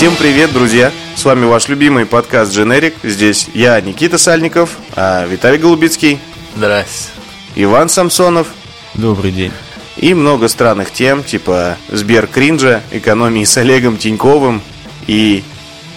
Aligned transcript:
Всем 0.00 0.16
привет, 0.16 0.50
друзья! 0.54 0.92
С 1.14 1.26
вами 1.26 1.44
ваш 1.44 1.68
любимый 1.68 2.06
подкаст 2.06 2.54
«Дженерик». 2.54 2.94
Здесь 3.02 3.48
я, 3.52 3.78
Никита 3.82 4.16
Сальников, 4.16 4.78
а 4.96 5.26
Виталий 5.26 5.58
Голубицкий. 5.58 6.18
Здрасте. 6.56 7.10
Иван 7.54 7.90
Самсонов. 7.90 8.46
Добрый 8.94 9.30
день. 9.30 9.52
И 9.98 10.14
много 10.14 10.48
странных 10.48 10.90
тем, 10.90 11.22
типа 11.22 11.76
Сбер 11.88 12.28
Кринжа, 12.28 12.82
экономии 12.92 13.44
с 13.44 13.54
Олегом 13.58 13.98
Тиньковым 13.98 14.62
и, 15.06 15.44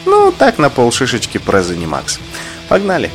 ну, 0.03 0.33
так 0.37 0.57
на 0.57 0.69
полшишечки 0.69 1.37
про 1.37 1.63
Занимакс. 1.63 2.19
Погнали! 2.67 3.09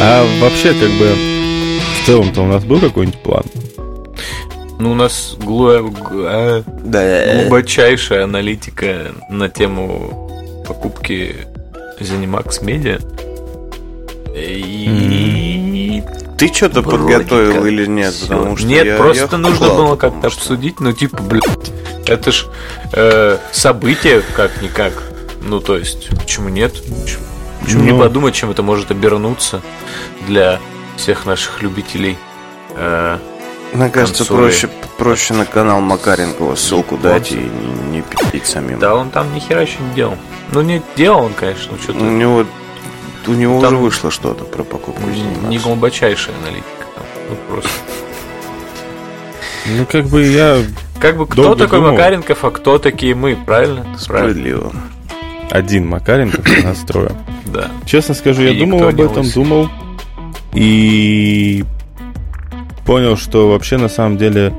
А 0.00 0.24
вообще, 0.40 0.72
как 0.74 0.90
бы, 0.92 1.14
в 2.02 2.06
целом-то 2.06 2.42
у 2.42 2.46
нас 2.46 2.64
был 2.64 2.80
какой-нибудь 2.80 3.20
план? 3.22 3.44
Ну, 4.78 4.92
у 4.92 4.94
нас 4.94 5.34
глу- 5.38 5.70
а, 6.24 6.62
Да. 6.84 7.34
глубочайшая 7.42 8.24
аналитика 8.24 9.12
на 9.28 9.48
тему 9.48 10.62
покупки 10.66 11.34
Zenimax 12.00 12.62
Media. 12.62 13.02
И... 14.36 16.02
Ты 16.38 16.52
что-то 16.54 16.82
подготовил 16.82 17.66
или 17.66 17.86
нет? 17.86 18.12
всё. 18.14 18.28
Потому 18.28 18.56
что 18.56 18.66
Нет, 18.68 18.86
я- 18.86 18.96
просто 18.96 19.28
я 19.32 19.38
нужно 19.38 19.68
было 19.70 19.96
как-то 19.96 20.30
что- 20.30 20.38
обсудить, 20.40 20.78
ну, 20.78 20.92
типа, 20.92 21.20
блядь, 21.22 21.42
это 22.06 22.30
ж 22.30 22.46
э, 22.92 23.38
событие 23.50 24.22
как-никак. 24.36 24.92
Ну, 25.42 25.58
то 25.60 25.76
есть, 25.76 26.08
почему 26.16 26.48
нет? 26.48 26.72
Почему, 26.74 27.24
почему 27.68 27.84
не 27.84 27.92
Ну. 27.92 27.98
подумать, 27.98 28.34
чем 28.34 28.50
это 28.50 28.62
может 28.62 28.90
обернуться 28.90 29.60
для 30.26 30.58
всех 30.96 31.26
наших 31.26 31.62
любителей 31.62 32.16
э, 32.74 33.18
Мне 33.74 33.90
кажется, 33.90 34.24
консоли. 34.24 34.38
проще, 34.38 34.68
проще 34.96 35.34
на 35.34 35.44
канал 35.44 35.80
Макаренкова 35.80 36.54
ссылку 36.54 36.96
дать 36.96 37.32
и 37.32 37.36
не, 37.36 37.98
не 37.98 38.02
пить 38.32 38.46
самим. 38.46 38.78
Да, 38.78 38.94
он 38.94 39.10
там 39.10 39.32
ни 39.34 39.38
хера 39.38 39.60
еще 39.62 39.78
не 39.80 39.94
делал. 39.94 40.16
Ну, 40.52 40.62
не 40.62 40.82
делал 40.96 41.24
он, 41.24 41.34
конечно, 41.34 41.72
но 41.72 41.78
что-то 41.78 41.98
У 41.98 42.04
него, 42.04 42.44
у 43.26 43.30
него 43.32 43.60
Там 43.60 43.74
уже 43.74 43.82
вышло 43.82 44.10
что-то 44.10 44.44
про 44.44 44.62
покупку 44.64 45.02
не, 45.08 45.48
не 45.48 45.58
глубочайшая 45.58 46.34
аналитика. 46.42 46.86
Там. 46.96 47.04
Ну, 47.28 47.36
просто. 47.48 47.70
Ну, 49.66 49.84
как 49.84 50.06
бы 50.06 50.22
я 50.24 50.62
Как 50.98 51.16
бы 51.18 51.26
кто 51.26 51.54
такой 51.54 51.80
думал. 51.80 51.92
Макаренков, 51.92 52.42
а 52.44 52.50
кто 52.50 52.78
такие 52.78 53.14
мы, 53.14 53.36
правильно? 53.36 53.82
Правильно. 53.82 53.98
Справедливо. 53.98 54.72
один 55.50 55.86
Макаренко 55.86 56.42
настрою. 56.64 57.14
Да. 57.52 57.70
Честно 57.86 58.14
скажу, 58.14 58.42
я 58.42 58.50
И 58.50 58.58
думал 58.58 58.78
никто 58.78 58.88
об 58.88 59.00
этом, 59.00 59.22
лысый. 59.24 59.34
думал. 59.34 59.68
И 60.54 61.64
понял, 62.86 63.16
что 63.16 63.50
вообще 63.50 63.76
на 63.76 63.88
самом 63.88 64.16
деле 64.16 64.52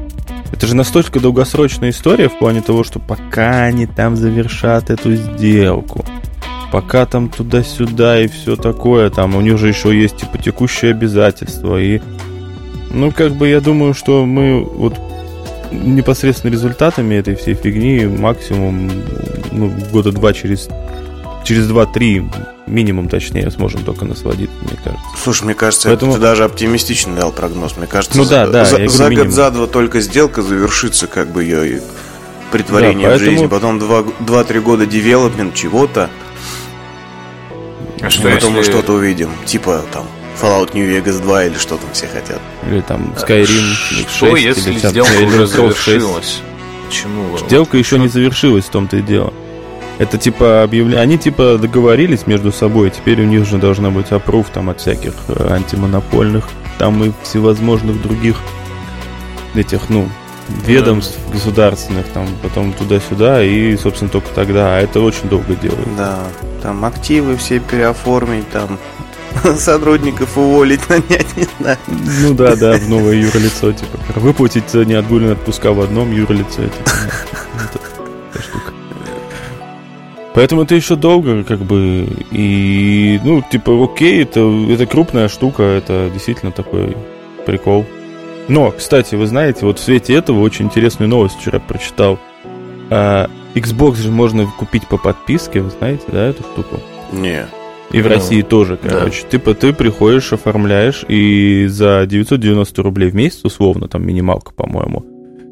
это 0.51 0.67
же 0.67 0.75
настолько 0.75 1.19
долгосрочная 1.19 1.89
история 1.89 2.29
в 2.29 2.37
плане 2.37 2.61
того, 2.61 2.83
что 2.83 2.99
пока 2.99 3.63
они 3.63 3.85
там 3.85 4.15
завершат 4.15 4.89
эту 4.89 5.15
сделку, 5.15 6.05
пока 6.71 7.05
там 7.05 7.29
туда-сюда 7.29 8.21
и 8.21 8.27
все 8.27 8.55
такое, 8.55 9.09
там 9.09 9.35
у 9.35 9.41
них 9.41 9.57
же 9.57 9.67
еще 9.67 9.97
есть 9.99 10.17
типа 10.17 10.37
текущие 10.37 10.91
обязательства 10.91 11.79
и 11.81 12.01
ну 12.91 13.11
как 13.11 13.33
бы 13.33 13.47
я 13.47 13.61
думаю, 13.61 13.93
что 13.93 14.25
мы 14.25 14.63
вот 14.63 14.99
непосредственно 15.71 16.51
результатами 16.51 17.15
этой 17.15 17.35
всей 17.35 17.53
фигни 17.53 18.05
максимум 18.05 18.91
ну, 19.51 19.71
года 19.91 20.11
два 20.11 20.33
через 20.33 20.67
через 21.43 21.67
два-три 21.67 22.27
минимум 22.67 23.09
точнее 23.09 23.49
сможем 23.51 23.83
только 23.83 24.05
насладиться, 24.05 24.55
мне 24.61 24.77
кажется. 24.83 25.05
Слушай, 25.23 25.43
мне 25.45 25.53
кажется, 25.55 25.87
Поэтому- 25.89 26.11
это 26.11 26.19
ты 26.21 26.27
даже 26.27 26.43
оптимистично 26.43 27.15
дал 27.15 27.31
прогноз. 27.31 27.75
Мне 27.77 27.87
кажется, 27.87 28.17
Ну 28.17 28.25
да, 28.25 28.45
за, 28.45 28.51
да, 28.51 28.65
за, 28.65 28.87
за 28.87 29.03
год, 29.03 29.09
минимум. 29.09 29.31
за 29.31 29.51
два 29.51 29.67
только 29.67 30.01
сделка 30.01 30.41
завершится, 30.41 31.07
как 31.07 31.31
бы 31.31 31.43
ее 31.43 31.81
притворение 32.51 33.09
Да, 33.09 33.15
в 33.15 33.19
жизнь. 33.19 33.47
поэтому- 33.47 33.49
Потом 33.49 33.79
два- 33.79 34.03
два-три 34.19 34.59
года 34.59 34.85
девелопмент 34.85 35.53
чего-то, 35.55 36.09
А 38.01 38.09
что 38.09 38.29
потом 38.29 38.53
мы 38.53 38.59
если- 38.59 38.71
что-то 38.71 38.93
увидим. 38.93 39.29
Типа 39.45 39.83
там 39.91 40.05
Fallout 40.41 40.71
New 40.73 40.85
Vegas 40.89 41.19
2 41.21 41.45
или 41.45 41.55
что 41.55 41.75
там 41.75 41.89
все 41.91 42.07
хотят. 42.07 42.39
Или 42.69 42.79
там 42.81 43.13
Skyrim 43.17 43.43
или 43.91 44.05
Что 44.07 44.29
6, 44.35 44.41
если 44.45 44.71
сделка 44.77 45.11
уже 45.11 45.43
Scrolls 45.43 45.47
6. 45.47 45.51
завершилась? 45.53 46.39
Почему? 46.87 47.37
Сделка 47.37 47.77
еще 47.77 47.99
не 47.99 48.07
завершилась, 48.07 48.65
в 48.65 48.69
том-то 48.69 48.97
и 48.97 49.01
дело. 49.01 49.33
Это 49.99 50.17
типа 50.17 50.63
объявление. 50.63 51.01
Они 51.01 51.17
типа 51.17 51.57
договорились 51.57 52.25
между 52.25 52.53
собой, 52.53 52.89
теперь 52.89 53.21
у 53.21 53.25
них 53.25 53.45
же 53.45 53.57
должна 53.57 53.91
быть 53.91 54.11
опруф 54.11 54.47
там 54.49 54.69
от 54.69 54.79
всяких 54.79 55.13
э, 55.27 55.53
антимонопольных, 55.53 56.47
там 56.77 57.03
и 57.03 57.11
всевозможных 57.21 58.01
других 58.01 58.37
этих, 59.55 59.89
ну, 59.89 60.07
ведомств 60.65 61.17
государственных, 61.31 62.07
там 62.07 62.27
потом 62.41 62.71
туда-сюда, 62.71 63.43
и, 63.43 63.75
собственно, 63.75 64.09
только 64.09 64.29
тогда. 64.33 64.77
А 64.77 64.79
это 64.79 65.01
очень 65.01 65.27
долго 65.27 65.53
делают. 65.55 65.95
Да, 65.97 66.19
там 66.63 66.85
активы 66.85 67.35
все 67.35 67.59
переоформить, 67.59 68.49
там 68.51 68.79
сотрудников 69.57 70.37
уволить, 70.37 70.81
нанять, 70.89 71.35
не 71.35 71.47
знаю. 71.59 71.77
Ну 71.87 72.33
да, 72.33 72.55
да, 72.55 72.77
в 72.77 72.89
новое 72.89 73.15
юрлицо, 73.15 73.73
типа. 73.73 73.97
Выплатить 74.15 74.73
неотгульные 74.73 75.33
отпуска 75.33 75.73
в 75.73 75.81
одном 75.81 76.13
юрлице, 76.13 76.69
типа. 76.69 76.89
это 77.57 77.73
такая 77.73 77.88
штука. 77.88 77.88
Поэтому 80.35 80.61
это 80.61 80.75
еще 80.75 80.95
долго, 80.95 81.43
как 81.43 81.59
бы, 81.59 82.07
и, 82.31 83.19
ну, 83.23 83.43
типа, 83.51 83.83
окей, 83.83 84.21
это, 84.23 84.41
это 84.69 84.85
крупная 84.85 85.27
штука, 85.27 85.63
это 85.63 86.09
действительно 86.13 86.51
такой 86.51 86.95
прикол. 87.45 87.85
Но, 88.47 88.71
кстати, 88.71 89.15
вы 89.15 89.25
знаете, 89.27 89.65
вот 89.65 89.79
в 89.79 89.81
свете 89.83 90.13
этого 90.13 90.39
очень 90.41 90.65
интересную 90.65 91.09
новость 91.09 91.39
вчера 91.39 91.59
прочитал. 91.59 92.19
А, 92.89 93.29
Xbox 93.55 93.95
же 93.97 94.11
можно 94.11 94.45
купить 94.45 94.87
по 94.87 94.97
подписке, 94.97 95.61
вы 95.61 95.71
знаете, 95.71 96.03
да, 96.11 96.27
эту 96.27 96.43
штуку? 96.43 96.79
Не. 97.11 97.45
И 97.91 98.01
в 98.01 98.05
Ну, 98.07 98.09
России 98.13 98.41
тоже, 98.43 98.77
да. 98.81 98.89
короче. 98.89 99.23
Типа 99.29 99.55
ты 99.55 99.73
приходишь, 99.73 100.31
оформляешь, 100.31 101.03
и 101.07 101.65
за 101.67 102.05
990 102.07 102.83
рублей 102.83 103.09
в 103.09 103.15
месяц, 103.15 103.41
условно, 103.43 103.87
там 103.87 104.05
минималка, 104.05 104.53
по-моему, 104.53 105.03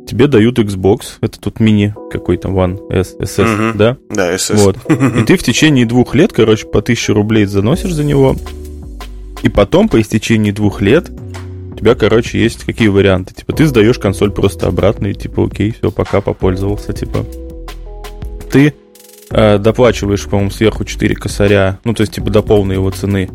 тебе 0.07 0.28
дают 0.28 0.57
Xbox, 0.59 1.18
это 1.22 1.40
тут 1.40 1.59
мини 1.59 1.94
какой-то 2.12 2.47
One 2.50 2.79
S, 2.91 3.16
SS, 3.19 3.45
Мгм. 3.45 3.78
да? 3.78 3.97
Да, 4.09 4.38
СС. 4.38 4.51
Вот. 4.63 4.78
И 4.90 5.23
ты 5.23 5.38
в 5.38 5.44
течение 5.44 5.85
двух 5.85 6.16
лет, 6.16 6.34
короче, 6.34 6.66
по 6.66 6.79
1000 6.81 7.13
рублей 7.13 7.45
заносишь 7.45 7.94
за 7.94 8.03
него, 8.03 8.35
и 9.44 9.50
потом, 9.50 9.88
по 9.90 10.01
истечении 10.01 10.51
двух 10.51 10.81
лет, 10.81 11.12
у 11.72 11.75
тебя, 11.75 11.94
короче, 11.94 12.41
есть 12.41 12.63
какие 12.63 12.88
варианты. 12.88 13.35
Типа, 13.35 13.53
ты 13.53 13.67
сдаешь 13.67 14.00
консоль 14.00 14.31
просто 14.31 14.67
обратно, 14.67 15.07
и 15.07 15.13
типа, 15.13 15.46
окей, 15.46 15.75
все, 15.78 15.91
пока 15.91 16.22
попользовался, 16.22 16.91
типа. 16.94 17.23
Ты 18.51 18.73
э, 19.29 19.57
доплачиваешь, 19.59 20.23
по-моему, 20.25 20.50
сверху 20.50 20.85
4 20.85 21.13
косаря, 21.16 21.79
ну, 21.84 21.94
то 21.94 22.01
есть, 22.01 22.13
типа, 22.13 22.31
до 22.31 22.41
полной 22.41 22.75
его 22.75 22.90
цены, 22.90 23.29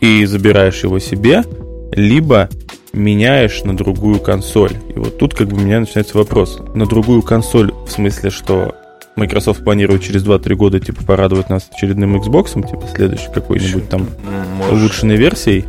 и 0.00 0.24
забираешь 0.24 0.82
его 0.82 0.98
себе, 0.98 1.44
либо 1.92 2.48
меняешь 2.92 3.62
на 3.64 3.76
другую 3.76 4.20
консоль. 4.20 4.72
И 4.94 4.98
вот 4.98 5.18
тут 5.18 5.34
как 5.34 5.48
бы 5.48 5.56
у 5.56 5.60
меня 5.60 5.80
начинается 5.80 6.16
вопрос. 6.18 6.58
На 6.74 6.86
другую 6.86 7.22
консоль 7.22 7.72
в 7.86 7.90
смысле, 7.90 8.30
что 8.30 8.74
Microsoft 9.16 9.64
планирует 9.64 10.02
через 10.02 10.24
2-3 10.24 10.54
года, 10.54 10.80
типа, 10.80 11.04
порадовать 11.04 11.50
нас 11.50 11.68
очередным 11.72 12.16
Xbox, 12.20 12.54
типа, 12.54 12.84
следующей 12.94 13.30
какой-нибудь 13.32 13.88
там 13.88 14.02
М, 14.02 14.08
можешь- 14.56 14.72
улучшенной 14.72 15.16
версией. 15.16 15.64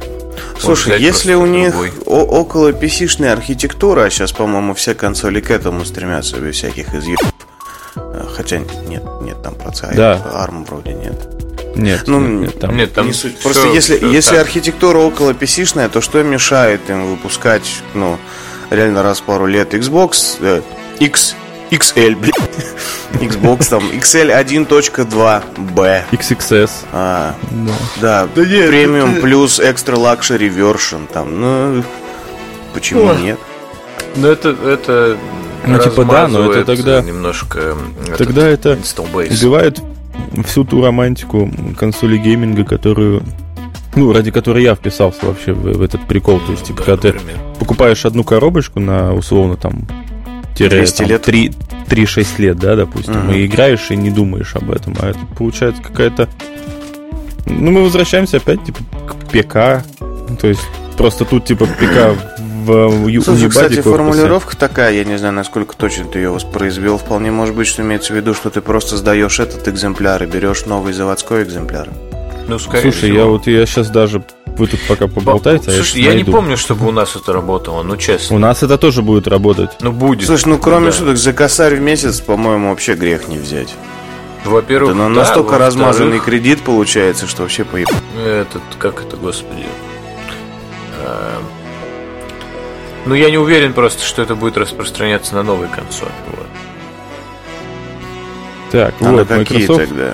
Слушай, 0.60 1.02
если 1.02 1.34
у 1.34 1.46
них 1.46 1.76
о- 2.06 2.24
около 2.24 2.72
PC-шная 2.72 3.34
архитектура, 3.34 4.04
а 4.06 4.10
сейчас, 4.10 4.32
по-моему, 4.32 4.74
все 4.74 4.94
консоли 4.96 5.42
к 5.42 5.52
этому 5.52 5.84
стремятся, 5.86 6.38
без 6.40 6.56
всяких 6.56 6.94
изъеб. 6.96 7.20
Э, 7.98 8.24
Хотя 8.34 8.60
нет, 8.88 9.04
нет 9.22 9.42
там 9.44 9.56
про 9.56 9.72
CI. 9.72 9.96
Да. 9.96 10.48
ARM 10.48 10.66
вроде 10.70 10.94
нет. 10.94 11.28
Нет, 11.76 12.04
Ну, 12.08 12.20
нет, 12.20 12.42
нет, 12.42 12.60
там. 12.60 12.76
Нет, 12.78 12.94
там 12.94 13.08
не 13.08 13.14
суть. 13.14 13.40
Просто 13.40 13.68
если, 13.70 13.98
всё 13.98 14.08
если 14.08 14.32
так. 14.36 14.42
архитектура 14.42 14.98
около 15.00 15.32
PC-шная, 15.32 15.90
то 15.90 16.02
что 16.02 16.22
мешает 16.24 16.82
им 16.90 17.06
выпускать, 17.12 17.64
ну, 17.94 18.18
реально 18.70 19.04
раз 19.04 19.20
в 19.20 19.24
пару 19.24 19.46
лет 19.46 19.74
Xbox 19.74 20.38
э, 20.42 20.62
X, 21.00 21.36
XL, 21.72 22.16
блин. 22.18 22.34
Xbox 23.14 23.70
там 23.70 23.84
XL 23.92 24.32
1.2B. 24.32 26.04
XXS. 26.12 26.72
А, 26.92 27.36
Да. 27.52 27.74
да, 28.02 28.28
Да 28.36 28.46
нет, 28.46 28.68
премиум 28.70 29.12
это- 29.14 29.22
плюс 29.22 29.60
экстра 29.60 29.96
лакшери 29.96 30.50
version 30.50 31.08
там, 31.12 31.40
ну, 31.40 31.84
почему 32.74 33.06
Ой. 33.06 33.22
нет? 33.22 33.40
Ну, 34.16 34.28
это, 34.28 34.50
это 34.50 35.18
Ну, 35.66 35.78
типа, 35.80 36.04
да, 36.06 36.28
но 36.28 36.52
это 36.52 36.66
тогда- 36.66 37.02
немножко 37.02 37.78
Тогда 38.18 38.48
этот 38.48 38.80
это 38.80 39.02
убивает 39.02 39.80
всю 40.46 40.64
ту 40.64 40.82
романтику 40.82 41.52
консоли 41.78 42.18
гейминга, 42.18 42.64
которую 42.64 43.24
ну, 43.96 44.14
ради 44.14 44.32
которой 44.32 44.64
я 44.64 44.74
вписался 44.76 45.26
вообще 45.26 45.52
в, 45.54 45.64
в 45.64 45.82
этот 45.82 46.08
прикол. 46.08 46.40
То 46.40 46.52
есть, 46.54 46.64
типа, 46.64 46.80
Да, 46.80 46.96
когда 46.98 47.12
ты 47.12 47.20
покупаешь 47.60 48.06
одну 48.06 48.24
коробочку 48.24 48.80
на 48.80 49.14
условно 49.14 49.58
там 49.58 49.86
тире, 50.56 50.70
200 50.70 50.98
там, 50.98 51.08
лет. 51.08 51.22
3, 51.24 51.52
3-6 51.90 52.28
лет, 52.38 52.58
да, 52.58 52.76
допустим, 52.78 53.26
Мгм. 53.26 53.32
и 53.34 53.46
играешь 53.46 53.92
и 53.92 53.98
не 53.98 54.10
думаешь 54.10 54.56
об 54.56 54.72
этом. 54.72 54.96
А 55.02 55.10
это 55.10 55.20
получается 55.38 55.82
какая-то 55.82 56.30
Ну, 57.46 57.72
мы 57.72 57.84
возвращаемся 57.84 58.38
опять, 58.38 58.64
типа, 58.64 58.80
к 59.08 59.16
ПК. 59.30 59.84
То 60.40 60.48
есть, 60.48 60.62
просто 60.96 61.26
тут, 61.26 61.46
типа, 61.46 61.66
ПК 61.66 62.16
в 62.66 63.08
ю- 63.08 63.22
Слушай, 63.22 63.38
унибаде 63.46 63.50
кстати, 63.50 63.76
корпусе. 63.82 63.92
формулировка 63.98 64.58
такая, 64.58 64.94
я 64.94 65.04
не 65.04 65.18
знаю, 65.18 65.34
насколько 65.34 65.76
точно 65.76 66.06
ты 66.06 66.20
ее 66.20 66.30
воспроизвел. 66.30 66.98
Вполне 66.98 67.32
может 67.32 67.56
быть, 67.56 67.68
что 67.68 67.82
имеется 67.82 68.14
в 68.14 68.16
виду, 68.16 68.34
что 68.34 68.50
ты 68.50 68.62
просто 68.62 68.98
сдаешь 68.98 69.40
этот 69.40 69.68
экземпляр 69.68 70.24
и 70.24 70.26
берешь 70.26 70.66
новый 70.66 70.94
заводской 70.94 71.44
экземпляр. 71.44 71.90
Ну, 72.48 72.60
скорее 72.60 72.82
Слушай, 72.92 72.98
всего. 73.10 73.18
я 73.18 73.26
вот 73.26 73.48
я 73.48 73.66
сейчас 73.66 73.90
даже 73.90 74.24
вы 74.58 74.68
тут 74.68 74.80
пока 74.88 75.08
поболтаете, 75.08 75.66
а 75.68 75.72
я 75.72 75.78
Слушай, 75.78 76.02
щас 76.02 76.08
я 76.08 76.14
не 76.16 76.24
помню, 76.26 76.58
чтобы 76.58 76.88
у 76.88 76.92
нас 76.92 77.16
это 77.16 77.32
работало, 77.34 77.84
ну 77.84 77.96
честно. 77.98 78.36
У 78.36 78.40
нас 78.40 78.64
это 78.64 78.78
тоже 78.78 79.02
будет 79.02 79.28
работать. 79.28 79.72
Ну 79.80 79.92
будет. 79.92 80.28
Слушай, 80.28 80.48
ну 80.50 80.58
кроме 80.58 80.88
Да. 80.88 80.92
шуток, 80.92 81.18
за 81.18 81.34
косарь 81.34 81.76
в 81.76 81.82
месяц, 81.82 82.20
по-моему, 82.20 82.70
вообще 82.70 82.96
грех 82.96 83.28
не 83.28 83.38
взять. 83.38 83.74
Во-первых, 84.44 84.92
Это 84.92 85.00
на- 85.00 85.10
да, 85.14 85.22
настолько 85.22 85.58
размазанный 85.60 86.20
кредит 86.20 86.62
получается, 86.64 87.28
что 87.28 87.44
вообще 87.44 87.64
поеб... 87.64 87.88
Этот, 88.26 88.64
как 88.80 89.02
это, 89.02 89.16
господи. 89.16 89.66
А, 93.06 93.10
Ну, 93.10 93.16
я 93.16 93.30
не 93.30 93.38
уверен 93.38 93.74
просто, 93.74 94.04
что 94.04 94.22
это 94.22 94.36
будет 94.36 94.58
распространяться 94.58 95.36
на 95.36 95.44
новые 95.44 95.70
консоли. 95.70 96.12
Вот. 96.28 96.46
Так, 98.72 98.94
А 99.00 99.04
на 99.04 99.12
вот, 99.12 99.28
какие 99.28 99.60
Microsoft. 99.68 99.80
тогда? 99.90 100.14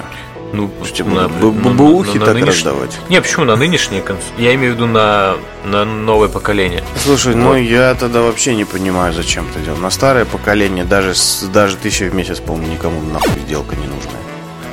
Ну, 0.54 0.72
Типа, 0.94 1.10
на- 1.10 1.28
б- 1.28 1.51
на- 1.51 1.72
бэушки 1.75 2.18
на- 2.18 2.19
на 2.22 2.25
так 2.25 2.36
нынеш- 2.38 2.48
раздавать? 2.48 2.98
Не, 3.10 3.22
почему 3.22 3.44
на 3.45 3.57
нынешние 3.57 4.01
консоли? 4.01 4.31
Я 4.38 4.56
имею 4.56 4.72
в 4.74 4.75
виду 4.75 4.88
на, 4.88 5.36
на 5.66 5.84
новое 5.84 6.30
поколение. 6.30 6.84
Слушай, 7.04 7.36
ну 7.36 7.50
Вот. 7.50 7.56
я 7.57 7.94
тогда 7.95 8.22
вообще 8.22 8.56
не 8.56 8.63
понимаю, 8.63 9.13
зачем 9.13 9.45
это 9.50 9.60
делать. 9.60 9.81
На 9.81 9.90
старое 9.92 10.24
поколение 10.24 10.86
даже, 10.86 11.13
даже 11.51 11.75
тысяча 11.75 12.06
в 12.06 12.16
месяц, 12.16 12.40
по-моему, 12.40 12.72
никому 12.74 13.01
нахуй 13.01 13.42
сделка 13.45 13.75
не 13.75 13.88
нужная. 13.88 14.22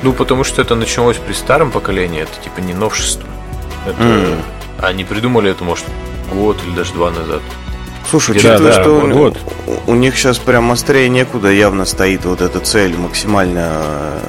Ну, 0.01 0.13
потому 0.13 0.45
что 0.45 0.61
это 0.61 0.75
началось 0.75 1.17
при 1.17 1.33
старом 1.33 1.71
поколении, 1.71 2.21
это 2.21 2.31
типа 2.41 2.61
не 2.61 2.73
новшество. 2.73 3.27
Это... 3.85 4.01
М. 4.01 4.41
Они 4.81 5.03
придумали 5.03 5.51
это, 5.51 5.63
может, 5.65 5.85
год 6.31 6.57
или 6.65 6.73
даже 6.73 6.93
два 6.93 7.11
назад. 7.11 7.41
Слушай, 8.09 8.39
Да, 8.41 8.55
учитывая, 8.55 8.73
да, 8.75 8.81
что 8.81 8.99
вот, 8.99 9.37
у, 9.87 9.91
у 9.91 9.95
них 9.95 10.17
сейчас 10.17 10.37
прям 10.37 10.71
острее 10.71 11.09
некуда 11.09 11.51
явно 11.51 11.85
стоит 11.85 12.25
вот 12.25 12.41
эта 12.41 12.59
цель 12.59 12.95
максимально 12.97 13.81
э, 13.83 14.19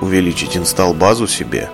увеличить 0.00 0.56
инсталл-базу 0.56 1.26
себе. 1.26 1.70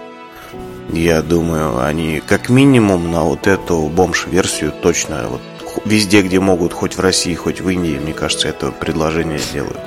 Я 0.91 1.23
думаю, 1.23 1.83
они 1.83 2.23
как 2.27 2.49
минимум 2.49 3.11
на 3.11 3.23
вот 3.23 3.47
эту 3.47 3.79
бомж-версию 3.89 4.73
точно 4.83 5.25
вот 5.29 5.41
везде, 5.85 6.23
где 6.23 6.41
могут, 6.41 6.73
хоть 6.73 6.97
в 6.97 7.01
России, 7.01 7.35
хоть 7.35 7.61
в 7.61 7.69
Индии, 7.69 7.99
мне 8.01 8.13
кажется, 8.13 8.49
это 8.49 8.71
предложение 8.71 9.39
сделают. 9.39 9.81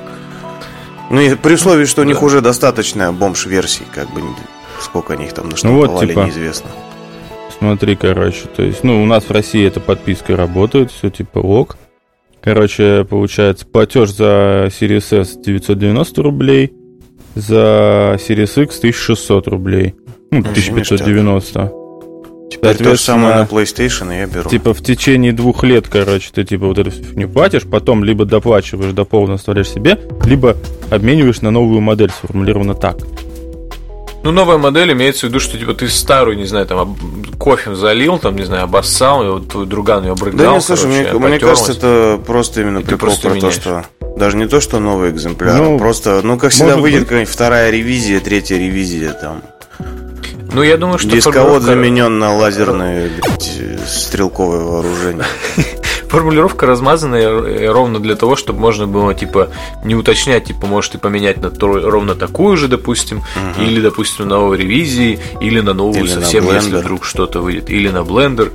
Ну 1.09 1.21
и 1.21 1.35
при 1.35 1.53
условии, 1.53 1.85
что 1.85 2.01
у 2.01 2.05
них 2.05 2.19
Да. 2.19 2.25
уже 2.25 2.41
достаточно 2.41 3.13
бомж-версий, 3.13 3.85
как 3.93 4.11
бы 4.11 4.21
сколько 4.81 5.13
они 5.13 5.25
их 5.25 5.33
там 5.33 5.45
Ну 5.45 5.51
вот, 5.51 5.91
наштамповали, 5.91 6.07
типа, 6.07 6.19
неизвестно. 6.19 6.69
Смотри, 7.59 7.95
короче, 7.95 8.45
то 8.55 8.61
есть, 8.61 8.83
ну, 8.83 9.01
у 9.01 9.05
нас 9.05 9.23
в 9.25 9.31
России 9.31 9.65
эта 9.65 9.79
подписка 9.79 10.35
работает, 10.35 10.91
все 10.91 11.09
типа 11.09 11.39
ок. 11.39 11.77
Короче, 12.41 13.05
получается, 13.09 13.65
платеж 13.65 14.11
за 14.11 14.67
Series 14.67 15.21
S 15.21 15.37
990 15.37 16.21
рублей, 16.21 16.73
за 17.35 18.17
Series 18.19 18.63
X 18.63 18.77
1600 18.77 19.47
рублей. 19.47 19.95
Ну, 20.31 20.39
Мгм, 20.39 20.49
1590. 20.51 21.71
Теперь 22.49 22.77
то 22.77 22.95
же 22.95 23.01
самое 23.01 23.35
на 23.35 23.41
PlayStation 23.43 24.15
я 24.15 24.25
беру. 24.25 24.49
Типа 24.49 24.73
в 24.73 24.81
течение 24.81 25.33
двух 25.33 25.63
лет, 25.63 25.87
короче, 25.87 26.29
ты 26.33 26.45
типа 26.45 26.67
вот 26.67 26.77
эту 26.77 26.91
фигню 26.91 27.27
платишь, 27.27 27.63
потом 27.63 28.03
либо 28.03 28.25
доплачиваешь 28.25 28.93
до 28.93 29.03
полного 29.03 29.35
оставляешь 29.35 29.69
себе, 29.69 29.99
либо 30.25 30.55
обмениваешь 30.89 31.41
на 31.41 31.51
новую 31.51 31.81
модель, 31.81 32.09
сформулировано 32.09 32.73
так. 32.73 32.97
Ну, 34.27 34.33
новая 34.33 34.57
модель 34.57 34.91
имеется 34.91 35.25
в 35.25 35.29
виду, 35.29 35.39
что 35.39 35.57
типа 35.57 35.73
ты 35.73 35.87
старую, 35.87 36.35
не 36.35 36.43
знаю, 36.43 36.65
там 36.65 36.97
кофе 37.39 37.73
залил, 37.75 38.17
там, 38.17 38.35
не 38.35 38.43
знаю, 38.43 38.63
обоссал, 38.65 39.23
и 39.25 39.29
вот 39.29 39.47
твой 39.47 39.65
друган 39.65 40.03
ее 40.03 40.11
обрыгал. 40.11 40.37
Да 40.37 40.51
не, 40.53 40.59
слушай, 40.59 40.85
мне, 40.87 41.05
короче, 41.05 41.17
мне 41.19 41.33
потерлась. 41.35 41.59
кажется, 41.61 41.71
это 41.87 42.21
просто 42.25 42.59
именно 42.59 42.81
ты 42.81 42.87
прикол 42.87 43.07
просто 43.07 43.29
про 43.29 43.39
то, 43.39 43.51
что 43.51 43.85
даже 44.17 44.35
не 44.35 44.45
то, 44.49 44.59
что 44.59 44.79
новый 44.79 45.11
экземпляр, 45.11 45.55
Ну, 45.55 45.75
а 45.77 45.79
просто, 45.79 46.19
ну, 46.25 46.37
как 46.37 46.51
всегда, 46.51 46.75
выйдет 46.75 46.99
быть. 46.99 47.07
какая-нибудь 47.07 47.33
вторая 47.33 47.71
ревизия, 47.71 48.19
третья 48.19 48.57
ревизия, 48.57 49.13
там, 49.13 49.43
Ну, 50.51 50.61
я 50.61 50.75
думаю, 50.75 50.99
что 50.99 51.07
дисковод 51.09 51.63
формулировка- 51.63 51.65
заменен 51.65 52.19
на 52.19 52.35
лазерное 52.35 53.09
блядь, 53.09 53.87
стрелковое 53.87 54.59
вооружение. 54.59 55.23
Формулировка 56.09 56.65
размазанная 56.65 57.27
э, 57.27 57.69
ровно 57.69 57.99
для 57.99 58.15
того, 58.15 58.35
чтобы 58.35 58.59
можно 58.59 58.87
было, 58.87 59.13
типа, 59.13 59.49
не 59.83 59.93
уточнять, 59.95 60.45
типа, 60.45 60.65
может 60.67 60.93
ты 60.93 60.97
поменять 60.99 61.41
на 61.41 61.49
то- 61.51 61.67
ровно 61.89 62.15
такую 62.15 62.55
же, 62.57 62.67
допустим, 62.67 63.23
или, 63.59 63.81
допустим, 63.81 64.27
на 64.27 64.37
новой 64.37 64.57
ревизии, 64.57 65.19
или 65.41 65.59
на 65.59 65.73
новую 65.73 66.03
Или 66.05 66.13
на 66.13 66.21
совсем, 66.21 66.45
если 66.45 66.59
блендер. 66.69 66.79
вдруг 66.79 67.03
что-то 67.05 67.41
выйдет, 67.41 67.69
или 67.69 67.89
на 67.89 68.03
блендер, 68.03 68.51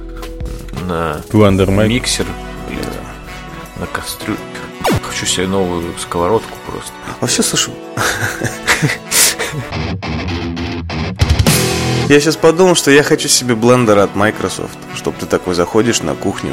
на 0.89 1.21
Max. 1.31 1.89
миксер, 1.89 2.27
или 2.71 2.81
на 3.79 3.87
кастрюлю. 3.87 4.39
Хочу 5.09 5.27
себе 5.27 5.47
новую 5.47 5.85
сковородку 5.99 6.57
просто. 6.67 6.93
Вообще, 7.21 7.43
слушай... 7.43 7.73
Я 12.09 12.21
сейчас 12.21 12.37
подумал, 12.37 12.75
что 12.75 12.91
я 12.91 13.03
хочу 13.03 13.29
себе 13.29 13.55
блендер 13.55 13.99
от 13.99 14.15
Microsoft, 14.17 14.77
чтобы 14.95 15.17
ты 15.19 15.27
такой 15.27 15.55
заходишь 15.55 16.01
на 16.03 16.15
кухню 16.15 16.53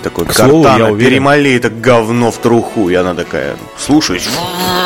и 0.00 0.02
такой, 0.02 0.26
К 0.26 0.32
слову, 0.34 0.62
я 0.64 0.68
Картана, 0.70 0.92
уверен- 0.92 1.10
перемоли 1.10 1.54
это 1.54 1.70
говно 1.70 2.30
в 2.30 2.38
труху. 2.38 2.88
И 2.88 2.94
она 2.94 3.14
такая, 3.14 3.56
слушай, 3.78 4.20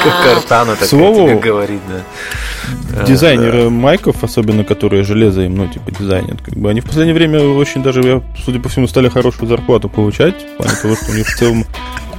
Как 0.03 0.25
картана 0.35 0.73
такая 0.73 0.89
слову, 0.89 1.29
тебе 1.29 1.39
говорит, 1.39 1.81
да. 1.89 3.01
Э, 3.03 3.07
Дизайнеры 3.07 3.71
майков, 3.71 4.23
особенно 4.25 4.65
которые 4.65 5.03
железо 5.05 5.43
им, 5.43 5.57
ну, 5.57 5.67
типа, 5.69 5.91
дизайнят, 5.91 6.41
как 6.43 6.55
бы, 6.57 6.71
они 6.71 6.81
в 6.81 6.85
последнее 6.85 7.15
время 7.15 7.41
очень 7.41 7.83
даже, 7.83 8.01
я, 8.03 8.23
судя 8.45 8.61
по 8.61 8.69
всему, 8.69 8.87
стали 8.87 9.09
хорошую 9.09 9.49
зарплату 9.49 9.89
получать, 9.89 10.35
в 10.43 10.57
плане 10.57 10.73
того, 10.81 10.97
что 10.97 11.13
у 11.13 11.15
них 11.15 11.27
в 11.27 11.37
целом 11.37 11.65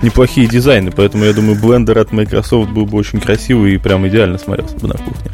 неплохие 0.02 0.48
дизайны, 0.48 0.92
поэтому 0.92 1.26
я 1.26 1.34
думаю, 1.34 1.60
блендер 1.60 1.98
от 1.98 2.12
Microsoft 2.12 2.70
был 2.70 2.86
бы 2.86 2.98
очень 2.98 3.20
красивый 3.20 3.76
и 3.76 3.78
прям 3.78 4.08
идеально 4.08 4.38
смотрелся 4.38 4.76
бы 4.78 4.88
на 4.88 4.96
кухне. 4.96 5.32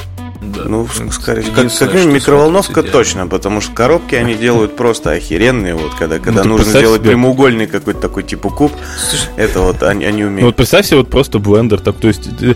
Да. 0.56 0.64
Ну, 0.66 0.88
скорее, 1.12 1.44
как, 1.44 1.58
Единственное, 1.58 1.88
как 1.92 1.96
минимум 1.96 2.16
микроволновка 2.16 2.84
точно, 2.84 3.28
потому 3.28 3.62
что 3.62 3.74
коробки 3.74 4.16
они 4.16 4.34
делают 4.36 4.76
просто 4.76 5.12
охеренные, 5.12 5.76
вот 5.76 5.94
когда, 5.96 6.20
когда 6.20 6.42
ты 6.44 6.48
нужно 6.48 6.66
сделать 6.80 7.02
себе- 7.02 7.12
прямоугольный 7.12 7.68
какой-то 7.68 8.00
такой 8.02 8.24
типа 8.24 8.50
куб, 8.50 8.72
это 9.38 9.62
вот 9.62 9.84
они, 9.84 10.06
они 10.06 10.24
Ну 10.24 10.28
умеют. 10.28 10.46
вот 10.46 10.56
представь 10.56 10.86
себе 10.86 10.98
вот 10.98 11.10
просто 11.10 11.40
блендер, 11.40 11.80
так, 11.80 11.96
то 11.98 12.08
есть, 12.08 12.30
э, 12.42 12.56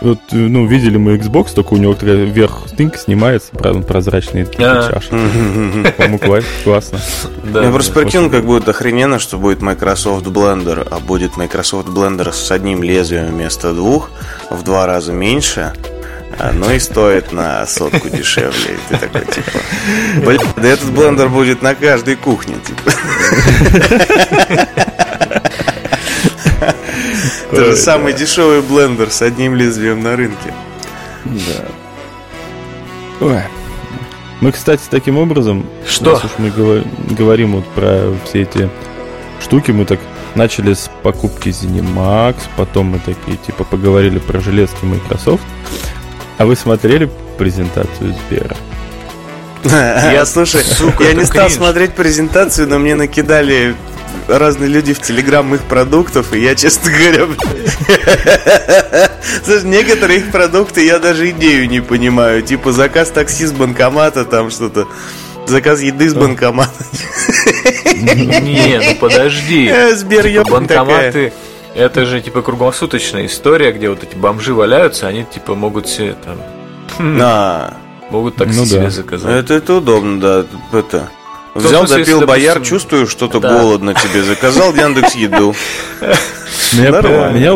вот, 0.00 0.18
э, 0.32 0.36
ну, 0.36 0.66
видели 0.66 0.96
мы 0.96 1.16
Xbox, 1.16 1.54
только 1.54 1.74
у 1.74 1.76
него 1.76 1.94
такая 1.94 2.24
вверх 2.24 2.64
стынка 2.68 2.98
снимается, 2.98 3.48
правда, 3.52 3.82
прозрачные 3.86 4.46
такие 4.46 4.68
А. 4.68 4.90
чаши. 4.92 5.08
По-моему, 5.96 6.18
кла- 6.18 6.44
классно. 6.64 6.98
Я 7.54 7.70
просто 7.70 7.92
прикинул, 7.92 8.30
как 8.30 8.44
будет 8.44 8.68
охрененно, 8.68 9.18
что 9.18 9.38
будет 9.38 9.60
Microsoft 9.62 10.26
Blender, 10.26 10.86
а 10.90 10.98
будет 11.00 11.36
Microsoft 11.36 11.88
Blender 11.88 12.32
с 12.32 12.50
одним 12.50 12.82
лезвием 12.82 13.26
вместо 13.26 13.72
двух, 13.72 14.10
в 14.50 14.62
два 14.62 14.86
раза 14.86 15.12
меньше, 15.12 15.72
а, 16.38 16.52
но 16.52 16.72
и 16.72 16.78
стоит 16.78 17.32
на 17.32 17.66
сотку 17.66 18.08
дешевле. 18.08 18.74
И 18.74 18.78
ты 18.88 18.98
такой, 18.98 19.24
типа, 19.26 19.58
блин, 20.24 20.40
да 20.56 20.68
этот 20.68 20.90
блендер 20.90 21.28
будет 21.28 21.62
на 21.62 21.74
каждой 21.74 22.16
кухне, 22.16 22.56
типа. 22.66 22.90
Это 27.52 27.64
же 27.66 27.76
самый 27.76 28.12
дешевый 28.12 28.62
блендер 28.62 29.10
с 29.10 29.22
одним 29.22 29.54
лезвием 29.54 30.02
на 30.02 30.16
рынке. 30.16 30.52
Да. 31.24 31.64
Ой. 33.20 33.42
Мы, 34.40 34.52
кстати, 34.52 34.82
таким 34.90 35.16
образом, 35.18 35.64
Что? 35.88 36.12
раз 36.12 36.24
уж 36.24 36.30
мы 36.38 36.48
говор- 36.50 36.84
говорим 37.14 37.52
вот 37.56 37.66
про 37.68 38.12
все 38.24 38.42
эти 38.42 38.68
штуки, 39.40 39.70
мы 39.70 39.84
так 39.86 40.00
начали 40.34 40.74
с 40.74 40.90
покупки 41.02 41.48
ZeniMax, 41.50 42.36
потом 42.56 42.86
мы 42.86 42.98
такие, 42.98 43.36
типа, 43.38 43.64
поговорили 43.64 44.18
про 44.18 44.40
железки 44.40 44.84
Microsoft. 44.84 45.44
А 46.38 46.46
вы 46.46 46.56
смотрели 46.56 47.08
презентацию 47.38 48.14
Сбера? 48.26 48.56
Я, 49.64 50.26
слушай, 50.26 50.62
сука, 50.62 51.04
я 51.04 51.14
не 51.14 51.24
стал 51.24 51.46
кринж. 51.46 51.54
смотреть 51.54 51.92
презентацию, 51.92 52.68
но 52.68 52.78
мне 52.78 52.94
накидали 52.94 53.74
разные 54.28 54.68
люди 54.68 54.92
в 54.92 55.00
Телеграм 55.00 55.54
их 55.54 55.62
продуктов, 55.62 56.32
и 56.32 56.40
я, 56.40 56.54
честно 56.54 56.90
говоря, 56.90 57.26
слушай, 59.44 59.64
некоторые 59.64 60.20
их 60.20 60.30
продукты 60.30 60.84
я 60.84 60.98
даже 60.98 61.30
идею 61.30 61.68
не 61.68 61.80
понимаю. 61.80 62.42
Типа 62.42 62.72
заказ 62.72 63.10
такси 63.10 63.46
с 63.46 63.52
банкомата, 63.52 64.24
там 64.24 64.50
что-то. 64.50 64.86
Заказ 65.46 65.80
еды 65.80 66.08
с 66.08 66.14
банкомата. 66.14 66.84
Не, 67.94 68.80
ну 68.82 68.96
подожди. 68.98 69.72
Сбер, 69.94 70.24
Типа 70.24 70.44
банкоматы 70.50 71.32
это 71.74 72.04
же 72.06 72.20
типа 72.20 72.42
круглосуточная 72.42 73.26
история, 73.26 73.72
где 73.72 73.88
вот 73.90 74.02
эти 74.02 74.14
бомжи 74.16 74.54
валяются, 74.54 75.06
они 75.08 75.24
типа 75.24 75.54
могут 75.54 75.88
себе 75.88 76.14
там 76.24 76.38
А, 77.20 77.74
могут 78.10 78.36
такси 78.36 78.58
Ну 78.58 78.64
да. 78.64 78.68
себе 78.70 78.90
заказать. 78.90 79.44
это, 79.44 79.54
это 79.54 79.74
удобно, 79.74 80.20
да. 80.20 80.44
Это. 80.78 81.08
Взял, 81.54 81.86
смысле, 81.86 81.98
допил 82.04 82.16
если, 82.18 82.26
бояр, 82.26 82.54
допустим, 82.54 82.76
чувствую, 82.78 83.06
что-то 83.06 83.38
Да. 83.40 83.48
голодно 83.58 83.94
тебе. 83.94 84.22
Заказал 84.24 84.74
Яндекс 84.74 85.14
еду. 85.14 85.54
Меня, 86.72 87.54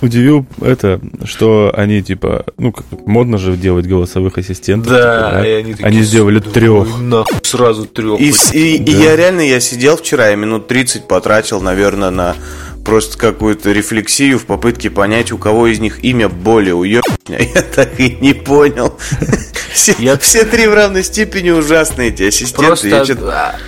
удивил 0.00 0.46
это, 0.62 1.00
что 1.24 1.72
они, 1.76 2.02
типа, 2.02 2.44
ну, 2.58 2.72
как 2.72 2.84
модно 3.06 3.38
же 3.38 3.56
делать 3.56 3.86
голосовых 3.86 4.36
ассистентов. 4.38 4.90
Да, 4.92 4.98
типа, 5.28 5.30
да? 5.42 5.46
и 5.48 5.52
они 5.52 5.72
такие, 5.72 5.86
Они 5.86 6.02
сделали 6.02 6.38
«Да 6.40 6.50
трех. 6.50 6.98
нахуй, 6.98 7.36
сразу 7.42 7.86
трех. 7.86 8.20
И- 8.20 8.76
и 8.76 8.90
я 8.90 9.14
реально, 9.16 9.42
я 9.42 9.60
сидел 9.60 9.96
вчера, 9.96 10.28
я 10.28 10.36
минут 10.36 10.66
30 10.66 11.06
потратил, 11.06 11.60
наверное, 11.60 12.10
на 12.10 12.34
просто 12.84 13.18
какую-то 13.18 13.72
рефлексию 13.72 14.38
в 14.38 14.44
попытке 14.44 14.90
понять, 14.90 15.32
у 15.32 15.38
кого 15.38 15.66
из 15.66 15.80
них 15.80 16.04
имя 16.04 16.28
более 16.28 16.74
уебное. 16.74 17.14
Я 17.54 17.62
так 17.62 17.98
и 17.98 18.16
не 18.20 18.34
понял. 18.34 18.98
Все, 19.72 19.94
Я- 19.98 20.16
все 20.18 20.44
три 20.44 20.68
в 20.68 20.74
равной 20.74 21.02
степени 21.02 21.50
ужасные 21.50 22.10
эти 22.10 22.22
ассистенты. 22.28 22.66
Просто 22.66 22.88
Я 22.88 23.04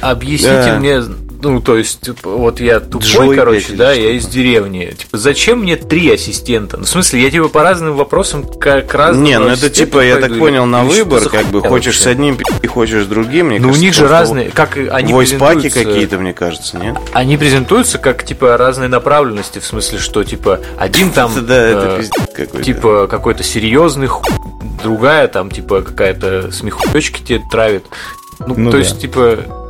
а, 0.01 0.11
объясните 0.13 0.53
Да. 0.67 0.79
мне, 0.79 1.03
ну, 1.43 1.61
то 1.61 1.77
есть, 1.77 2.01
типа, 2.01 2.31
вот 2.31 2.61
я 2.61 2.81
тупой, 2.81 3.07
Джой, 3.07 3.37
короче, 3.37 3.73
да, 3.75 3.93
я 3.93 4.11
из 4.13 4.27
деревни. 4.27 4.95
Типа, 4.97 5.17
зачем 5.17 5.61
мне 5.61 5.77
три 5.77 6.11
ассистента? 6.11 6.77
Ну, 6.77 6.85
в 6.85 6.89
смысле, 6.89 7.23
я 7.23 7.31
типа 7.31 7.49
по 7.49 7.63
разным 7.63 7.95
вопросам 7.95 8.45
как 8.45 8.95
раз. 8.95 9.17
Не, 9.17 9.39
ну 9.39 9.49
это 9.49 9.71
типа, 9.71 10.05
я 10.05 10.17
так 10.17 10.39
понял, 10.39 10.67
на 10.67 10.85
выбор, 10.85 11.29
как 11.29 11.47
бы 11.47 11.63
хочешь 11.63 12.01
с 12.01 12.07
одним. 12.07 12.39
и 12.63 12.67
хочешь 12.67 13.05
с 13.05 13.07
другим. 13.07 13.47
Мне 13.47 13.59
Ну, 13.59 13.71
у 13.71 13.77
них 13.77 13.95
же 13.95 14.09
разные, 14.09 14.51
как 14.51 14.77
они 14.77 15.13
Войспаки 15.13 15.69
какие-то, 15.69 16.19
мне 16.19 16.33
кажется, 16.33 16.79
нет? 16.79 16.97
Они 17.13 17.37
презентуются 17.37 17.99
как, 17.99 18.25
типа, 18.25 18.57
разные 18.57 18.89
направленности, 18.89 19.59
в 19.59 19.65
смысле, 19.65 19.99
что, 19.99 20.25
типа, 20.25 20.61
один 20.79 21.11
там, 21.11 21.31
э, 21.49 22.03
типа, 22.63 23.07
какой-то 23.09 23.43
серьезный 23.43 24.09
другая 24.83 25.29
там, 25.29 25.51
типа, 25.51 25.83
какая-то 25.83 26.53
смехуёчки 26.53 27.23
тебе 27.23 27.43
травит. 27.51 27.85
Ну, 28.39 28.55
Ну 28.57 28.71
то 28.71 28.73
да. 28.73 28.79
есть, 28.79 29.01
типа, 29.01 29.66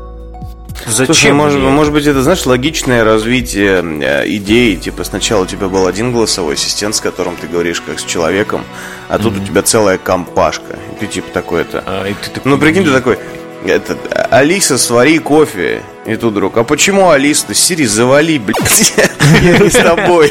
зачем 0.87 1.07
Слушай, 1.15 1.33
может, 1.33 1.61
может 1.61 1.93
быть, 1.93 2.07
это, 2.07 2.23
знаешь, 2.23 2.45
логичное 2.47 3.05
развитие 3.05 3.83
э, 3.83 4.29
идеи. 4.37 4.75
Типа, 4.75 5.05
сначала 5.05 5.43
у 5.43 5.47
тебя 5.47 5.69
был 5.69 5.87
один 5.87 6.13
голосовой 6.13 6.55
ассистент, 6.55 6.95
с 6.95 7.01
которым 7.01 7.37
ты 7.37 7.47
говоришь 7.47 7.81
как 7.81 7.99
с 7.99 8.05
человеком, 8.05 8.65
а 9.09 9.19
тут 9.19 9.37
у 9.37 9.45
тебя 9.45 9.63
целая 9.63 9.99
компашка. 9.99 10.79
И 10.93 11.01
ты 11.01 11.07
типа 11.07 11.31
такой 11.33 11.63
это. 11.63 11.83
А, 11.87 12.07
Ну, 12.45 12.59
прикинь, 12.59 12.85
ты 12.85 12.93
такой. 12.93 13.19
Это, 13.65 13.97
Алиса, 14.31 14.79
свари 14.79 15.19
кофе. 15.19 15.83
И 16.07 16.17
тут 16.17 16.35
друг, 16.35 16.57
а 16.57 16.65
почему 16.65 17.11
Алиса? 17.11 17.53
Сири, 17.53 17.85
завали, 17.85 18.39
блядь. 18.39 18.95
Не 19.43 19.71
с 19.71 19.75
тобой. 19.75 20.31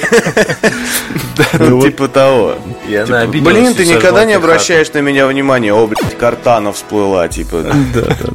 Ну, 1.60 1.82
Типа 1.82 2.08
того. 2.08 2.56
Она 2.88 3.06
Типа, 3.06 3.20
обиделась 3.20 3.56
Блин, 3.56 3.74
ты 3.74 3.86
никогда 3.86 4.24
не 4.24 4.34
обращаешь 4.34 4.92
на 4.94 5.00
меня 5.00 5.28
внимания. 5.28 5.74
О, 5.74 5.86
блядь, 5.86 6.18
картана 6.18 6.72
всплыла, 6.72 7.28
типа. 7.28 7.62
Да, 7.62 7.74
да, 7.94 8.16
да. 8.22 8.34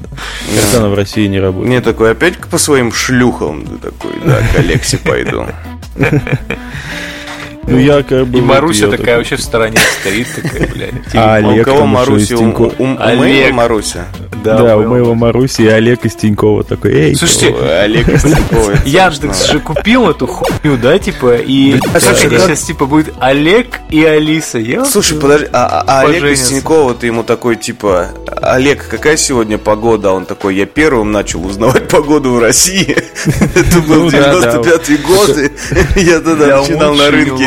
Картана 0.61 0.91
в 0.91 0.95
России 0.95 1.27
не 1.29 1.41
работает. 1.41 1.69
Мне 1.69 1.81
такой, 1.81 2.11
опять 2.11 2.37
по 2.39 2.59
своим 2.59 2.93
шлюхам. 2.93 3.65
Ты 3.65 3.77
такой, 3.77 4.13
да, 4.25 4.41
к 4.53 4.59
Алексе 4.59 4.99
пойду. 4.99 5.47
Ну, 7.67 7.79
я 7.79 8.03
как 8.03 8.27
бы... 8.27 8.39
И 8.39 8.41
Маруся 8.41 8.87
такая 8.87 8.99
такой- 8.99 9.17
вообще 9.17 9.37
в 9.37 9.43
стороне 9.43 9.79
стоит, 10.01 10.27
такая, 10.35 10.67
блядь. 10.69 10.93
А 11.15 11.37
А 11.37 11.41
у 11.47 11.51
Олег 11.51 11.65
кого 11.65 11.81
из 12.17 12.33
У, 12.33 12.97
Олег. 12.99 13.53
Маруся? 13.55 14.07
Да, 14.43 14.77
у 14.77 14.89
моего. 14.89 15.15
Маруси 15.15 15.63
и 15.63 15.67
Олег 15.67 16.05
из 16.07 16.15
Тинькова 16.15 16.65
такой, 16.65 16.93
эй, 16.95 17.15
Слушайте, 17.15 17.55
Олег 17.55 18.09
из 18.09 18.23
Тинькова, 18.23 18.73
Яндекс 18.87 19.45
же 19.51 19.61
купил 19.61 20.09
эту 20.09 20.27
хуйню, 20.27 20.79
да, 20.79 20.99
типа, 20.99 21.37
и 21.37 21.79
сейчас, 21.99 22.63
типа, 22.63 22.87
будет 22.87 23.13
Олег 23.21 23.81
и 23.91 24.03
Алиса. 24.03 24.59
Слушай, 24.87 25.19
подожди, 25.21 25.47
а, 25.53 25.67
а- 25.87 26.01
а 26.01 26.07
Олег 26.07 26.25
из. 26.25 26.49
Тинькова, 26.49 26.95
ты 26.95 27.09
ему 27.09 27.23
такой, 27.23 27.57
типа, 27.57 28.09
Олег, 28.41 28.89
какая 28.89 29.17
сегодня 29.19 29.59
погода? 29.59 30.11
Он 30.13 30.25
такой, 30.25 30.57
я 30.57 30.65
первым 30.65 31.13
начал 31.13 31.45
узнавать 31.45 31.89
погоду 31.89 32.33
в 32.33 32.39
России. 32.39 32.97
Это 33.55 33.81
был 33.81 34.05
Ну 34.05 34.11
да, 34.11 34.41
да. 34.41 34.53
95-й 34.57 34.97
год, 34.97 35.37
и 35.97 36.01
я 36.01 36.21
тогда 36.21 36.61
начинал 36.61 36.95
на 36.95 37.11
рынке. 37.11 37.45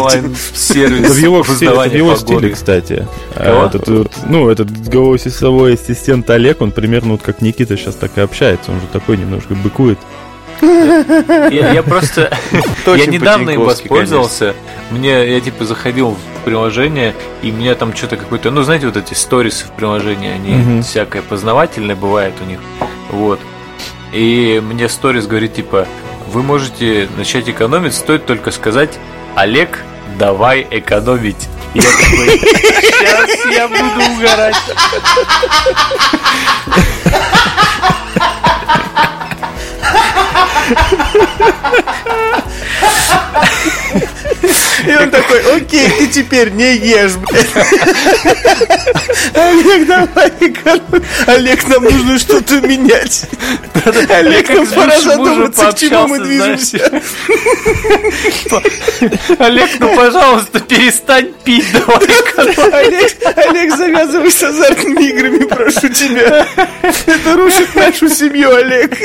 Сервис 0.55 1.05
Это 1.05 1.13
в 1.13 1.17
его, 1.17 1.43
стиле, 1.43 1.71
в 1.71 1.93
его 1.93 2.51
кстати. 2.53 3.07
А, 3.35 3.67
этот 3.67 3.87
вот, 3.87 4.11
ну, 4.27 4.49
этот 4.49 4.69
голосовой 4.87 5.73
ассистент 5.73 6.29
Олег, 6.29 6.61
он 6.61 6.71
примерно 6.71 7.13
вот 7.13 7.21
как 7.21 7.41
Никита 7.41 7.77
сейчас 7.77 7.95
так 7.95 8.17
и 8.17 8.21
общается. 8.21 8.71
Он 8.71 8.79
же 8.79 8.87
такой 8.91 9.17
немножко 9.17 9.53
быкует. 9.55 9.99
Я, 10.61 11.73
я 11.73 11.83
просто... 11.83 12.31
Я 12.85 13.05
недавно 13.05 13.51
им 13.51 13.63
воспользовался. 13.63 14.55
Мне, 14.91 15.31
я 15.33 15.41
типа 15.41 15.65
заходил 15.65 16.11
в 16.11 16.45
приложение, 16.45 17.13
и 17.41 17.51
у 17.51 17.53
меня 17.53 17.75
там 17.75 17.95
что-то 17.95 18.17
какое-то... 18.17 18.51
Ну, 18.51 18.63
знаете, 18.63 18.85
вот 18.85 18.97
эти 18.97 19.13
сторисы 19.13 19.65
в 19.65 19.71
приложении, 19.71 20.29
они 20.29 20.51
Мгм. 20.51 20.83
всякое 20.83 21.21
познавательное 21.21 21.95
бывает 21.95 22.33
у 22.41 22.45
них. 22.45 22.59
Вот. 23.11 23.39
И 24.13 24.61
мне 24.63 24.87
сторис 24.89 25.25
говорит, 25.25 25.55
типа, 25.55 25.87
вы 26.31 26.43
можете 26.43 27.07
начать 27.17 27.49
экономить, 27.49 27.93
стоит 27.95 28.25
только 28.25 28.51
сказать, 28.51 28.97
Олег, 29.35 29.79
давай 30.17 30.67
экономить. 30.69 31.49
Я 31.73 31.81
такой, 31.83 32.39
сейчас 32.39 33.29
я 33.51 33.67
буду 33.67 34.11
угорать. 34.13 34.55
И 44.85 44.95
он 44.95 45.09
такой, 45.11 45.39
окей, 45.55 45.89
ты 45.97 46.07
теперь 46.07 46.51
не 46.51 46.75
ешь, 46.75 47.15
блядь. 47.15 47.47
Олег, 49.33 49.87
давай. 49.87 50.31
Олег, 51.27 51.67
нам 51.67 51.83
нужно 51.83 52.19
что-то 52.19 52.59
менять. 52.61 53.25
Олег, 54.09 54.49
нам 54.49 54.67
пора 54.67 54.99
задуматься, 54.99 55.71
к 55.71 55.75
чему 55.75 56.07
мы 56.07 56.19
движемся. 56.19 57.01
Олег, 59.39 59.69
ну 59.79 59.95
пожалуйста, 59.95 60.59
перестань 60.59 61.33
пить, 61.43 61.65
давай. 61.73 62.07
Олег, 62.37 63.15
Олег, 63.35 63.75
завязывай 63.75 64.31
с 64.31 64.43
азартными 64.43 65.03
играми, 65.03 65.43
прошу 65.45 65.89
тебя. 65.89 66.47
Это 67.05 67.33
рушит 67.35 67.75
нашу 67.75 68.09
семью, 68.09 68.53
Олег. 68.55 68.97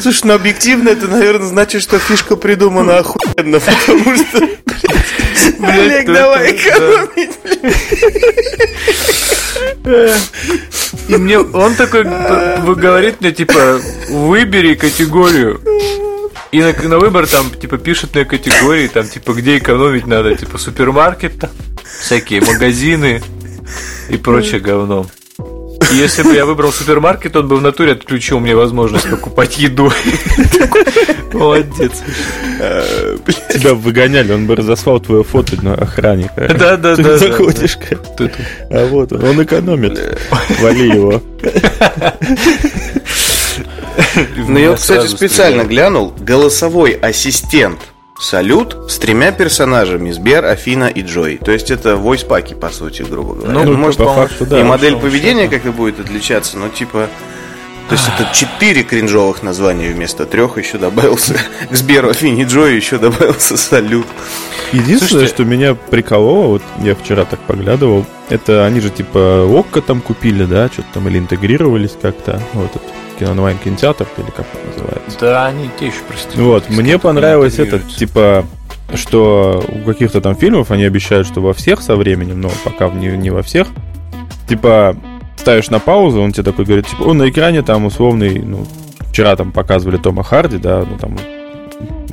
Слушай, 0.00 0.20
ну 0.24 0.34
объективно 0.34 0.90
это, 0.90 1.08
наверное, 1.08 1.48
значит, 1.48 1.82
что 1.82 1.98
фишка 1.98 2.36
придумана 2.36 2.98
охуенно, 2.98 3.60
потому 3.60 4.16
что... 4.16 4.48
Олег, 5.60 6.06
давай 6.06 6.52
экономить. 6.52 7.38
И 11.08 11.16
мне 11.16 11.38
он 11.38 11.74
такой 11.74 12.04
говорит 12.04 13.20
мне, 13.20 13.32
типа, 13.32 13.80
выбери 14.08 14.74
категорию. 14.74 15.60
И 16.52 16.60
на, 16.60 16.72
на 16.72 16.98
выбор 16.98 17.26
там, 17.26 17.50
типа, 17.50 17.78
пишет 17.78 18.14
на 18.14 18.24
категории, 18.24 18.88
там, 18.88 19.08
типа, 19.08 19.32
где 19.32 19.58
экономить 19.58 20.06
надо, 20.06 20.34
типа, 20.34 20.58
супермаркет, 20.58 21.38
там, 21.40 21.50
всякие 22.00 22.40
магазины 22.40 23.22
и 24.08 24.16
прочее 24.16 24.60
говно. 24.60 25.06
Если 25.92 26.22
бы 26.22 26.34
я 26.34 26.46
выбрал 26.46 26.72
супермаркет, 26.72 27.36
он 27.36 27.48
бы 27.48 27.56
в 27.56 27.62
натуре 27.62 27.92
отключил 27.92 28.40
мне 28.40 28.56
возможность 28.56 29.08
покупать 29.08 29.58
еду. 29.58 29.92
Молодец. 31.32 32.02
Тебя 33.52 33.74
выгоняли, 33.74 34.32
он 34.32 34.46
бы 34.46 34.56
разослал 34.56 35.00
твое 35.00 35.22
фото 35.22 35.62
на 35.62 35.74
охранника. 35.74 36.52
Да, 36.58 36.76
да, 36.76 36.96
да. 36.96 37.18
заходишь, 37.18 37.78
а 38.70 38.86
вот 38.88 39.12
он, 39.12 39.24
он 39.24 39.42
экономит. 39.44 40.18
Вали 40.60 40.88
его. 40.88 41.22
Ну, 44.48 44.58
я, 44.58 44.74
кстати, 44.74 45.06
специально 45.06 45.64
глянул. 45.64 46.12
Голосовой 46.18 46.92
ассистент 46.92 47.78
Салют 48.18 48.76
с 48.88 48.98
тремя 48.98 49.30
персонажами 49.30 50.10
Сбер, 50.10 50.44
Афина 50.46 50.84
и 50.86 51.02
Джой. 51.02 51.38
То 51.42 51.52
есть 51.52 51.70
это 51.70 51.96
войс-паки, 51.96 52.54
по 52.54 52.70
сути, 52.70 53.02
грубо 53.02 53.34
говоря. 53.34 53.52
Ну, 53.52 53.64
Ну, 53.64 53.76
может, 53.76 53.98
по 53.98 54.12
факту, 54.14 54.46
да. 54.46 54.60
и 54.60 54.62
модель 54.62 54.96
поведения 54.96 55.48
как-то 55.48 55.70
будет 55.72 56.00
отличаться, 56.00 56.56
но 56.58 56.68
типа... 56.68 57.08
То 57.88 57.94
есть 57.94 58.08
это 58.08 58.28
четыре 58.34 58.82
кринжовых 58.82 59.44
названия 59.44 59.90
вместо 59.92 60.26
трех 60.26 60.58
еще 60.58 60.76
добавился. 60.76 61.34
К 61.70 61.74
Сберу, 61.76 62.08
Афине 62.10 62.42
и 62.42 62.44
Джой 62.44 62.74
еще 62.74 62.98
добавился 62.98 63.56
Салют. 63.56 64.06
Единственное, 64.72 64.98
Слушайте- 65.08 65.34
что 65.34 65.44
меня 65.44 65.74
прикололо, 65.74 66.46
вот 66.48 66.62
я 66.82 66.96
вчера 66.96 67.24
так 67.26 67.38
поглядывал, 67.40 68.04
это 68.28 68.64
они 68.66 68.80
же 68.80 68.90
типа 68.90 69.46
ОККО 69.48 69.82
там 69.82 70.00
купили, 70.00 70.46
да, 70.46 70.66
что-то 70.72 70.88
там 70.94 71.06
или 71.08 71.18
интегрировались 71.18 71.92
как-то, 72.02 72.40
вот 72.54 72.70
этот 72.74 72.82
кино 73.18 73.32
онлайн 73.32 73.58
кинотеатр 73.58 74.06
или 74.16 74.30
как 74.30 74.46
это 74.52 74.66
называется. 74.66 75.18
Да, 75.20 75.46
они 75.46 75.70
те 75.78 75.86
еще, 75.86 75.98
простите. 76.06 76.40
Вот, 76.40 76.68
мне 76.70 76.98
понравилось 76.98 77.58
это, 77.58 77.78
типа, 77.78 78.44
что 78.94 79.64
у 79.68 79.84
каких-то 79.86 80.20
там 80.20 80.36
фильмов 80.36 80.70
они 80.70 80.84
обещают, 80.84 81.26
что 81.26 81.40
во 81.40 81.52
всех 81.52 81.82
со 81.82 81.96
временем, 81.96 82.40
но 82.40 82.50
пока 82.64 82.88
не, 82.88 83.08
не 83.08 83.30
во 83.30 83.42
всех. 83.42 83.68
Типа, 84.48 84.96
ставишь 85.36 85.70
на 85.70 85.80
паузу, 85.80 86.20
он 86.20 86.32
тебе 86.32 86.44
такой 86.44 86.64
говорит, 86.64 86.86
типа, 86.86 87.02
он 87.02 87.18
на 87.18 87.28
экране 87.28 87.62
там 87.62 87.86
условный, 87.86 88.38
ну, 88.38 88.66
вчера 89.10 89.34
там 89.36 89.52
показывали 89.52 89.96
Тома 89.96 90.22
Харди, 90.22 90.58
да, 90.58 90.84
ну 90.88 90.98
там 90.98 91.16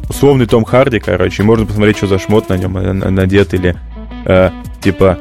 условный 0.09 0.45
Том 0.45 0.63
Харди, 0.63 0.99
короче, 0.99 1.43
и 1.43 1.45
можно 1.45 1.65
посмотреть, 1.65 1.97
что 1.97 2.07
за 2.07 2.19
шмот 2.19 2.49
на 2.49 2.57
нем 2.57 2.73
надет, 2.73 3.53
или 3.53 3.75
э, 4.25 4.51
типа 4.81 5.17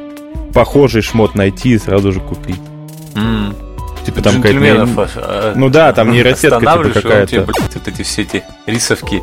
похожий 0.53 1.01
шмот 1.01 1.35
найти 1.35 1.71
и 1.73 1.77
сразу 1.77 2.11
же 2.11 2.19
купить. 2.19 2.59
М. 3.15 3.55
Типа 4.05 4.21
там 4.21 4.33
Джентльменов, 4.41 4.89
какая-то... 4.89 5.19
а, 5.21 5.51
а, 5.51 5.53
Ну 5.55 5.69
да, 5.69 5.93
там 5.93 6.11
нейросетка 6.11 6.59
типа 6.59 6.79
и 6.87 6.91
тебе, 6.91 7.01
какая-то. 7.01 7.41
блядь, 7.41 7.73
вот 7.75 7.87
эти 7.87 8.01
все 8.03 8.21
эти 8.23 8.43
рисовки 8.65 9.21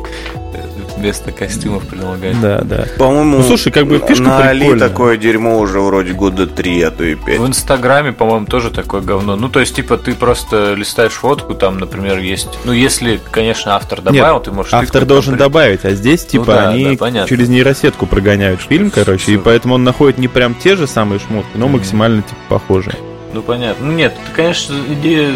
э, 0.53 0.61
вместо 0.97 1.31
костюмов 1.31 1.83
предлагает. 1.87 2.39
Да, 2.41 2.61
да. 2.61 2.85
По-моему, 2.97 3.37
Ну, 3.37 3.43
слушай, 3.43 3.71
как 3.71 3.85
бы 3.87 3.99
фишка 3.99 4.23
на 4.23 4.49
Али 4.49 4.77
такое 4.79 5.17
дерьмо 5.17 5.59
уже 5.59 5.79
вроде 5.79 6.13
года 6.13 6.47
три, 6.47 6.81
а 6.81 6.89
то 6.91 7.03
и 7.03 7.13
пять. 7.15 7.39
В 7.39 7.45
Инстаграме, 7.47 8.11
по-моему, 8.11 8.45
тоже 8.47 8.71
такое 8.71 9.01
говно. 9.01 9.35
Ну, 9.35 9.49
то 9.49 9.59
есть, 9.59 9.75
типа, 9.75 9.97
ты 9.97 10.13
просто 10.15 10.73
листаешь 10.73 11.13
фотку, 11.13 11.53
там, 11.53 11.77
например, 11.77 12.17
есть. 12.19 12.49
Ну, 12.65 12.71
если, 12.71 13.19
конечно, 13.31 13.75
автор 13.75 14.01
добавил, 14.01 14.35
Нет, 14.35 14.43
ты 14.43 14.51
можешь. 14.51 14.73
Автор 14.73 15.05
должен 15.05 15.33
например. 15.33 15.49
добавить, 15.51 15.85
а 15.85 15.91
здесь, 15.91 16.25
типа, 16.25 16.45
да, 16.45 16.69
они 16.69 16.97
да, 16.97 17.27
через 17.27 17.49
нейросетку 17.49 18.07
прогоняют 18.07 18.61
фильм, 18.61 18.89
короче, 18.89 19.33
и 19.33 19.35
Всё. 19.35 19.43
поэтому 19.43 19.75
он 19.75 19.83
находит 19.83 20.17
не 20.17 20.27
прям 20.27 20.55
те 20.55 20.75
же 20.75 20.87
самые 20.87 21.19
шмотки, 21.19 21.51
но 21.55 21.65
Мгм. 21.67 21.77
максимально, 21.77 22.21
типа, 22.23 22.39
похожие. 22.49 22.95
Ну, 23.33 23.41
понятно. 23.41 23.85
Ну, 23.85 23.91
нет, 23.93 24.13
это, 24.23 24.35
конечно, 24.35 24.75
идея, 24.89 25.35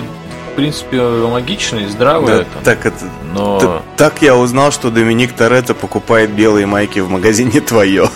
в 0.52 0.56
принципе, 0.56 1.00
логичная 1.02 1.82
и 1.82 1.86
Да, 1.86 1.92
здравая. 1.92 2.46
там, 2.46 2.64
так 2.64 2.86
это. 2.86 3.06
но. 3.34 3.60
т- 3.60 3.82
Так 3.98 4.22
я 4.22 4.36
узнал, 4.36 4.72
что 4.72 4.90
Доминик 4.92 5.34
Торетто 5.34 5.74
покупает 5.74 6.32
белые 6.32 6.66
майки 6.66 7.00
в 7.00 7.10
магазине 7.10 7.62
твое. 7.62 8.10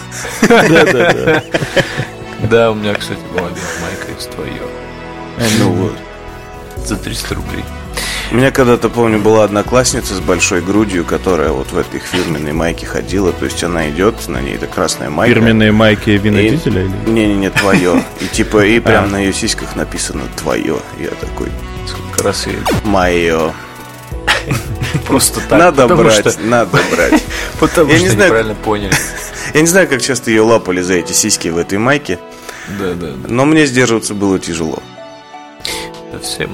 Да-да-да. 0.47 1.43
Да, 2.49 2.71
у 2.71 2.75
меня, 2.75 2.93
кстати, 2.93 3.19
была 3.33 3.49
белая 3.49 3.81
майка 3.81 4.11
из 4.17 4.25
твое. 4.27 4.61
Ну 5.59 5.71
вот. 5.73 5.93
За 6.85 6.95
300 6.95 7.35
рублей. 7.35 7.65
У 8.31 8.35
меня 8.35 8.51
когда-то, 8.51 8.89
помню, 8.89 9.17
была 9.19 9.43
одноклассница 9.43 10.13
с 10.13 10.19
большой 10.19 10.61
грудью, 10.61 11.03
которая 11.03 11.49
вот 11.49 11.71
в 11.71 11.77
этой 11.77 11.99
фирменной 11.99 12.53
майке 12.53 12.85
ходила. 12.85 13.31
То 13.31 13.45
есть 13.45 13.63
она 13.63 13.89
идет, 13.89 14.27
на 14.27 14.39
ней 14.39 14.53
это 14.55 14.67
красная 14.67 15.09
майка. 15.09 15.33
Фирменные 15.33 15.71
майки 15.71 16.11
Вина 16.11 16.37
И- 16.39 16.55
или... 16.55 16.91
Не-не-не, 17.07 17.49
твое. 17.49 18.03
И 18.21 18.27
типа, 18.27 18.63
и 18.65 18.77
А. 18.77 18.81
прям 18.81 19.11
на 19.11 19.17
ее 19.17 19.33
сиськах 19.33 19.75
написано 19.75 20.23
твое. 20.37 20.77
Я 20.99 21.09
такой, 21.09 21.47
Сколько 21.87 22.23
раз 22.23 22.45
я 22.45 22.53
мое. 22.87 23.51
просто 25.07 25.39
так. 25.49 25.57
Надо 25.59 25.81
потому 25.83 26.03
брать, 26.03 26.29
что- 26.31 26.39
надо 26.41 26.77
брать. 26.95 27.23
Потому 27.59 27.89
Я 27.89 27.95
что 27.97 28.03
не 28.05 28.09
знаю- 28.11 28.29
неправильно 28.29 28.55
поняли. 28.55 28.93
Я 29.55 29.61
не 29.61 29.67
знаю, 29.67 29.87
как 29.87 30.01
часто 30.03 30.29
ее 30.29 30.41
лапали 30.41 30.81
за 30.81 30.93
эти 30.93 31.13
сиськи 31.13 31.47
в 31.47 31.57
этой 31.57 31.79
майке, 31.79 32.19
Да, 32.79 32.93
да, 32.93 33.07
да. 33.07 33.27
но 33.27 33.45
мне 33.45 33.65
сдерживаться 33.65 34.13
было 34.13 34.37
тяжело. 34.37 34.83
Совсем. 36.11 36.51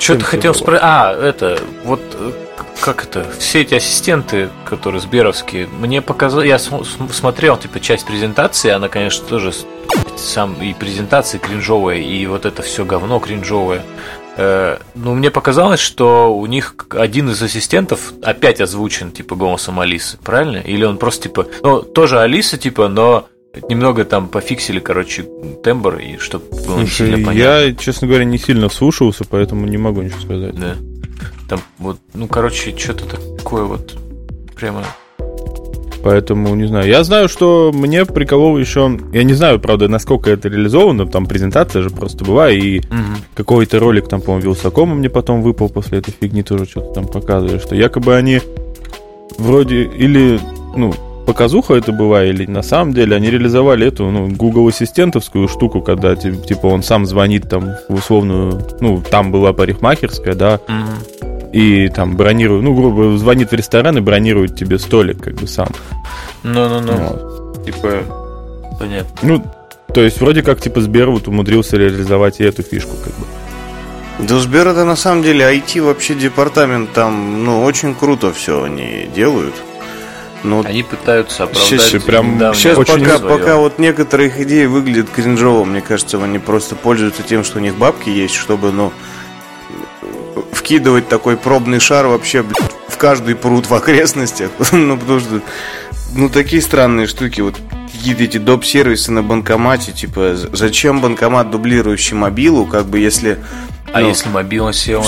Что-то 0.00 0.24
хотел 0.24 0.54
спросить. 0.54 0.82
А, 0.82 1.12
это, 1.14 1.58
вот 1.84 2.00
э, 2.14 2.32
как 2.80 3.04
это, 3.04 3.26
все 3.38 3.60
эти 3.62 3.74
ассистенты, 3.74 4.48
которые 4.64 5.00
сберовские, 5.00 5.66
мне 5.68 6.00
показалось, 6.02 6.46
я 6.48 6.58
см- 6.58 6.84
см- 6.84 7.12
смотрел, 7.12 7.56
типа, 7.56 7.80
часть 7.80 8.06
презентации, 8.06 8.70
она, 8.70 8.88
конечно, 8.88 9.26
тоже 9.26 9.52
сам 10.16 10.54
и 10.62 10.72
презентация 10.74 11.38
кринжовая, 11.38 11.98
и 11.98 12.26
вот 12.26 12.46
это 12.46 12.62
все 12.62 12.84
говно 12.84 13.18
кринжовое. 13.20 13.82
Э, 14.36 14.78
Ну, 14.94 15.14
мне 15.14 15.30
показалось, 15.30 15.80
что 15.80 16.34
у 16.34 16.46
них 16.46 16.74
один 16.90 17.30
из 17.30 17.42
ассистентов 17.42 18.12
опять 18.22 18.60
озвучен, 18.60 19.10
типа, 19.12 19.34
голосом 19.36 19.80
Алисы, 19.80 20.18
правильно? 20.24 20.58
Или 20.58 20.84
он 20.84 20.96
просто, 20.98 21.24
типа, 21.24 21.46
ну, 21.62 21.82
тоже 21.82 22.20
Алиса, 22.20 22.56
типа, 22.56 22.88
но 22.88 23.26
немного 23.68 24.04
там 24.04 24.28
пофиксили, 24.28 24.80
короче, 24.80 25.24
тембр, 25.62 25.96
и 25.96 26.18
чтобы 26.18 26.44
было 26.50 26.80
не 26.80 26.86
сильно 26.86 27.16
Слушай, 27.16 27.24
понятно. 27.24 27.38
я, 27.38 27.74
честно 27.74 28.06
говоря, 28.06 28.24
не 28.24 28.38
сильно 28.38 28.68
вслушивался, 28.68 29.24
поэтому 29.28 29.66
не 29.66 29.78
могу 29.78 30.02
ничего 30.02 30.20
сказать. 30.20 30.54
Да. 30.54 30.76
Там 31.48 31.60
вот, 31.78 31.98
ну, 32.14 32.28
короче, 32.28 32.76
что-то 32.76 33.04
такое 33.36 33.64
вот 33.64 33.98
прямо... 34.54 34.84
Поэтому 36.02 36.54
не 36.54 36.66
знаю. 36.66 36.88
Я 36.88 37.04
знаю, 37.04 37.28
что 37.28 37.72
мне 37.74 38.06
приколол 38.06 38.56
еще. 38.56 38.98
Я 39.12 39.22
не 39.22 39.34
знаю, 39.34 39.60
правда, 39.60 39.86
насколько 39.86 40.30
это 40.30 40.48
реализовано. 40.48 41.06
Там 41.06 41.26
презентация 41.26 41.82
же 41.82 41.90
просто 41.90 42.24
была, 42.24 42.50
и 42.50 42.80
какой-то 43.34 43.78
ролик 43.78 44.08
там, 44.08 44.22
по-моему, 44.22 44.46
Вилсакома 44.46 44.94
мне 44.94 45.10
потом 45.10 45.42
выпал 45.42 45.68
после 45.68 45.98
этой 45.98 46.14
фигни, 46.18 46.42
тоже 46.42 46.64
что-то 46.64 46.94
там 46.94 47.06
показывали, 47.06 47.58
что 47.58 47.74
якобы 47.74 48.16
они 48.16 48.40
вроде 49.36 49.82
или, 49.82 50.40
ну, 50.74 50.94
показуха 51.34 51.74
это 51.74 51.92
была, 51.92 52.24
или 52.24 52.44
на 52.46 52.62
самом 52.62 52.92
деле 52.92 53.14
они 53.16 53.30
реализовали 53.30 53.86
эту, 53.86 54.10
ну, 54.10 54.28
Google 54.28 54.66
ассистентовскую 54.68 55.46
штуку, 55.48 55.80
когда, 55.80 56.16
ти- 56.16 56.36
типа, 56.36 56.66
он 56.66 56.82
сам 56.82 57.06
звонит 57.06 57.48
там 57.48 57.74
в 57.88 57.94
условную, 57.94 58.60
ну, 58.80 59.00
там 59.00 59.30
была 59.30 59.52
парикмахерская, 59.52 60.34
да, 60.34 60.58
Мгм. 60.68 61.50
и 61.52 61.88
там 61.88 62.16
бронирует, 62.16 62.64
ну, 62.64 62.74
грубо 62.74 63.16
звонит 63.16 63.50
в 63.52 63.54
ресторан 63.54 63.96
и 63.98 64.00
бронирует 64.00 64.56
тебе 64.56 64.78
столик, 64.78 65.22
как 65.22 65.34
бы 65.34 65.46
сам. 65.46 65.68
Ну-ну-ну. 66.42 66.92
Вот. 66.96 67.64
Типа, 67.64 68.02
понятно. 68.78 69.10
Ну, 69.22 69.44
то 69.94 70.00
есть 70.02 70.20
вроде 70.20 70.42
как 70.42 70.60
типа 70.60 70.80
Сбер 70.80 71.10
вот 71.10 71.28
умудрился 71.28 71.76
реализовать 71.76 72.40
и 72.40 72.44
эту 72.44 72.62
фишку, 72.62 72.96
как 73.04 73.12
бы. 73.14 73.26
Да 74.26 74.36
у 74.36 74.38
Сбера 74.40 74.70
это 74.70 74.84
на 74.84 74.96
самом 74.96 75.22
деле 75.22 75.44
IT 75.46 75.80
вообще 75.80 76.14
департамент 76.14 76.92
там, 76.92 77.44
ну, 77.44 77.62
очень 77.62 77.94
круто 77.94 78.32
все 78.32 78.62
они 78.64 79.08
делают. 79.16 79.54
Ну, 80.42 80.64
Они 80.64 80.82
пытаются 80.82 81.44
оправдать 81.44 81.80
Щас 81.82 82.02
прям- 82.02 82.54
Сейчас 82.54 82.76
пока, 82.76 83.18
пока 83.18 83.56
вот 83.56 83.78
некоторые 83.78 84.28
их 84.28 84.40
идеи 84.40 84.66
выглядят 84.66 85.10
кринжово, 85.10 85.64
мне 85.64 85.80
кажется, 85.80 86.22
они 86.22 86.38
просто 86.38 86.76
пользуются 86.76 87.22
тем, 87.22 87.44
что 87.44 87.58
у 87.58 87.60
них 87.60 87.74
бабки 87.74 88.08
есть, 88.08 88.34
чтобы, 88.34 88.72
ну, 88.72 88.92
вкидывать 90.52 91.08
такой 91.08 91.36
пробный 91.36 91.80
шар 91.80 92.06
вообще 92.06 92.42
блядь, 92.42 92.70
в 92.88 92.96
каждый 92.96 93.34
пруд 93.34 93.68
в 93.68 93.74
окрестностях. 93.74 94.50
ну, 94.72 94.96
потому 94.96 95.20
что, 95.20 95.40
ну, 96.14 96.28
такие 96.28 96.62
странные 96.62 97.06
штуки, 97.06 97.40
вот 97.40 97.56
какие-то 97.92 98.22
эти 98.22 98.38
доп-сервисы 98.38 99.10
на 99.10 99.22
банкомате, 99.22 99.92
типа, 99.92 100.36
зачем 100.52 101.00
банкомат, 101.00 101.50
дублирующий 101.50 102.16
мобилу, 102.16 102.66
как 102.66 102.86
бы, 102.86 102.98
если... 102.98 103.38
А 103.92 104.00
ну, 104.00 104.08
если 104.08 104.28
мобила 104.28 104.72
села? 104.72 105.04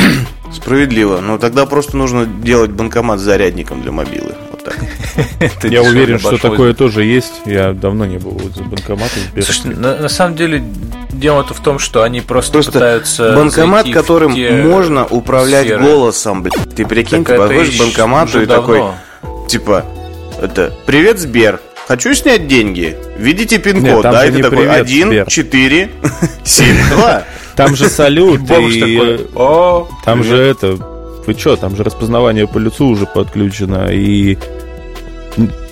Справедливо. 0.52 1.20
Ну, 1.20 1.38
тогда 1.38 1.66
просто 1.66 1.96
нужно 1.96 2.24
делать 2.26 2.70
банкомат 2.70 3.18
с 3.18 3.22
зарядником 3.22 3.82
для 3.82 3.92
мобилы. 3.92 4.34
Вот 4.60 4.74
так. 4.74 4.78
Это 5.40 5.68
Я 5.68 5.82
уверен, 5.82 6.18
что 6.18 6.38
такое 6.38 6.74
тоже 6.74 7.04
есть. 7.04 7.42
Я 7.46 7.72
давно 7.72 8.04
не 8.06 8.18
был 8.18 8.38
за 8.54 8.62
банкоматом. 8.62 9.22
Слушай, 9.40 9.74
на, 9.74 10.08
самом 10.08 10.36
деле 10.36 10.62
дело-то 11.10 11.54
в 11.54 11.60
том, 11.60 11.78
что 11.78 12.02
они 12.02 12.20
просто, 12.20 12.52
Просто 12.52 12.72
пытаются 12.72 13.32
Банкомат, 13.34 13.90
которым 13.90 14.32
можно 14.68 15.06
управлять 15.06 15.66
сферы. 15.66 15.82
голосом, 15.82 16.42
блядь. 16.42 16.74
Ты 16.74 16.86
прикинь, 16.86 17.24
Так 17.24 17.26
ты 17.26 17.32
это 17.34 17.42
подходишь 17.42 17.76
к 17.76 17.78
банкомату 17.80 18.42
и 18.42 18.46
такой, 18.46 18.82
типа, 19.48 19.84
это, 20.40 20.72
привет, 20.86 21.18
Сбер, 21.18 21.60
хочу 21.86 22.14
снять 22.14 22.48
деньги, 22.48 22.96
введите 23.16 23.56
Нет, 23.56 23.64
пин-код, 23.64 24.02
да, 24.02 24.22
же 24.22 24.28
и 24.28 24.30
ты 24.30 24.36
не 24.36 24.42
такой, 24.42 24.58
привет, 24.58 24.80
1, 24.80 25.08
Сбер. 25.08 25.26
4, 25.26 25.90
7, 26.44 26.76
2. 26.94 27.24
Там 27.56 27.76
же 27.76 27.88
салют, 27.88 28.42
и 28.42 28.80
такой, 28.80 29.26
о, 29.34 29.88
там 30.04 30.20
привет. 30.20 30.36
же 30.36 30.42
это... 30.42 30.89
Вы 31.30 31.34
чё, 31.34 31.54
там 31.54 31.76
же 31.76 31.84
распознавание 31.84 32.48
по 32.48 32.58
лицу 32.58 32.86
уже 32.86 33.06
подключено, 33.06 33.86
и... 33.92 34.36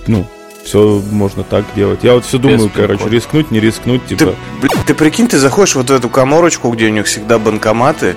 Ну, 0.07 0.25
все 0.65 1.03
можно 1.11 1.43
так 1.43 1.65
делать. 1.75 2.05
Я 2.05 2.15
вот 2.15 2.25
все 2.25 2.39
думаю, 2.39 2.71
короче, 2.73 3.09
рискнуть, 3.09 3.51
не 3.51 3.59
рискнуть, 3.59 4.03
Ты, 4.07 4.15
типа... 4.15 4.37
блядь, 4.63 4.87
ты 4.87 4.95
прикинь, 4.95 5.27
ты 5.27 5.37
заходишь 5.37 5.75
вот 5.75 5.91
в 5.91 5.93
эту 5.93 6.09
коморочку, 6.09 6.71
где 6.71 6.87
у 6.87 6.91
них 6.91 7.07
всегда 7.07 7.41
банкоматы, 7.41 8.15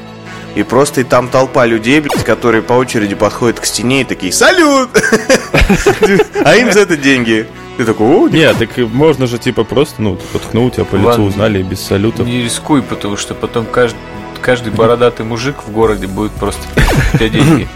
и 0.53 0.61
просто 0.61 1.01
и 1.01 1.03
там 1.03 1.29
толпа 1.29 1.65
людей, 1.65 1.99
блядь, 1.99 2.23
которые 2.23 2.61
по 2.61 2.73
очереди 2.73 3.15
подходят 3.15 3.59
к 3.59 3.65
стене 3.65 4.01
и 4.01 4.03
такие 4.03 4.31
«Салют!» 4.31 4.91
А 6.45 6.55
им 6.57 6.71
за 6.71 6.81
это 6.81 6.95
деньги. 6.95 7.47
Ты 7.77 7.85
такой 7.85 8.05
«О, 8.05 8.27
Нет, 8.27 8.55
так 8.59 8.77
можно 8.77 9.25
же, 9.25 9.39
типа, 9.39 9.63
просто, 9.63 9.99
ну, 10.03 10.19
подткнуть, 10.31 10.77
а 10.77 10.85
по 10.85 10.95
лицу 10.95 11.23
узнали 11.23 11.63
без 11.63 11.81
салютов. 11.81 12.27
Не 12.27 12.43
рискуй, 12.43 12.83
потому 12.83 13.17
что 13.17 13.33
потом 13.33 13.65
каждый, 13.65 13.97
каждый 14.41 14.71
бородатый 14.71 15.23
мужик 15.25 15.63
в 15.65 15.71
городе 15.71 16.07
будет 16.07 16.31
просто 16.33 16.61
тебя 17.13 17.29
деньги. 17.29 17.67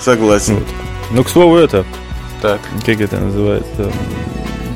согласен». 0.00 0.56
Вот. 0.56 0.66
Ну, 1.12 1.24
к 1.24 1.28
слову, 1.28 1.56
это, 1.56 1.84
Так, 2.40 2.60
как 2.86 3.00
это 3.00 3.18
называется? 3.18 3.90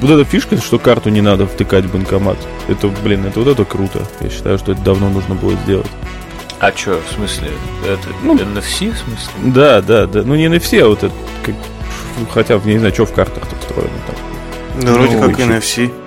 Вот 0.00 0.10
эта 0.10 0.24
фишка, 0.24 0.58
что 0.58 0.78
карту 0.78 1.08
не 1.08 1.20
надо 1.22 1.46
втыкать 1.46 1.84
в 1.86 1.92
банкомат. 1.92 2.36
Это, 2.68 2.88
блин, 2.88 3.24
это 3.26 3.40
вот 3.40 3.48
это 3.48 3.64
круто. 3.64 4.02
Я 4.20 4.28
считаю, 4.28 4.58
что 4.58 4.72
это 4.72 4.82
давно 4.82 5.08
нужно 5.08 5.34
было 5.34 5.54
сделать. 5.64 5.86
а 6.60 6.72
что, 6.72 7.00
в 7.00 7.14
смысле, 7.14 7.48
это 7.86 8.08
Ну, 8.22 8.36
NFC, 8.36 8.92
в 8.92 8.98
смысле? 8.98 9.32
Да, 9.44 9.80
да, 9.80 10.06
да. 10.06 10.22
Ну, 10.24 10.34
не 10.34 10.58
все, 10.58 10.84
а 10.84 10.88
вот 10.88 11.04
это, 11.04 11.14
как... 11.42 11.54
Хотя, 12.32 12.58
не 12.58 12.78
знаю, 12.78 12.92
что 12.92 13.06
в 13.06 13.12
картах 13.12 13.44
тут 13.46 13.58
встроено 13.60 13.90
там. 14.06 14.82
Да, 14.82 14.92
вроде 14.92 15.16
Ну, 15.16 15.28
как 15.28 15.36
чуть. 15.36 15.46
NFC. 15.46 16.03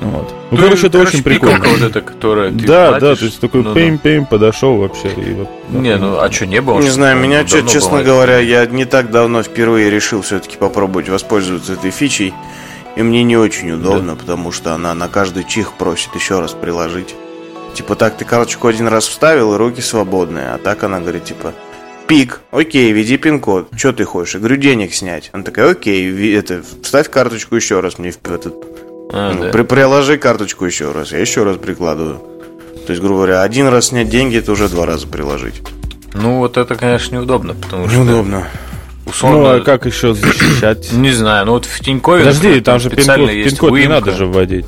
Вот. 0.00 0.34
Ну, 0.50 0.56
короче, 0.58 0.88
это 0.88 0.98
очень 0.98 1.22
пикалка 1.22 1.56
прикольно. 1.56 1.78
вот 1.78 1.90
эта, 1.90 2.00
которая 2.02 2.50
ты 2.50 2.66
Да, 2.66 2.92
да, 2.92 2.98
платишь. 3.00 3.18
то 3.18 3.24
есть 3.24 3.40
такой 3.40 3.62
Ну, 3.62 3.74
пейм-пейм 3.74 4.26
подошел 4.26 4.76
вообще. 4.76 5.08
И 5.08 5.32
вот, 5.32 5.48
Не, 5.70 5.96
ну 5.96 6.18
а 6.18 6.30
что, 6.30 6.46
не 6.46 6.60
было? 6.60 6.80
Не 6.80 6.90
знаю, 6.90 7.16
меня, 7.18 7.40
Ну, 7.42 7.48
чё- 7.48 7.56
давно 7.56 7.70
честно 7.70 7.88
бывает. 7.90 8.06
говоря, 8.06 8.38
я 8.38 8.66
не 8.66 8.84
так 8.84 9.10
давно 9.10 9.42
впервые 9.42 9.90
решил 9.90 10.20
все-таки 10.22 10.56
попробовать 10.58 11.08
воспользоваться 11.08 11.72
этой 11.72 11.90
фичей. 11.90 12.34
И 12.94 13.02
мне 13.02 13.24
не 13.24 13.36
очень 13.36 13.70
удобно, 13.72 14.16
потому 14.16 14.52
что 14.52 14.74
она 14.74 14.94
на 14.94 15.08
каждый 15.08 15.44
чих 15.44 15.72
просит 15.74 16.14
еще 16.14 16.40
раз 16.40 16.52
приложить. 16.52 17.14
Типа 17.74 17.94
так 17.94 18.16
ты 18.16 18.24
карточку 18.24 18.68
один 18.68 18.88
раз 18.88 19.06
вставил, 19.06 19.54
и 19.54 19.58
руки 19.58 19.80
свободные. 19.82 20.48
А 20.54 20.58
так 20.58 20.82
она 20.84 20.98
говорит, 21.00 21.24
типа, 21.24 21.52
пик, 22.06 22.40
окей, 22.52 22.92
введи 22.92 23.18
пин-код. 23.18 23.68
Что 23.76 23.92
ты 23.92 24.04
хочешь? 24.04 24.34
Я 24.34 24.40
говорю, 24.40 24.56
денег 24.56 24.94
снять. 24.94 25.28
Она 25.32 25.42
такая, 25.42 25.70
окей, 25.72 26.34
это, 26.34 26.62
вставь 26.82 27.10
карточку 27.10 27.54
еще 27.56 27.80
раз 27.80 27.98
мне 27.98 28.12
в 28.12 28.32
этот... 28.32 28.54
А, 29.12 29.32
ну, 29.32 29.44
да. 29.44 29.50
при- 29.50 29.62
приложи 29.62 30.18
карточку 30.18 30.64
еще 30.64 30.92
раз. 30.92 31.12
Я 31.12 31.18
еще 31.18 31.44
раз 31.44 31.56
прикладываю. 31.56 32.20
То 32.86 32.92
есть, 32.92 33.00
грубо 33.02 33.16
говоря, 33.16 33.42
один 33.42 33.68
раз 33.68 33.86
снять 33.86 34.08
деньги, 34.08 34.36
это 34.38 34.52
уже 34.52 34.68
два 34.68 34.86
раза 34.86 35.06
приложить. 35.06 35.62
Ну, 36.14 36.38
вот 36.38 36.56
это, 36.56 36.76
конечно, 36.76 37.16
неудобно, 37.16 37.54
потому 37.54 37.88
что... 37.88 37.98
Неудобно. 37.98 38.46
Условно, 39.06 39.38
Ну, 39.38 39.46
а 39.56 39.60
как 39.60 39.86
еще 39.86 40.14
защищать? 40.14 40.92
Не 40.92 41.12
знаю, 41.12 41.46
ну 41.46 41.52
вот 41.52 41.64
в 41.64 41.80
Тинькове... 41.80 42.24
Подожди, 42.24 42.60
там 42.60 42.80
же 42.80 42.90
специально 42.90 43.26
пин-код, 43.26 43.44
есть 43.44 43.60
пин-код 43.60 43.78
не 43.78 43.86
надо 43.86 44.12
же 44.12 44.26
вводить. 44.26 44.66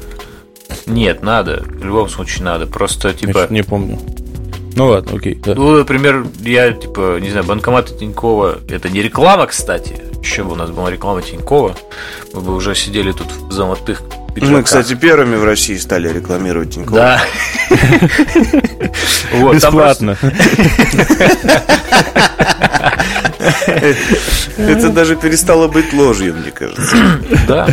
Нет, 0.87 1.23
надо. 1.23 1.65
В 1.67 1.85
любом 1.85 2.09
случае 2.09 2.45
надо. 2.45 2.67
Просто, 2.67 3.13
типа... 3.13 3.33
Значит, 3.33 3.51
не 3.51 3.63
помню. 3.63 3.99
Ну 4.75 4.89
ладно, 4.89 5.17
окей. 5.17 5.35
да. 5.45 5.55
Ну, 5.55 5.77
например, 5.79 6.25
я, 6.41 6.73
типа, 6.73 7.19
не 7.21 7.31
знаю, 7.31 7.45
банкоматы 7.47 7.95
Тинькова 7.97 8.59
Это 8.69 8.89
не 8.89 9.03
реклама, 9.03 9.47
кстати. 9.47 9.97
Еще 10.23 10.45
бы 10.45 10.53
у 10.53 10.55
нас 10.57 10.71
была 10.71 10.91
реклама 10.91 11.23
Тинькова. 11.23 11.75
Мы 12.33 12.41
бы 12.41 12.55
уже 12.55 12.75
сидели 12.75 13.13
тут 13.13 13.27
в 13.33 13.53
золотых 13.53 14.03
пиджаках. 14.35 14.57
Мы, 14.57 14.63
кстати, 14.63 14.95
первыми 14.95 15.37
в 15.37 15.45
России 15.45 15.77
стали 15.77 16.09
рекламировать 16.13 16.75
Тинькофф. 16.75 16.95
Да. 16.95 17.21
Вот, 19.33 19.57
Бесплатно. 19.57 20.17
Это 24.57 24.89
даже 24.91 25.17
перестало 25.17 25.69
быть 25.69 25.93
ложью, 25.93 26.35
мне 26.35 26.51
кажется. 26.51 26.97
Да. 27.47 27.69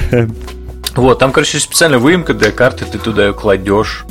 Вот, 0.95 1.19
там, 1.19 1.31
короче, 1.31 1.59
специальная 1.59 1.99
выемка 1.99 2.33
для 2.33 2.51
карты, 2.51 2.85
ты 2.85 2.97
туда 2.97 3.27
ее 3.27 3.33
кладешь. 3.33 4.05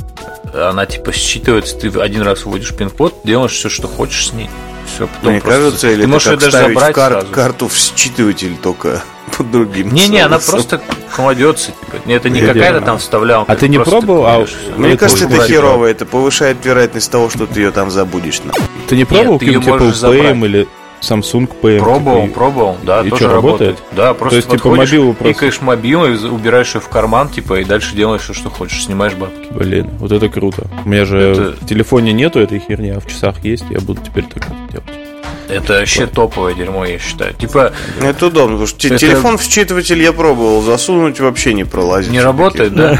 Она 0.53 0.85
типа 0.85 1.09
считывается, 1.11 1.77
ты 1.79 1.87
один 1.99 2.21
раз 2.21 2.45
вводишь 2.45 2.73
пин-код, 2.73 3.21
делаешь 3.23 3.51
все, 3.51 3.69
что 3.69 3.87
хочешь 3.87 4.29
с 4.29 4.33
ней. 4.33 4.49
Все, 4.93 5.07
потом 5.07 5.31
Мне 5.31 5.41
просто- 5.41 5.59
кажется, 5.59 5.89
или 5.91 6.01
ты 6.01 6.07
можешь 6.07 6.27
ее 6.27 6.33
как 6.37 6.41
даже 6.51 6.57
забрать 6.67 6.95
кар- 6.95 7.11
сразу. 7.13 7.27
карту 7.27 7.67
в 7.67 7.73
считыватель 7.73 8.55
только 8.61 9.01
под 9.37 9.51
другим 9.51 9.91
Не-не, 9.91 10.21
она 10.21 10.39
просто 10.39 10.81
кладется, 11.13 11.71
типа. 11.71 12.09
Это 12.09 12.29
не 12.29 12.41
какая-то 12.41 12.81
там 12.81 12.97
вставлялка. 12.97 13.51
А 13.51 13.55
ты 13.55 13.67
не 13.67 13.79
пробовал? 13.79 14.25
А. 14.25 14.45
Мне 14.77 14.97
кажется, 14.97 15.25
это 15.25 15.47
херово, 15.47 15.85
это 15.85 16.05
повышает 16.05 16.57
вероятность 16.63 17.11
того, 17.11 17.29
что 17.29 17.45
ты 17.45 17.61
ее 17.61 17.71
там 17.71 17.89
забудешь. 17.91 18.41
Ты 18.87 18.95
не 18.95 19.05
пробовал 19.05 19.39
каким-нибудь 19.39 19.67
Apple 19.67 19.89
Pay 19.89 19.93
забрать. 19.93 20.35
или 20.35 20.67
Samsung 21.01 21.49
Pay? 21.61 21.79
Пробовал, 21.79 22.23
типа, 22.23 22.33
пробовал, 22.33 22.77
да, 22.83 23.01
и 23.01 23.09
тоже 23.09 23.23
чё, 23.23 23.31
работает. 23.31 23.71
работает? 23.79 23.95
Да, 23.95 24.13
просто 24.13 24.35
есть, 24.37 24.49
типа, 24.49 24.69
мобилу 24.69 25.13
просто- 25.13 25.23
кликаешь 25.23 25.61
мобилу, 25.61 26.07
и 26.07 26.15
убираешь 26.27 26.73
ее 26.73 26.81
в 26.81 26.89
карман, 26.89 27.29
типа, 27.29 27.59
и 27.59 27.63
дальше 27.63 27.95
делаешь 27.95 28.21
все, 28.21 28.33
что 28.33 28.49
хочешь, 28.49 28.85
снимаешь 28.85 29.13
бабки. 29.13 29.47
Блин, 29.51 29.89
вот 29.99 30.11
это 30.11 30.29
круто. 30.29 30.67
У 30.83 30.89
меня 30.89 31.05
же 31.05 31.17
Это- 31.19 31.55
в 31.61 31.67
телефоне 31.67 32.13
нету 32.13 32.39
этой 32.39 32.59
херни, 32.59 32.89
а 32.89 32.99
в 32.99 33.07
часах 33.07 33.43
есть, 33.43 33.65
я 33.69 33.79
буду 33.79 34.01
теперь 34.01 34.23
так 34.25 34.47
делать. 34.71 35.04
Это 35.47 35.73
вообще 35.73 36.07
топовое 36.07 36.53
дерьмо, 36.55 36.85
я 36.85 36.97
считаю. 36.99 37.33
Типа, 37.33 37.71
Это 38.01 38.27
удобно, 38.27 38.51
потому 38.57 38.67
что 38.67 38.87
Это- 38.87 38.97
телефон 38.97 39.37
в 39.37 39.41
считыватель 39.41 40.01
я 40.01 40.11
пробовал, 40.11 40.61
засунуть 40.61 41.19
вообще 41.19 41.53
не 41.53 41.63
пролазит. 41.65 42.11
не 42.11 42.21
работает, 42.21 42.73
да? 42.73 42.97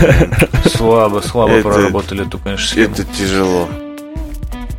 Слабо, 0.76 1.22
слабо 1.22 1.62
проработали 1.62 2.26
эту, 2.28 2.38
конечно, 2.38 2.68
схему. 2.68 2.94
Это 2.94 3.04
тяжело. 3.04 3.68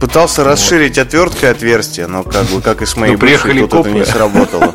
Пытался 0.01 0.45
расширить 0.45 0.99
отверткой 0.99 1.51
отверстие, 1.53 2.07
но 2.07 2.23
как 2.23 2.45
бы, 2.47 2.61
как 2.61 2.83
и 2.83 2.87
с 2.87 2.97
моей 2.97 3.15
Ну, 3.15 3.19
приехали 3.19 3.61
бывшей, 3.63 3.69
тут 3.69 3.87
это 3.87 3.91
не 3.99 4.05
сработало. 4.05 4.75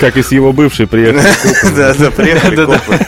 Как 0.00 0.16
и 0.16 0.22
с 0.22 0.32
его 0.32 0.52
бывшей 0.52 0.86
приехал. 0.86 1.20
Да, 1.76 1.92
да, 1.94 2.10
приехали 2.10 2.64
копы. 2.64 2.98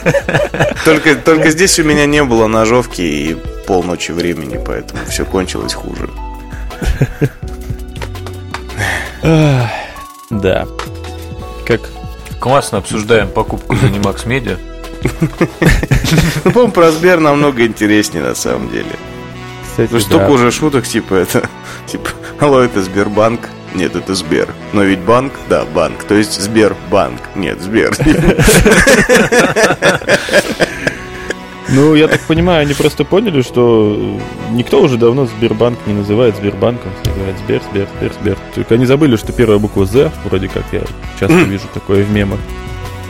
Только, 0.85 1.15
только 1.15 1.49
здесь 1.51 1.79
у 1.79 1.83
меня 1.83 2.05
не 2.05 2.23
было 2.23 2.47
ножовки 2.47 3.01
и 3.01 3.37
полночи 3.65 4.11
времени, 4.11 4.59
поэтому 4.63 4.99
все 5.09 5.25
кончилось 5.25 5.73
хуже. 5.73 6.09
Да. 10.29 10.67
Как 11.65 11.81
Классно 12.39 12.77
обсуждаем 12.77 13.29
покупку 13.29 13.75
Zenimax 13.75 14.25
Media. 14.25 14.57
Ну, 16.43 16.51
по-моему, 16.51 16.71
про 16.71 16.91
Сбер 16.91 17.19
намного 17.19 17.65
интереснее 17.65 18.23
на 18.23 18.35
самом 18.35 18.69
деле. 18.69 18.85
кстати, 19.67 19.89
Ну, 19.91 19.99
столько 19.99 20.25
да. 20.27 20.31
уже 20.31 20.51
шуток, 20.51 20.85
типа 20.87 21.15
это, 21.15 21.49
типа, 21.87 22.09
алло, 22.39 22.61
это 22.61 22.81
Сбербанк. 22.81 23.49
Нет, 23.73 23.95
это 23.95 24.15
Сбер. 24.15 24.49
Но 24.73 24.83
ведь 24.83 24.99
банк, 24.99 25.33
да, 25.49 25.65
банк. 25.65 26.03
То 26.03 26.15
есть 26.15 26.39
Сбербанк. 26.39 27.19
Нет, 27.35 27.61
Сбер. 27.61 27.95
Ну, 31.69 31.95
я 31.95 32.07
так 32.07 32.21
понимаю, 32.21 32.61
они 32.61 32.73
просто 32.73 33.03
поняли, 33.03 33.41
что 33.41 34.17
никто 34.51 34.81
уже 34.81 34.97
давно 34.97 35.25
Сбербанк 35.25 35.77
не 35.85 35.93
называет 35.93 36.35
Сбербанком, 36.37 36.91
все 37.01 37.11
называют 37.11 37.37
Сбер, 37.39 37.61
Сбер, 37.71 37.87
Сбер, 37.99 38.13
Сбер. 38.21 38.37
Только 38.55 38.75
они 38.75 38.85
забыли, 38.85 39.17
что 39.17 39.33
первая 39.33 39.59
буква 39.59 39.85
З, 39.85 40.11
вроде 40.23 40.47
как 40.47 40.63
я 40.71 40.81
часто 41.19 41.37
вижу 41.43 41.65
такое 41.73 42.03
в 42.03 42.11
мемах. 42.11 42.39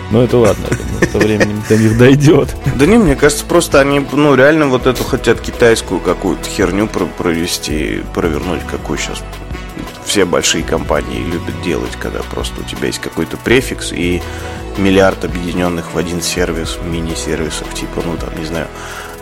Но 0.10 0.24
это 0.24 0.38
ладно, 0.38 0.66
думаю, 0.70 1.12
со 1.12 1.18
временем 1.20 1.62
до 1.68 1.78
них 1.78 1.98
дойдет. 1.98 2.56
Да 2.76 2.86
не, 2.86 2.98
мне 2.98 3.16
кажется, 3.16 3.46
просто 3.46 3.82
они, 3.82 4.02
ну, 4.14 4.36
реально 4.36 4.68
вот 4.68 4.88
эту 4.88 5.04
хотят 5.04 5.42
китайскую 5.42 6.00
какую-то 6.00 6.48
херню 6.50 6.88
про- 6.88 7.06
провести, 7.06 8.02
провернуть, 8.14 8.62
какую 8.72 8.98
сейчас 8.98 9.22
все 10.06 10.24
большие 10.24 10.64
компании 10.64 11.20
любят 11.20 11.62
делать, 11.64 11.92
когда 12.00 12.20
просто 12.32 12.62
у 12.62 12.64
тебя 12.64 12.88
есть 12.88 13.00
какой-то 13.00 13.36
префикс 13.36 13.92
и 13.92 14.22
миллиард 14.78 15.26
объединенных 15.26 15.94
в 15.94 15.98
один 15.98 16.22
сервис, 16.22 16.78
мини-сервисов, 16.84 17.74
типа, 17.74 18.02
ну, 18.06 18.16
там, 18.18 18.30
не 18.40 18.46
знаю, 18.46 18.68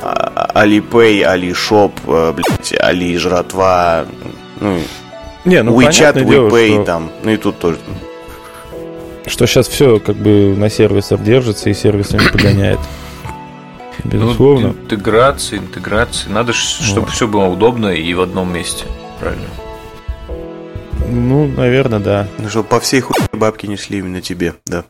а- 0.02 0.52
Alipay, 0.64 1.22
Alishop, 1.24 1.92
э, 2.08 2.34
блядь, 2.34 2.74
Али 2.80 3.18
Жратва, 3.18 4.06
ну, 4.60 4.80
Не, 5.46 5.64
ну 5.64 5.80
WeChat, 5.80 6.24
дело, 6.26 6.50
WePay, 6.50 6.74
что- 6.76 6.84
там, 6.84 7.12
ну, 7.24 7.32
и 7.32 7.38
тут 7.38 7.60
тоже. 7.60 7.78
что 9.28 9.46
сейчас 9.48 9.68
все 9.68 10.00
как 10.00 10.16
бы 10.18 10.56
на 10.56 10.70
сервисах 10.70 11.24
держится 11.24 11.70
и 11.70 11.74
сервисами 11.74 12.28
погоняет. 12.32 12.80
Ну, 14.04 14.12
Безусловно. 14.12 14.68
интеграции, 14.68 15.58
интеграции. 15.58 16.30
Надо, 16.30 16.54
чтобы 16.54 17.02
Вот. 17.08 17.10
все 17.10 17.28
было 17.28 17.46
удобно 17.46 17.88
и 17.88 18.14
в 18.14 18.22
одном 18.22 18.54
месте. 18.54 18.86
Правильно. 19.20 19.46
Ну, 21.10 21.48
наверное, 21.48 22.00
да. 22.00 22.28
Ну, 22.40 22.50
чтобы 22.50 22.68
по 22.68 22.80
всей 22.80 23.02
хуйне 23.02 23.28
бабки 23.34 23.66
несли 23.68 24.00
именно 24.00 24.22
тебе, 24.22 24.54
да. 24.66 24.86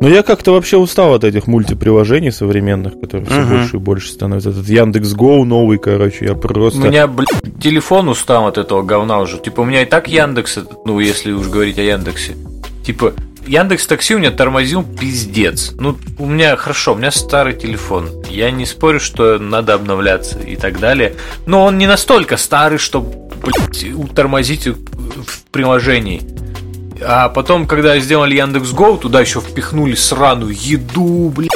Но 0.00 0.08
я 0.08 0.22
как-то 0.22 0.52
вообще 0.52 0.76
устал 0.76 1.14
от 1.14 1.24
этих 1.24 1.48
мультиприложений 1.48 2.30
современных, 2.30 3.00
которые 3.00 3.26
все 3.26 3.40
Мгм. 3.40 3.48
больше 3.48 3.76
и 3.76 3.80
больше 3.80 4.12
становятся. 4.12 4.50
Этот 4.50 4.68
Яндекс 4.68 5.12
Гоу 5.14 5.44
новый, 5.44 5.78
короче, 5.78 6.26
я 6.26 6.32
У 6.34 6.36
просто... 6.36 6.78
меня, 6.78 7.08
блядь, 7.08 7.28
телефон 7.60 8.08
устал 8.08 8.46
от 8.46 8.58
этого 8.58 8.82
говна 8.82 9.18
уже. 9.18 9.38
Типа, 9.38 9.62
у 9.62 9.64
меня 9.64 9.82
и 9.82 9.86
так 9.86 10.06
Яндекс, 10.06 10.60
ну, 10.84 11.00
если 11.00 11.32
уж 11.32 11.48
говорить 11.48 11.78
о 11.78 11.82
Яндексе. 11.82 12.36
Типа, 12.84 13.12
Яндекс 13.48 13.86
Такси 13.86 14.14
у 14.14 14.18
меня 14.18 14.30
тормозил 14.30 14.82
пиздец. 14.82 15.72
Ну, 15.78 15.96
у 16.18 16.26
меня, 16.26 16.54
хорошо, 16.56 16.92
у 16.92 16.96
меня 16.96 17.10
старый 17.10 17.54
телефон. 17.54 18.22
Я 18.28 18.50
не 18.50 18.66
спорю, 18.66 19.00
что 19.00 19.38
надо 19.38 19.72
обновляться 19.72 20.38
и 20.38 20.54
так 20.54 20.78
далее. 20.78 21.14
Но 21.46 21.64
он 21.64 21.78
не 21.78 21.86
настолько 21.86 22.36
старый, 22.36 22.76
чтобы, 22.76 23.30
блядь, 23.42 23.86
тормозить 24.14 24.66
в 24.66 25.44
приложении. 25.50 26.20
А 27.00 27.28
потом, 27.28 27.66
когда 27.66 27.98
сделали 28.00 28.36
Яндекс 28.36 28.72
Гоу, 28.72 28.96
туда 28.98 29.20
еще 29.20 29.40
впихнули 29.40 29.94
сраную 29.94 30.54
еду, 30.58 31.32
блядь. 31.34 31.50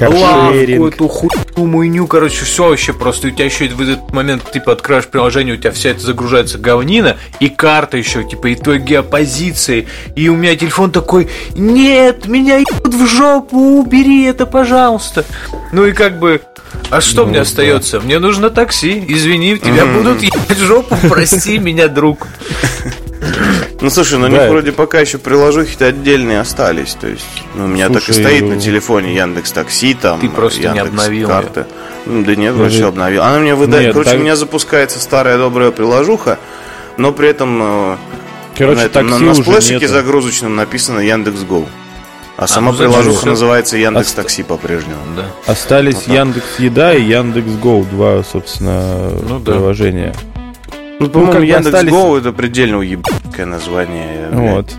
лавку, 0.00 0.86
эту 0.88 1.08
хуйню, 1.08 1.66
муйню, 1.66 2.06
короче, 2.06 2.44
все 2.44 2.68
вообще 2.68 2.92
просто. 2.92 3.28
И 3.28 3.30
у 3.30 3.34
тебя 3.34 3.46
еще 3.46 3.68
в 3.68 3.80
этот 3.80 4.12
момент, 4.12 4.50
типа, 4.50 4.72
открываешь 4.72 5.06
приложение, 5.06 5.54
у 5.54 5.56
тебя 5.56 5.72
вся 5.72 5.90
это 5.90 6.00
загружается 6.00 6.58
говнина, 6.58 7.16
и 7.40 7.48
карта 7.48 7.96
еще, 7.96 8.24
типа, 8.24 8.48
и 8.48 8.54
твои 8.54 8.78
геопозиции. 8.78 9.88
И 10.14 10.28
у 10.28 10.36
меня 10.36 10.54
телефон 10.56 10.90
такой, 10.90 11.28
нет, 11.54 12.26
меня 12.26 12.58
ебут 12.58 12.94
в 12.94 13.06
жопу, 13.06 13.80
убери 13.80 14.24
это, 14.24 14.44
пожалуйста. 14.44 15.24
Ну 15.72 15.86
и 15.86 15.92
как 15.92 16.18
бы, 16.18 16.42
а 16.90 17.00
что 17.00 17.22
Ну 17.22 17.28
мне 17.28 17.36
да. 17.36 17.42
остается? 17.42 18.00
Мне 18.00 18.18
нужно 18.18 18.50
такси, 18.50 19.02
извини, 19.08 19.56
тебя 19.58 19.86
будут 19.86 20.22
ебать 20.22 20.58
в 20.58 20.64
жопу, 20.64 20.96
прости 21.08 21.58
меня, 21.58 21.88
друг. 21.88 22.26
Ну 23.80 23.90
слушай, 23.90 24.18
на 24.18 24.28
Да. 24.30 24.38
них 24.42 24.50
вроде 24.50 24.72
пока 24.72 25.00
еще 25.00 25.18
приложухи-то 25.18 25.86
отдельные 25.86 26.40
остались. 26.40 26.94
То 26.94 27.06
есть, 27.08 27.26
ну, 27.54 27.64
у 27.64 27.66
меня 27.68 27.88
так 27.88 27.98
и 28.02 28.12
Слушай, 28.12 28.22
стоит 28.24 28.42
ну- 28.44 28.54
на 28.54 28.60
телефоне 28.60 29.14
Яндекс 29.14 29.52
Такси, 29.52 29.94
там 29.94 30.20
Ты 30.20 30.28
просто 30.28 30.60
не 30.60 30.64
Яндекс 30.66 30.88
обновил 30.88 31.28
карты. 31.28 31.66
Ну, 32.06 32.24
да 32.24 32.34
нет, 32.36 32.52
Ну, 32.54 32.60
вроде 32.60 32.78
же- 32.78 32.86
обновил. 32.86 33.22
Она 33.22 33.38
мне 33.38 33.54
выдает, 33.54 33.84
Нет, 33.86 33.92
короче, 33.92 34.10
так- 34.10 34.18
у 34.18 34.22
меня 34.22 34.36
запускается 34.36 34.98
старая 34.98 35.36
добрая 35.38 35.70
приложуха, 35.72 36.38
но 36.96 37.12
при 37.12 37.28
этом 37.28 37.60
э, 37.62 37.96
Короче, 38.56 38.80
на, 38.80 38.84
этом- 38.86 39.06
на, 39.06 39.10
такси 39.18 39.24
на 39.26 39.34
сплэшике 39.34 39.88
загрузочном 39.88 40.56
написано 40.56 41.00
Яндекс 41.00 41.40
Го. 41.42 41.66
А 42.38 42.46
сама 42.46 42.70
ну, 42.72 42.76
зачем 42.76 42.92
приложуха 42.92 43.20
всё? 43.20 43.30
называется 43.30 43.76
Яндекс 43.78 44.08
Оста- 44.08 44.22
Такси 44.22 44.42
по-прежнему. 44.42 45.00
Да. 45.16 45.24
Остались 45.50 45.94
Вот 45.96 46.04
так. 46.04 46.14
Яндекс 46.14 46.46
Еда 46.58 46.94
и 46.94 47.02
Яндекс 47.02 47.50
Гоу, 47.62 47.84
два, 47.84 48.22
собственно, 48.24 49.10
Ну 49.28 49.38
да. 49.38 49.52
приложения. 49.52 50.14
Ну, 50.98 51.08
по-моему, 51.10 51.32
как 51.32 51.40
бы 51.42 51.46
Яндекс 51.46 51.74
остались- 51.74 52.18
это 52.20 52.32
предельно 52.32 52.78
уебанское 52.78 53.46
название. 53.46 54.28
блядь. 54.30 54.50
Вот. 54.50 54.74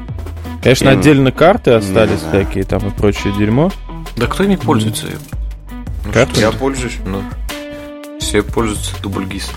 Конечно, 0.63 0.85
не- 0.89 0.91
отдельно 0.99 1.31
карты 1.31 1.71
остались 1.71 2.19
знаю. 2.19 2.45
всякие 2.45 2.63
там 2.63 2.87
и 2.87 2.89
прочее 2.91 3.33
дерьмо. 3.37 3.71
Да 4.15 4.25
кто 4.27 4.43
не 4.45 4.57
пользуется 4.57 5.07
им? 5.07 5.19
Ну, 6.05 6.11
Я 6.39 6.51
пользуюсь. 6.51 6.97
Ну, 7.05 7.21
все 8.19 8.41
пользуются 8.41 8.91
дубльгиз. 9.03 9.51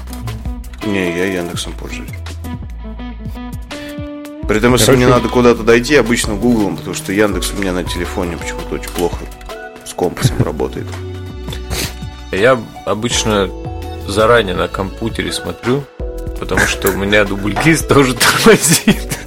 Не, 0.84 1.16
я 1.16 1.26
Яндексом 1.26 1.72
пользуюсь. 1.72 2.10
При 4.46 4.58
этом, 4.58 4.72
если 4.72 4.86
Короче- 4.86 5.04
мне 5.04 5.06
надо 5.14 5.28
куда-то 5.28 5.62
дойти, 5.62 5.94
обычно 5.96 6.34
Гуглом, 6.34 6.76
потому 6.76 6.94
что 6.94 7.12
Яндекс 7.12 7.52
у 7.56 7.60
меня 7.60 7.72
на 7.72 7.84
телефоне 7.84 8.36
почему-то 8.36 8.74
очень 8.74 8.90
плохо 8.90 9.18
с 9.86 9.94
компасом 9.94 10.36
работает. 10.44 10.86
Я 12.32 12.58
обычно 12.84 13.48
заранее 14.08 14.56
на 14.56 14.66
компьютере 14.68 15.32
смотрю, 15.32 15.84
потому 16.40 16.66
что 16.66 16.88
у 16.88 16.96
меня 16.96 17.24
дубльгиз 17.24 17.82
тоже 17.84 18.14
тормозит. 18.14 19.18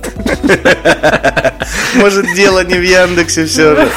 Может, 1.95 2.33
дело 2.35 2.63
не 2.65 2.73
в 2.75 2.83
Яндексе 2.83 3.45
все 3.45 3.75
же. 3.75 3.89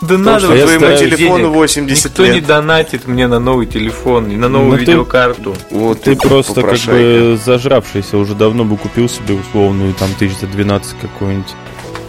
Да 0.00 0.16
надо 0.16 0.46
что 0.46 0.62
твоему 0.64 0.96
телефону 0.96 1.50
80 1.50 2.04
Никто 2.06 2.26
не 2.26 2.40
донатит 2.40 3.06
мне 3.06 3.26
на 3.28 3.38
новый 3.38 3.66
телефон 3.66 4.30
и 4.30 4.36
на 4.36 4.48
новую 4.48 4.72
Ну 4.72 4.76
ты- 4.78 4.80
видеокарту. 4.92 5.54
Вот 5.70 6.02
Ты 6.02 6.16
просто 6.16 6.62
как 6.62 6.78
бы 6.86 7.38
зажравшийся, 7.44 8.16
уже 8.16 8.34
давно 8.34 8.64
бы 8.64 8.78
купил 8.78 9.10
себе 9.10 9.34
условную 9.34 9.92
там 9.92 10.08
тысяч 10.18 10.38
за 10.38 10.46
12 10.46 10.94
какую-нибудь. 11.00 11.52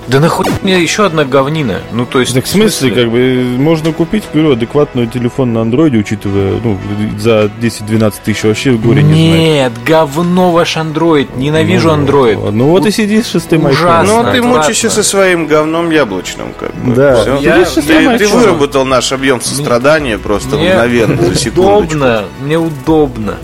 Да 0.08 0.20
нахуй 0.20 0.46
мне 0.64 0.82
еще 0.82 1.06
одна 1.06 1.24
говнина. 1.26 1.80
Ну, 1.92 2.06
то 2.06 2.20
есть... 2.20 2.34
Так 2.34 2.46
в 2.46 2.48
смысле, 2.48 2.92
как 2.92 3.10
бы, 3.12 3.44
можно 3.58 3.94
купить, 3.94 4.24
говорю, 4.34 4.54
адекватный 4.54 5.08
телефон 5.08 5.54
на 5.54 5.62
андроиде, 5.62 6.00
учитывая, 6.00 6.60
ну, 6.64 6.78
за 7.18 7.52
10-12 7.62 8.14
тысяч 8.26 8.44
вообще 8.44 8.74
горе 8.74 9.04
не. 9.04 9.32
Нет, 9.54 9.72
говно 9.86 10.52
ваш 10.52 10.76
андроид. 10.78 11.36
Ненавижу 11.38 11.90
Ну, 11.90 11.94
андроид. 11.94 12.40
Ну 12.52 12.70
вот 12.70 12.86
и 12.88 12.92
сиди 12.92 13.22
с 13.22 13.28
шестым 13.30 13.66
Ужасно. 13.66 14.00
айфоном. 14.02 14.26
Ну, 14.26 14.32
ты 14.32 14.42
Классно. 14.42 14.58
мучаешься 14.60 14.90
со 14.90 15.04
своим 15.04 15.48
говном 15.48 15.92
яблочным, 15.92 16.48
как 16.60 16.74
бы. 16.76 16.96
Да. 16.96 17.22
Всё. 17.22 17.38
Я- 17.40 17.64
ты, 17.64 17.94
я- 18.04 18.18
ты 18.18 18.28
выработал 18.28 18.86
наш 18.86 19.12
объем 19.12 19.40
сострадания 19.40 20.18
просто 20.18 20.56
Мне 20.58 20.70
мгновенно, 20.72 21.16
за 21.24 21.36
секундочку. 21.36 21.62
Удобно, 21.62 22.24
мне 22.44 22.58
удобно. 22.58 23.36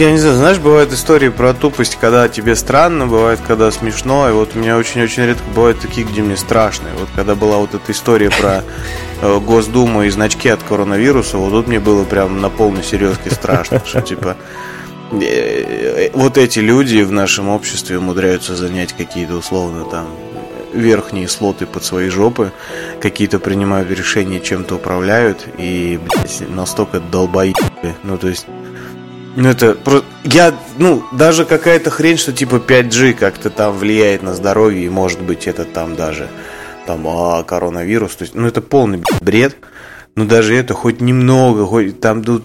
Я 0.00 0.12
не 0.12 0.16
знаю, 0.16 0.36
знаешь, 0.36 0.58
бывают 0.58 0.94
истории 0.94 1.28
про 1.28 1.52
тупость, 1.52 1.98
когда 2.00 2.26
тебе 2.26 2.56
странно, 2.56 3.06
бывает, 3.06 3.38
когда 3.46 3.70
смешно, 3.70 4.30
и 4.30 4.32
вот 4.32 4.52
у 4.56 4.58
меня 4.58 4.78
очень-очень 4.78 5.26
редко 5.26 5.44
бывают 5.54 5.78
такие, 5.78 6.06
где 6.06 6.22
мне 6.22 6.38
страшно. 6.38 6.88
И 6.88 6.98
вот 6.98 7.10
когда 7.14 7.34
была 7.34 7.58
вот 7.58 7.74
эта 7.74 7.92
история 7.92 8.30
про 8.30 8.64
э, 9.20 9.38
Госдуму 9.40 10.04
и 10.04 10.08
значки 10.08 10.48
от 10.48 10.62
коронавируса, 10.62 11.36
вот 11.36 11.50
тут 11.50 11.68
мне 11.68 11.80
было 11.80 12.04
прям 12.04 12.40
на 12.40 12.48
полной 12.48 12.82
серьезке 12.82 13.30
страшно, 13.30 13.82
что 13.84 14.00
типа 14.00 14.38
э, 15.12 16.08
вот 16.14 16.38
эти 16.38 16.60
люди 16.60 17.02
в 17.02 17.12
нашем 17.12 17.50
обществе 17.50 17.98
умудряются 17.98 18.56
занять 18.56 18.94
какие-то 18.94 19.34
условно 19.34 19.84
там 19.84 20.06
верхние 20.72 21.28
слоты 21.28 21.66
под 21.66 21.84
свои 21.84 22.08
жопы, 22.08 22.52
какие-то 23.02 23.38
принимают 23.38 23.90
решения, 23.90 24.40
чем-то 24.40 24.76
управляют, 24.76 25.46
и, 25.58 26.00
блядь, 26.02 26.48
настолько 26.48 27.00
долбоебы. 27.00 27.58
Ну, 28.02 28.16
то 28.16 28.28
есть, 28.28 28.46
ну, 29.36 29.48
это 29.48 29.74
просто... 29.74 30.06
Я, 30.24 30.54
ну, 30.78 31.04
даже 31.12 31.44
какая-то 31.44 31.90
хрень, 31.90 32.16
что 32.16 32.32
типа 32.32 32.56
5G 32.56 33.14
как-то 33.14 33.50
там 33.50 33.76
влияет 33.76 34.22
на 34.22 34.34
здоровье, 34.34 34.86
и 34.86 34.88
может 34.88 35.20
быть 35.20 35.46
это 35.46 35.64
там 35.64 35.96
даже 35.96 36.28
там, 36.86 37.06
а, 37.06 37.42
коронавирус. 37.42 38.16
То 38.16 38.24
есть, 38.24 38.34
ну, 38.34 38.46
это 38.46 38.60
полный 38.60 39.02
бред. 39.20 39.56
Но 40.16 40.24
даже 40.24 40.56
это 40.56 40.74
хоть 40.74 41.00
немного, 41.00 41.64
хоть 41.64 42.00
там 42.00 42.22
ну, 42.26 42.42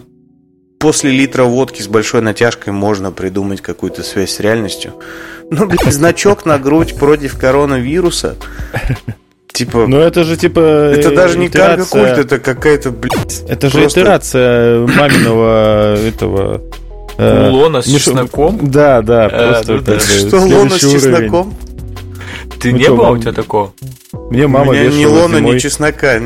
после 0.77 1.11
литра 1.11 1.45
водки 1.45 1.81
с 1.81 1.87
большой 1.87 2.21
натяжкой 2.21 2.73
можно 2.73 3.11
придумать 3.11 3.61
какую-то 3.61 4.03
связь 4.03 4.35
с 4.35 4.39
реальностью. 4.39 4.93
Ну, 5.49 5.65
блядь, 5.65 5.91
значок 5.91 6.45
на 6.45 6.59
грудь 6.59 6.95
против 6.95 7.39
коронавируса. 7.39 8.35
Типа, 9.55 9.87
Но 9.87 10.01
это 10.01 10.25
же 10.25 10.35
типа... 10.35 10.59
это 10.59 11.11
э, 11.11 11.15
даже 11.15 11.37
не 11.37 11.47
итерация- 11.47 11.89
карго-культ, 11.89 12.17
это 12.25 12.39
какая-то, 12.39 12.91
блядь... 12.91 13.41
Это 13.47 13.69
же 13.69 13.79
просто- 13.79 14.01
итерация 14.01 14.85
маминого 14.85 15.95
этого... 15.95 16.61
э, 17.17 17.49
Лона 17.49 17.81
с 17.81 17.87
ну, 17.87 17.97
чесноком? 17.97 18.59
Да, 18.69 19.01
да, 19.01 19.27
А, 19.27 19.63
просто 19.63 19.73
ну 19.73 19.99
Что, 20.27 20.57
лона 20.57 20.71
с 20.71 20.79
чесноком? 20.81 21.55
Ты 22.59 22.71
Ну 22.73 22.77
не 22.77 22.89
было 22.89 23.11
у 23.11 23.17
тебя 23.17 23.31
такого? 23.31 23.71
Мне 24.29 24.45
мама 24.47 24.71
У 24.71 24.73
меня 24.73 24.89
ни 24.89 25.03
вешала 25.03 25.21
лона, 25.21 25.37
ни 25.37 25.57
чеснока. 25.57 26.19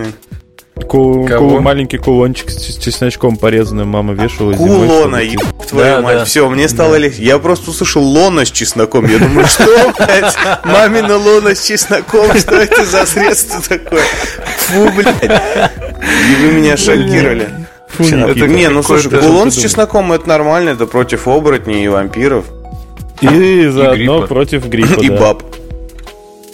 Ку- 0.87 1.27
ку- 1.27 1.59
маленький 1.59 1.97
кулончик 1.97 2.49
с 2.49 2.77
чесночком 2.77 3.37
порезанным 3.37 3.87
мама 3.89 4.13
вешала 4.13 4.53
зимой. 4.53 4.87
Кулона, 4.87 5.17
еб 5.17 5.41
твою 5.67 5.95
Да, 5.97 6.01
мать. 6.01 6.17
да. 6.19 6.25
Все, 6.25 6.47
мне 6.49 6.67
стало 6.67 6.95
легче. 6.95 7.21
Я 7.23 7.39
просто 7.39 7.69
услышал 7.71 8.01
лона 8.03 8.45
с 8.45 8.51
чесноком. 8.51 9.05
Я 9.07 9.19
думаю, 9.19 9.47
что, 9.47 9.65
блядь, 9.97 10.35
мамина 10.65 11.17
лона 11.17 11.55
с 11.55 11.65
чесноком, 11.65 12.35
что 12.37 12.55
это 12.55 12.85
за 12.85 13.05
средство 13.05 13.61
такое? 13.61 14.03
Фу, 14.57 14.89
блядь. 14.95 15.23
И 15.23 16.45
вы 16.45 16.51
меня 16.53 16.77
шокировали. 16.77 17.49
Фу, 17.89 18.03
Никита. 18.03 18.47
Не, 18.47 18.69
ну 18.69 18.83
слушай, 18.83 19.09
кулон 19.09 19.51
с 19.51 19.55
чесноком 19.55 20.11
это 20.13 20.27
нормально, 20.29 20.69
это 20.69 20.85
против 20.85 21.27
оборотней 21.27 21.85
и 21.85 21.87
вампиров. 21.87 22.45
И 23.21 23.67
заодно 23.67 23.95
гриппа. 24.19 24.27
против 24.27 24.67
гриппа, 24.69 25.01
И 25.01 25.09
да. 25.09 25.17
баб. 25.17 25.43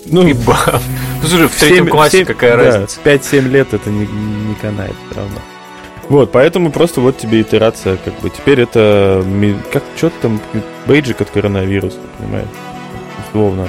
Ну, 0.07 0.27
И 0.27 0.33
баб. 0.33 0.81
Ну, 1.25 1.29
слушай, 1.29 1.47
в 1.47 1.55
третьем 1.59 1.85
семь- 1.85 1.91
классе 1.91 2.17
семь- 2.19 2.25
какая 2.25 2.57
да, 2.57 2.63
разница? 2.63 2.99
5-7 3.03 3.49
лет 3.49 3.73
это 3.73 3.89
не, 3.89 4.05
не 4.05 4.55
канает 4.55 4.95
равно. 5.15 5.39
Вот, 6.07 6.31
поэтому 6.31 6.71
просто 6.71 7.01
вот 7.01 7.17
тебе 7.17 7.41
итерация, 7.41 7.97
как 7.97 8.13
бы. 8.19 8.29
Теперь 8.29 8.61
это, 8.61 9.25
как, 9.73 9.83
что 9.97 10.11
там, 10.21 10.39
бейджик 10.85 11.21
от 11.21 11.31
коронавируса, 11.31 11.97
понимаешь? 12.19 12.47
Условно. 13.27 13.67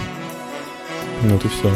Ну, 1.22 1.30
вот 1.32 1.44
и 1.46 1.48
все. 1.48 1.70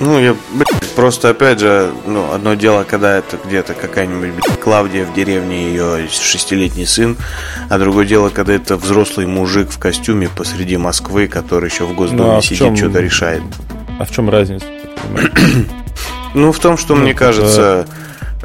Ну, 0.00 0.18
я, 0.18 0.34
блядь, 0.52 0.66
просто, 0.96 1.30
опять 1.30 1.60
же, 1.60 1.90
ну, 2.06 2.30
одно 2.32 2.54
дело, 2.54 2.84
когда 2.84 3.16
это 3.18 3.38
где-то 3.42 3.72
какая-нибудь, 3.72 4.30
блядь, 4.32 4.60
Клавдия 4.60 5.06
в 5.06 5.14
деревне, 5.14 5.68
ее 5.68 6.08
шестилетний 6.10 6.86
сын, 6.86 7.16
а 7.70 7.78
другое 7.78 8.04
дело, 8.04 8.28
когда 8.28 8.52
это 8.52 8.76
взрослый 8.76 9.26
мужик 9.26 9.70
в 9.70 9.78
костюме 9.78 10.28
посреди 10.28 10.76
Москвы, 10.76 11.28
который 11.28 11.70
еще 11.70 11.84
в 11.84 11.94
Госдуме 11.94 12.22
Ну, 12.22 12.36
а 12.36 12.42
сидит, 12.42 12.58
чем- 12.58 12.76
что-то 12.76 13.00
решает. 13.00 13.42
А 13.98 14.04
в 14.04 14.10
чем 14.10 14.30
разница? 14.30 14.66
Ну, 16.34 16.50
в 16.52 16.58
том, 16.58 16.76
что, 16.78 16.94
Ну, 16.94 17.02
мне 17.02 17.14
кажется... 17.14 17.86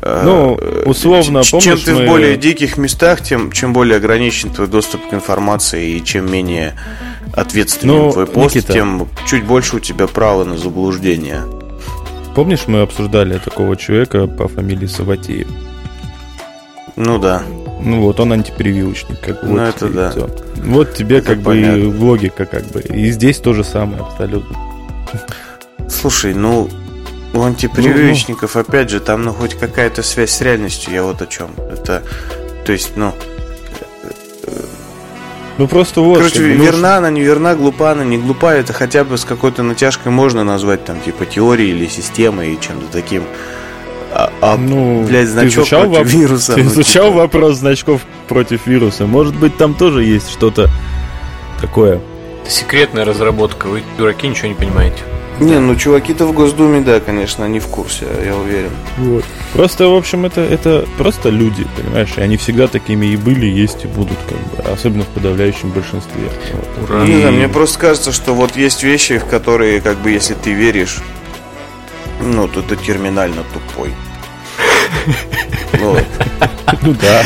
э, 0.01 0.21
Ну, 0.25 0.59
условно, 0.85 1.43
ч- 1.43 1.51
Чем 1.59 1.61
помнишь, 1.61 1.83
ты 1.83 1.93
мы- 1.95 2.03
в 2.03 2.07
более 2.07 2.35
диких 2.37 2.77
местах, 2.77 3.21
тем 3.21 3.51
чем 3.51 3.73
более 3.73 3.97
ограничен 3.97 4.49
твой 4.51 4.67
доступ 4.67 5.09
к 5.09 5.13
информации 5.13 5.91
и 5.97 6.03
чем 6.03 6.29
менее 6.31 6.73
ответственен 7.33 7.93
Ну, 7.95 8.11
твой 8.11 8.27
пост, 8.27 8.55
Никита. 8.55 8.73
тем 8.73 9.07
чуть 9.25 9.43
больше 9.45 9.77
у 9.77 9.79
тебя 9.79 10.07
права 10.07 10.43
на 10.43 10.57
заблуждение. 10.57 11.43
Помнишь, 12.35 12.65
мы 12.67 12.81
обсуждали 12.81 13.37
такого 13.37 13.75
человека 13.77 14.27
по 14.27 14.47
фамилии 14.47 14.85
Саватеев? 14.85 15.47
Ну 16.95 17.17
да. 17.19 17.43
Ну 17.81 18.01
вот, 18.01 18.19
он 18.19 18.33
антипрививочник, 18.33 19.19
как 19.21 19.41
бы. 19.43 19.47
Ну, 19.49 19.65
вот 19.65 19.75
это 19.75 19.87
да. 19.89 20.09
всё. 20.11 20.29
Вот 20.65 20.93
тебе 20.95 21.17
Это 21.17 21.27
как 21.29 21.37
бы 21.39 21.43
понятно. 21.51 21.77
и 21.77 21.85
логика, 21.85 22.45
как 22.45 22.65
бы. 22.71 22.81
И 22.81 23.11
здесь 23.11 23.37
то 23.37 23.53
же 23.53 23.63
самое 23.63 24.01
абсолютно. 24.01 24.57
Слушай, 25.89 26.33
ну 26.33 26.69
у 27.33 27.41
антипрививочников, 27.43 28.55
опять 28.55 28.89
же, 28.89 28.99
там 28.99 29.23
ну 29.23 29.33
хоть 29.33 29.53
какая-то 29.55 30.03
связь 30.03 30.31
с 30.31 30.41
реальностью, 30.41 30.93
я 30.93 31.03
вот 31.03 31.21
о 31.21 31.27
чем. 31.27 31.49
Это, 31.71 32.03
то 32.65 32.71
есть, 32.71 32.91
ну, 32.95 33.13
Ну 35.57 35.67
просто 35.67 36.01
вот. 36.01 36.17
короче, 36.17 36.39
бы, 36.39 36.53
ну, 36.55 36.63
верна 36.65 36.97
она, 36.97 37.09
не 37.09 37.21
верна, 37.21 37.55
глупа 37.55 37.91
она, 37.91 38.03
не 38.03 38.17
глупа, 38.17 38.53
это 38.53 38.73
хотя 38.73 39.03
бы 39.03 39.17
с 39.17 39.25
какой-то 39.25 39.63
натяжкой 39.63 40.11
можно 40.11 40.43
назвать 40.43 40.85
там 40.85 40.99
типа 41.01 41.25
теорией 41.25 41.71
или 41.71 41.87
системой 41.87 42.53
и 42.53 42.59
чем-то 42.59 42.85
таким. 42.91 43.23
А, 44.13 44.31
а, 44.41 44.55
Ну, 44.57 45.03
блядь, 45.03 45.25
ты 45.25 45.31
значок 45.31 45.63
изучал, 45.65 45.89
против 45.89 46.13
воп- 46.13 46.17
вируса, 46.19 46.53
ты 46.53 46.63
ну, 46.63 46.69
изучал 46.69 47.07
типа. 47.07 47.17
вопрос 47.17 47.57
значков 47.57 48.01
против 48.27 48.67
вируса? 48.67 49.05
Может 49.05 49.35
быть, 49.35 49.57
там 49.57 49.73
тоже 49.73 50.03
есть 50.03 50.29
что-то 50.31 50.69
такое? 51.61 52.01
Это 52.47 52.55
секретная 52.55 53.03
разработка, 53.03 53.67
вы, 53.67 53.83
дураки, 53.97 54.25
ничего 54.25 54.47
не 54.47 54.53
понимаете. 54.53 55.03
Не, 55.41 55.59
ну 55.59 55.75
чуваки-то 55.75 56.25
в 56.25 56.31
Госдуме, 56.31 56.79
да, 56.79 57.01
конечно, 57.01 57.43
они 57.43 57.59
в 57.59 57.67
курсе, 57.67 58.07
я 58.25 58.37
уверен. 58.37 58.71
Вот. 58.95 59.25
Просто, 59.51 59.89
в 59.89 59.93
общем, 59.93 60.25
это, 60.25 60.39
это 60.39 60.87
просто 60.97 61.27
люди, 61.27 61.67
понимаешь? 61.75 62.13
И 62.15 62.21
они 62.21 62.37
всегда 62.37 62.67
такими 62.67 63.07
и 63.07 63.17
были, 63.17 63.45
есть 63.45 63.83
и 63.83 63.87
будут, 63.87 64.17
как 64.29 64.37
бы. 64.37 64.71
Особенно 64.71 65.03
в 65.03 65.07
подавляющем 65.07 65.71
большинстве. 65.71 66.29
Вот. 66.53 66.89
Ура. 66.89 67.03
Не 67.05 67.17
знаю, 67.17 67.33
мне 67.33 67.49
просто 67.49 67.79
кажется, 67.79 68.13
что 68.13 68.33
вот 68.33 68.55
есть 68.55 68.81
вещи, 68.81 69.17
в 69.17 69.25
которые, 69.25 69.81
как 69.81 69.97
бы, 69.97 70.11
если 70.11 70.33
ты 70.33 70.53
веришь, 70.53 70.99
ну, 72.21 72.47
то 72.47 72.61
ты 72.61 72.77
терминально 72.77 73.43
тупой. 73.53 73.93
Ну 76.81 76.95
да. 76.95 77.23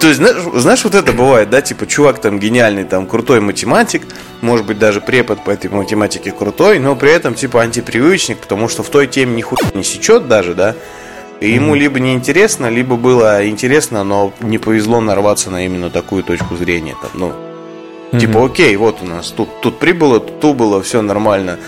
То 0.00 0.06
есть, 0.06 0.18
знаешь, 0.18 0.36
знаешь, 0.54 0.84
вот 0.84 0.94
это 0.94 1.12
бывает, 1.12 1.50
да, 1.50 1.60
типа, 1.60 1.86
чувак 1.86 2.20
там 2.20 2.38
гениальный, 2.38 2.84
там, 2.84 3.06
крутой 3.06 3.40
математик, 3.40 4.02
может 4.40 4.66
быть, 4.66 4.78
даже 4.78 5.00
препод 5.00 5.42
по 5.44 5.50
этой 5.50 5.70
математике 5.70 6.30
крутой, 6.30 6.78
но 6.78 6.94
при 6.94 7.10
этом, 7.10 7.34
типа, 7.34 7.62
антипривычник, 7.62 8.38
потому 8.38 8.68
что 8.68 8.82
в 8.82 8.88
той 8.90 9.06
теме 9.06 9.34
нихуя 9.34 9.58
не 9.74 9.82
сечет 9.82 10.28
даже, 10.28 10.54
да, 10.54 10.76
и 11.40 11.50
ему 11.50 11.74
либо 11.74 12.00
не 12.00 12.14
интересно, 12.14 12.68
либо 12.68 12.96
было 12.96 13.46
интересно, 13.48 14.04
но 14.04 14.32
не 14.40 14.58
повезло 14.58 15.00
нарваться 15.00 15.50
на 15.50 15.64
именно 15.64 15.90
такую 15.90 16.22
точку 16.22 16.56
зрения, 16.56 16.94
там, 17.00 17.10
ну, 17.14 17.32
Типа, 18.18 18.46
окей, 18.46 18.74
вот 18.76 19.02
у 19.02 19.04
нас 19.04 19.30
тут, 19.30 19.60
тут 19.60 19.78
прибыло, 19.78 20.18
тут 20.18 20.42
убыло, 20.44 20.82
все 20.82 21.02
нормально. 21.02 21.58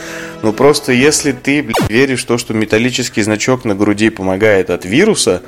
Но 0.43 0.55
просто 0.55 0.93
если 0.93 1.33
ты 1.33 1.63
блядь, 1.63 1.91
веришь 1.91 2.23
в 2.23 2.27
то, 2.27 2.39
что 2.39 2.55
металлический 2.55 3.21
значок 3.23 3.67
на 3.67 3.75
груди 3.75 4.09
помогает 4.09 4.71
от 4.71 4.87
вируса, 4.87 5.43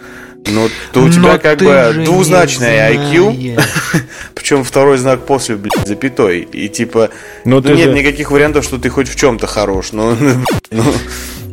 Ну, 0.46 0.68
то 0.92 1.00
у 1.02 1.08
тебя 1.08 1.34
Но 1.34 1.38
как 1.38 1.58
бы 1.58 2.02
двузначное 2.04 2.92
IQ, 2.92 3.60
причем 4.34 4.64
второй 4.64 4.98
знак 4.98 5.24
после, 5.24 5.56
блядь, 5.56 5.86
запятой. 5.86 6.40
И 6.40 6.68
типа, 6.68 7.10
Ну, 7.44 7.56
ну, 7.56 7.62
ты 7.62 7.74
нет 7.74 7.90
же- 7.90 7.94
никаких 7.94 8.30
вариантов, 8.30 8.64
что 8.64 8.78
ты 8.78 8.88
хоть 8.90 9.08
в 9.08 9.16
чем-то 9.16 9.46
хорош. 9.46 9.92
Ну, 9.92 10.16
ну, 10.70 10.84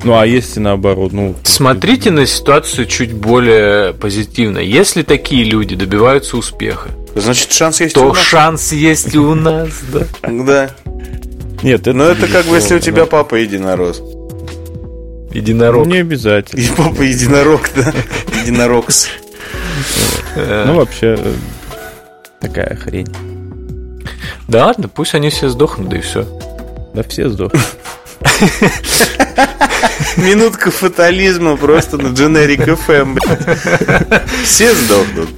Ну, 0.03 0.17
а 0.17 0.25
если 0.25 0.59
наоборот, 0.59 1.13
ну... 1.13 1.35
Смотрите 1.43 2.09
на 2.11 2.25
ситуацию 2.25 2.87
чуть 2.87 3.13
более 3.13 3.93
позитивно. 3.93 4.59
Если 4.59 5.03
такие 5.03 5.43
люди 5.43 5.75
добиваются 5.75 6.35
успеха, 6.37 6.89
значит, 7.15 7.51
шанс 7.51 7.81
есть 7.81 7.95
у 7.97 8.01
то 8.01 8.13
нас. 8.13 8.17
шанс 8.23 8.71
есть 8.71 9.13
и 9.13 9.19
у 9.19 9.35
нас, 9.35 9.69
да. 9.93 10.07
Да. 10.29 10.69
Нет, 11.61 11.81
это... 11.81 11.93
Но 11.93 12.05
это 12.05 12.27
как 12.27 12.45
бы, 12.45 12.55
если 12.55 12.75
у 12.75 12.79
тебя 12.79 13.05
папа 13.05 13.35
единорос. 13.35 14.01
Единорог. 15.31 15.87
не 15.87 15.97
обязательно. 15.97 16.59
И 16.59 16.67
папа 16.75 17.01
единорог, 17.01 17.69
да. 17.75 17.93
Единорогс. 18.41 19.07
Ну, 20.35 20.75
вообще, 20.75 21.15
э, 21.17 21.33
такая 22.39 22.75
хрень. 22.75 23.07
Да 24.47 24.65
ладно, 24.67 24.87
пусть 24.87 25.13
они 25.15 25.29
все 25.29 25.49
сдохнут, 25.49 25.89
да 25.89 25.97
и 25.97 26.01
все. 26.01 26.25
Да 26.93 27.03
все 27.03 27.29
сдохли. 27.29 27.59
Минутка 30.17 30.71
фатализма 30.71 31.55
просто 31.57 31.97
на 31.97 32.07
Generic 32.07 32.79
FM, 32.87 33.13
блядь. 33.13 34.21
Все 34.43 34.73
сдохнут. 34.73 35.29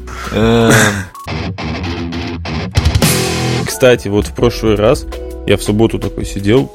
Кстати, 3.66 4.08
вот 4.08 4.28
в 4.28 4.34
прошлый 4.34 4.76
раз 4.76 5.06
я 5.48 5.58
в 5.58 5.64
субботу 5.64 6.00
такой 6.00 6.26
сидел 6.26 6.72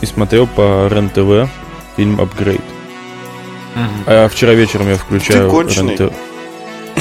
и 0.00 0.06
смотрел 0.06 0.46
по 0.46 0.88
РЕН-ТВ 0.90 1.50
фильм 1.96 2.20
«Апгрейд». 2.20 2.60
А 4.06 4.28
вчера 4.28 4.54
вечером 4.54 4.88
я 4.88 4.96
включаю. 4.96 5.50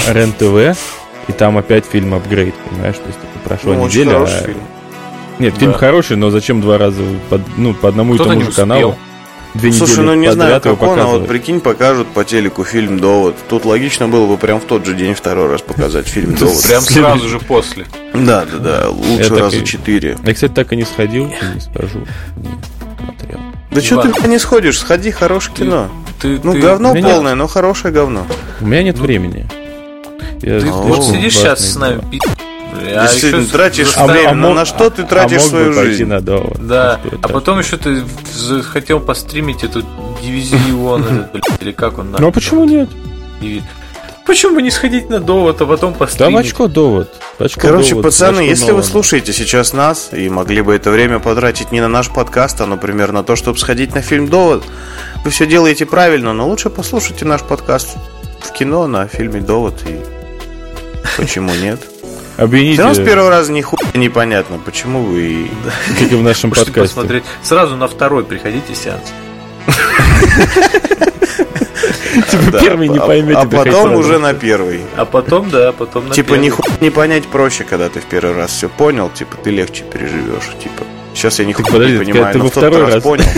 РЕН-ТВ, 0.08 0.78
и 1.28 1.32
там 1.32 1.58
опять 1.58 1.86
фильм 1.86 2.14
«Апгрейд», 2.14 2.54
понимаешь? 2.70 2.96
То 2.98 3.08
есть 3.08 3.20
типа, 3.20 3.40
прошла 3.50 3.74
Ну, 3.76 3.86
неделя. 3.88 4.24
а- 4.24 4.28
фильм. 4.28 4.58
Нет, 5.40 5.56
фильм 5.58 5.72
Да. 5.74 5.78
хороший, 5.78 6.16
но 6.18 6.30
зачем 6.30 6.62
два 6.62 6.78
раза 6.78 7.02
под- 7.30 7.42
ну, 7.58 7.74
по 7.74 7.90
одному 7.90 8.16
и 8.16 8.18
тому 8.18 8.32
же 8.42 8.50
успел. 8.50 8.54
каналу? 8.56 8.96
Две 9.54 9.72
Слушай, 9.72 9.92
недели 9.92 10.06
ну 10.06 10.14
не 10.16 10.32
знаю, 10.34 10.54
подряд 10.60 10.66
его 10.66 10.76
как 10.76 10.90
он, 10.90 11.00
а 11.00 11.06
вот 11.06 11.28
прикинь, 11.28 11.62
покажут 11.62 12.08
по 12.10 12.26
телеку 12.26 12.66
фильм 12.66 13.00
«Довод». 13.00 13.36
Тут 13.50 13.64
логично 13.64 14.08
было 14.10 14.28
бы 14.28 14.38
прям 14.38 14.60
в 14.60 14.66
тот 14.66 14.86
же 14.86 14.94
день 14.94 15.14
второй 15.14 15.50
раз 15.50 15.62
показать 15.62 16.08
фильм 16.08 16.36
«Довод». 16.40 16.62
Прям 16.62 16.82
сразу 16.82 17.28
же 17.30 17.40
после. 17.40 17.86
Да, 18.14 18.44
да, 18.46 18.58
да, 18.58 18.90
лучше 18.90 19.34
раза 19.36 19.58
и- 19.58 19.66
четыре. 19.66 20.18
Я, 20.26 20.34
кстати, 20.34 20.52
так 20.52 20.74
и 20.74 20.76
не 20.76 20.84
сходил, 20.84 21.28
не 21.28 21.62
скажу. 21.62 22.06
Да 23.76 23.82
что 23.82 24.02
ты 24.22 24.28
не 24.28 24.40
сходишь, 24.40 24.80
сходи, 24.80 25.12
хорошее 25.12 25.56
кино. 25.56 25.90
Ты, 26.22 26.40
Ну, 26.44 26.54
ты- 26.54 26.60
говно 26.62 26.94
меня- 26.94 27.10
полное, 27.10 27.36
но 27.36 27.48
хорошее 27.48 27.94
говно. 27.94 28.26
У 28.62 28.66
меня 28.66 28.84
нет 28.84 28.98
времени. 28.98 29.48
Я 30.42 30.60
Ты 30.60 30.68
вот 30.72 31.04
сидишь 31.04 31.34
сейчас 31.36 31.60
с 31.72 31.76
нами, 31.76 32.02
пи- 32.12 32.20
бля, 32.80 33.02
а 33.02 33.14
ещё 33.14 33.32
ты 33.40 33.46
тратишь 33.46 33.88
заставил- 33.88 34.12
время, 34.14 34.34
ну 34.36 34.48
мог- 34.50 34.56
на 34.58 34.66
что 34.66 34.90
ты 34.90 35.02
а 35.02 35.06
тратишь 35.06 35.44
бы 35.44 35.50
свою 35.50 35.74
пойти 35.74 35.90
жизнь? 35.92 36.06
на 36.06 36.22
довод. 36.22 36.58
Да, 36.60 37.00
Ну, 37.04 37.10
что 37.12 37.20
а 37.22 37.28
потом 37.30 37.60
еще 37.60 37.78
ты 37.78 38.04
хотел 38.64 39.00
постримить 39.00 39.64
эту 39.64 39.84
дивизион, 40.24 41.04
или 41.62 41.72
как 41.72 41.98
он 42.00 42.16
Ну 42.18 42.28
а 42.28 42.32
почему 42.32 42.64
нет? 42.66 42.90
Почему 44.26 44.56
бы 44.56 44.62
не 44.64 44.72
сходить 44.72 45.10
на 45.10 45.20
довод, 45.20 45.62
а 45.62 45.66
потом 45.66 45.94
Да 45.94 46.00
постримить? 46.00 46.48
очко 46.48 46.68
довод. 46.68 47.14
Очко 47.38 47.62
Короче, 47.62 47.92
довод, 47.92 48.06
пацаны, 48.06 48.40
очко 48.40 48.50
если 48.50 48.66
вы 48.66 48.70
Нолана. 48.72 48.88
слушаете 48.88 49.34
сейчас 49.34 49.74
нас 49.74 50.10
и 50.12 50.30
могли 50.30 50.62
бы 50.62 50.74
это 50.74 50.90
время 50.90 51.20
потратить 51.20 51.72
не 51.72 51.80
на 51.80 51.88
наш 51.88 52.10
подкаст, 52.10 52.60
а, 52.60 52.66
например, 52.66 53.12
на 53.12 53.24
то, 53.24 53.36
чтобы 53.36 53.60
сходить 53.60 53.94
на 53.94 54.02
фильм 54.02 54.28
«Довод», 54.28 54.64
вы 55.24 55.30
все 55.30 55.46
делаете 55.46 55.86
правильно, 55.86 56.34
но 56.34 56.48
лучше 56.48 56.70
послушайте 56.72 57.26
наш 57.26 57.42
подкаст 57.42 57.98
в 58.42 58.52
кино 58.52 58.88
на 58.88 59.08
фильме 59.08 59.42
«Довод» 59.42 59.76
и 59.88 60.00
почему 61.18 61.54
нет? 61.54 61.80
Обвините, 62.38 62.82
равно 62.82 62.96
с 62.96 63.06
первого 63.06 63.30
раза 63.30 63.52
нихуя 63.52 63.80
непонятно, 63.94 64.58
почему 64.58 65.04
вы... 65.04 65.50
как 66.00 66.12
и 66.12 66.16
в 66.16 66.24
нашем 66.24 66.50
подкасте. 66.50 66.74
посмотреть. 66.82 67.24
Сразу 67.44 67.76
на 67.78 67.88
второй 67.88 68.24
приходите 68.26 68.74
сеанс. 68.76 69.04
Типа 72.32 72.60
первый 72.60 72.88
не 72.88 72.98
а- 72.98 73.06
поймете. 73.06 73.40
А 73.40 73.42
хоть 73.44 73.52
потом 73.52 73.94
уже 73.96 74.20
на 74.20 74.34
первый. 74.34 74.82
А 74.96 75.06
потом, 75.06 75.50
да, 75.50 75.72
потом 75.72 76.08
на 76.10 76.14
Типа 76.16 76.36
не 76.36 76.90
понять 76.90 77.28
проще, 77.28 77.64
когда 77.64 77.90
ты 77.90 78.00
в 78.00 78.06
первый 78.06 78.36
раз 78.36 78.52
все 78.52 78.70
понял, 78.70 79.10
типа 79.10 79.38
ты 79.44 79.50
легче 79.52 79.84
переживешь, 79.84 80.50
типа. 80.62 80.84
Сейчас 81.14 81.40
я 81.40 81.46
нихуя 81.46 81.66
подожди, 81.72 81.98
не 81.98 82.04
понимаю, 82.06 82.34
ты 82.34 82.38
но 82.40 82.44
во 82.46 82.50
в 82.50 82.54
тот 82.54 82.64
второй 82.64 82.82
раз 82.82 82.94
раз. 82.96 83.04
понял. 83.04 83.26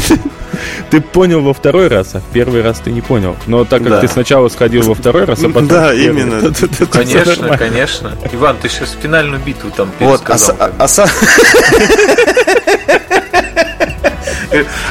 Ты 0.90 1.02
понял 1.02 1.42
во 1.42 1.54
второй 1.54 1.88
раз, 1.88 2.16
а 2.16 2.20
в 2.20 2.24
первый 2.34 2.64
раз 2.64 2.80
ты 2.80 2.90
не 2.92 3.02
понял. 3.02 3.36
Но 3.46 3.64
так 3.66 3.84
как 3.84 3.92
Да. 3.92 4.00
ты 4.02 4.08
сначала 4.08 4.48
сходил 4.50 4.82
во 4.84 4.96
второй 4.96 5.26
раз, 5.26 5.40
а 5.44 5.48
потом... 5.50 5.68
Да, 5.68 5.94
именно. 5.94 6.42
то- 6.42 6.52
то- 6.52 6.68
то- 6.68 6.68
то 6.68 6.76
всё 6.76 6.88
Конечно, 6.88 7.58
конечно. 7.58 8.12
Иван, 8.32 8.56
ты 8.60 8.68
сейчас 8.70 8.96
финальную 9.00 9.40
битву 9.40 9.70
там 9.70 9.92
Вот, 10.00 10.22
а, 10.26 10.32
пересказал. 10.34 10.56
а 10.80 10.86
са- 10.88 11.10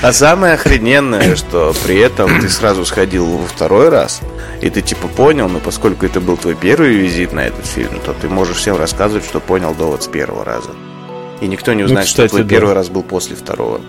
А 0.03 0.13
самое 0.13 0.55
охрененное, 0.55 1.37
что 1.37 1.75
при 1.85 1.99
этом 1.99 2.41
ты 2.41 2.49
сразу 2.49 2.85
сходил 2.85 3.27
во 3.27 3.47
второй 3.47 3.89
раз, 3.89 4.21
и 4.61 4.71
ты 4.71 4.83
типа 4.83 5.09
понял, 5.09 5.49
но 5.49 5.59
поскольку 5.59 6.07
это 6.07 6.21
был 6.21 6.37
твой 6.37 6.55
первый 6.55 6.95
визит 6.95 7.33
на 7.33 7.41
этот 7.41 7.67
фильм, 7.67 8.01
то 8.05 8.13
ты 8.13 8.29
можешь 8.29 8.59
всем 8.59 8.77
рассказывать, 8.77 9.25
что 9.25 9.41
понял 9.41 9.75
довод 9.75 10.03
с 10.03 10.07
первого 10.07 10.45
раза. 10.45 10.71
И 11.41 11.49
никто 11.49 11.73
не 11.73 11.85
узнает, 11.85 12.07
кстати, 12.07 12.29
что 12.29 12.37
твой 12.37 12.45
да. 12.45 12.49
первый 12.49 12.75
раз 12.75 12.89
был 12.89 13.03
после 13.03 13.37
второго. 13.37 13.81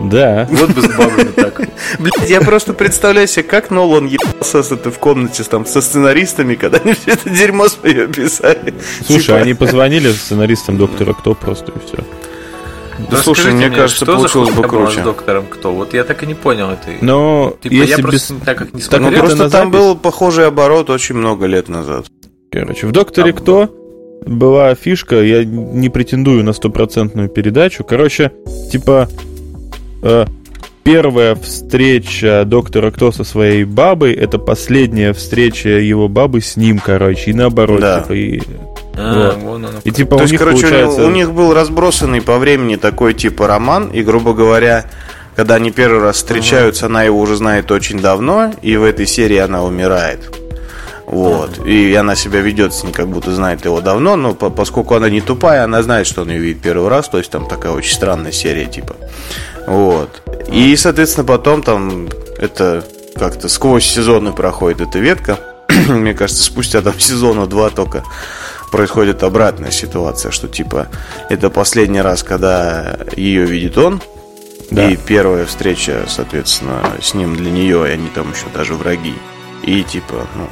Да. 0.00 0.46
Вот 0.50 0.70
бы 0.70 0.82
с 0.82 0.88
бабами 0.88 1.30
так. 1.32 1.60
Блять, 1.98 2.28
я 2.28 2.40
просто 2.40 2.72
представляю 2.72 3.28
себе, 3.28 3.44
как 3.44 3.70
Нолан 3.70 4.06
ебался 4.06 4.62
с 4.62 4.72
этой 4.72 4.90
в 4.90 4.98
комнате 4.98 5.44
с, 5.44 5.48
там, 5.48 5.66
со 5.66 5.80
сценаристами, 5.80 6.54
когда 6.54 6.78
они 6.78 6.94
все 6.94 7.12
это 7.12 7.30
дерьмо 7.30 7.68
свое 7.68 8.08
писали. 8.08 8.74
Слушай, 9.06 9.26
Типа, 9.26 9.36
они 9.38 9.54
позвонили 9.54 10.10
сценаристам 10.10 10.78
Доктора 10.78 11.12
Кто 11.12 11.34
просто 11.34 11.72
и 11.72 11.78
все. 11.86 12.04
Да 13.10 13.16
слушай, 13.18 13.52
мне 13.52 13.68
мне, 13.68 13.76
кажется, 13.76 14.04
что 14.04 14.06
за 14.06 14.18
получилось 14.18 14.54
бы 14.54 14.62
круче. 14.68 15.00
с 15.00 15.04
доктором 15.04 15.46
кто? 15.48 15.72
Вот 15.72 15.94
я 15.94 16.04
так 16.04 16.22
и 16.22 16.26
не 16.26 16.34
понял 16.34 16.70
этой. 16.70 16.98
Но 17.00 17.54
Типа, 17.62 17.72
если 17.72 17.90
я 17.90 17.96
без... 17.96 18.04
просто 18.04 18.34
так 18.44 18.58
как 18.58 18.72
не 18.74 18.80
Так 18.80 19.00
Ну, 19.00 19.06
смотрел. 19.08 19.24
это 19.24 19.36
просто 19.36 19.50
там 19.50 19.72
запись? 19.72 19.84
был 19.86 19.96
похожий 19.96 20.46
оборот 20.46 20.90
очень 20.90 21.14
много 21.16 21.46
лет 21.46 21.68
назад. 21.68 22.06
Короче, 22.50 22.86
в 22.86 22.92
«Докторе 22.92 23.32
Там 23.32 23.42
Кто» 23.42 23.70
была 24.26 24.74
фишка, 24.74 25.20
я 25.22 25.44
не 25.44 25.88
претендую 25.90 26.44
на 26.44 26.52
стопроцентную 26.52 27.28
передачу. 27.28 27.84
Короче, 27.84 28.30
типа, 28.70 29.08
э, 30.02 30.24
первая 30.84 31.34
встреча 31.34 32.44
Доктора 32.46 32.90
Кто 32.90 33.10
со 33.12 33.24
своей 33.24 33.64
бабой, 33.64 34.12
это 34.14 34.38
последняя 34.38 35.12
встреча 35.12 35.68
его 35.68 36.08
бабы 36.08 36.40
с 36.40 36.56
ним, 36.56 36.78
короче, 36.78 37.32
и 37.32 37.34
наоборот. 37.34 37.80
Да. 37.80 38.00
Типа, 38.02 38.12
и, 38.12 38.40
А, 38.96 39.32
вот. 39.32 39.42
вон 39.42 39.66
оно. 39.66 39.78
и 39.84 39.90
типа 39.90 40.10
То 40.10 40.16
у 40.16 40.20
есть, 40.22 40.32
них 40.32 40.40
короче, 40.40 40.56
у 40.56 40.60
них- 40.62 40.70
получается... 40.70 41.04
у 41.06 41.10
них 41.10 41.32
был 41.32 41.52
разбросанный 41.54 42.20
по 42.22 42.38
времени 42.38 42.76
такой 42.76 43.14
типа 43.14 43.46
роман, 43.46 43.88
и, 43.88 44.02
грубо 44.02 44.34
говоря, 44.34 44.84
когда 45.36 45.56
они 45.56 45.70
первый 45.70 46.00
раз 46.00 46.16
встречаются, 46.16 46.86
она 46.86 47.02
его 47.02 47.18
уже 47.20 47.36
знает 47.36 47.70
очень 47.70 47.98
давно, 48.00 48.52
и 48.62 48.76
в 48.76 48.84
этой 48.84 49.06
серии 49.06 49.38
она 49.38 49.64
умирает. 49.64 50.20
Вот. 51.06 51.64
И 51.66 51.94
она 51.94 52.14
себя 52.14 52.40
ведет 52.40 52.72
с 52.72 52.82
ним, 52.82 52.92
как 52.92 53.08
будто 53.08 53.30
знает 53.34 53.64
его 53.64 53.80
давно, 53.80 54.16
но 54.16 54.34
по- 54.34 54.48
поскольку 54.50 54.94
она 54.94 55.10
не 55.10 55.20
тупая, 55.20 55.64
она 55.64 55.82
знает, 55.82 56.06
что 56.06 56.22
он 56.22 56.30
ее 56.30 56.38
видит 56.38 56.62
первый 56.62 56.88
раз, 56.88 57.08
то 57.08 57.18
есть 57.18 57.30
там 57.30 57.46
такая 57.46 57.72
очень 57.72 57.94
странная 57.94 58.32
серия, 58.32 58.66
типа. 58.66 58.96
Вот. 59.66 60.22
И, 60.50 60.74
соответственно, 60.76 61.26
потом 61.26 61.62
там 61.62 62.08
это 62.38 62.84
как-то 63.18 63.48
сквозь 63.48 63.84
сезоны 63.84 64.32
проходит 64.32 64.80
эта 64.80 64.98
ветка. 64.98 65.38
Мне 65.88 66.14
кажется, 66.14 66.42
спустя 66.42 66.80
там 66.80 66.94
сезона 66.98 67.46
два 67.46 67.70
только 67.70 68.02
происходит 68.74 69.22
обратная 69.22 69.70
ситуация, 69.70 70.32
что 70.32 70.48
типа 70.48 70.88
это 71.30 71.48
последний 71.48 72.00
раз, 72.00 72.24
когда 72.24 72.96
ее 73.16 73.44
видит 73.44 73.78
он, 73.78 74.00
Да. 74.72 74.90
и 74.90 74.96
первая 74.96 75.44
встреча, 75.46 76.06
соответственно, 76.08 76.80
с 77.00 77.14
ним 77.14 77.36
для 77.36 77.52
нее, 77.52 77.86
и 77.88 77.92
они 77.92 78.08
там 78.08 78.32
еще 78.32 78.46
даже 78.52 78.74
враги. 78.74 79.14
И 79.62 79.82
типа, 79.84 80.26
ну, 80.34 80.48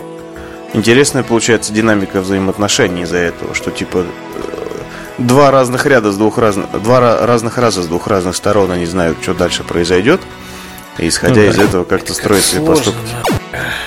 интересная 0.73 1.25
получается 1.25 1.73
динамика 1.73 2.21
взаимоотношений 2.21 3.03
из-за 3.03 3.17
этого, 3.19 3.55
что 3.55 3.73
типа 3.73 4.05
э, 4.05 4.05
два 5.19 5.51
разных 5.51 5.85
ряда 5.87 6.13
с 6.13 6.17
двух 6.17 6.39
разных, 6.39 6.71
два 6.81 7.01
ра- 7.01 7.27
разных 7.27 7.59
раза 7.59 7.83
с 7.83 7.87
двух 7.89 8.07
разных 8.07 8.37
сторон, 8.37 8.71
они 8.71 8.87
знают, 8.87 9.19
что 9.21 9.35
дальше 9.35 9.65
произойдет. 9.65 10.21
И 10.99 11.09
исходя 11.09 11.35
Ну 11.41 11.47
да. 11.47 11.51
из 11.51 11.59
этого 11.59 11.83
как-то 11.85 12.15
строить 12.15 12.45
свои 12.45 12.65
поступки. 12.65 13.01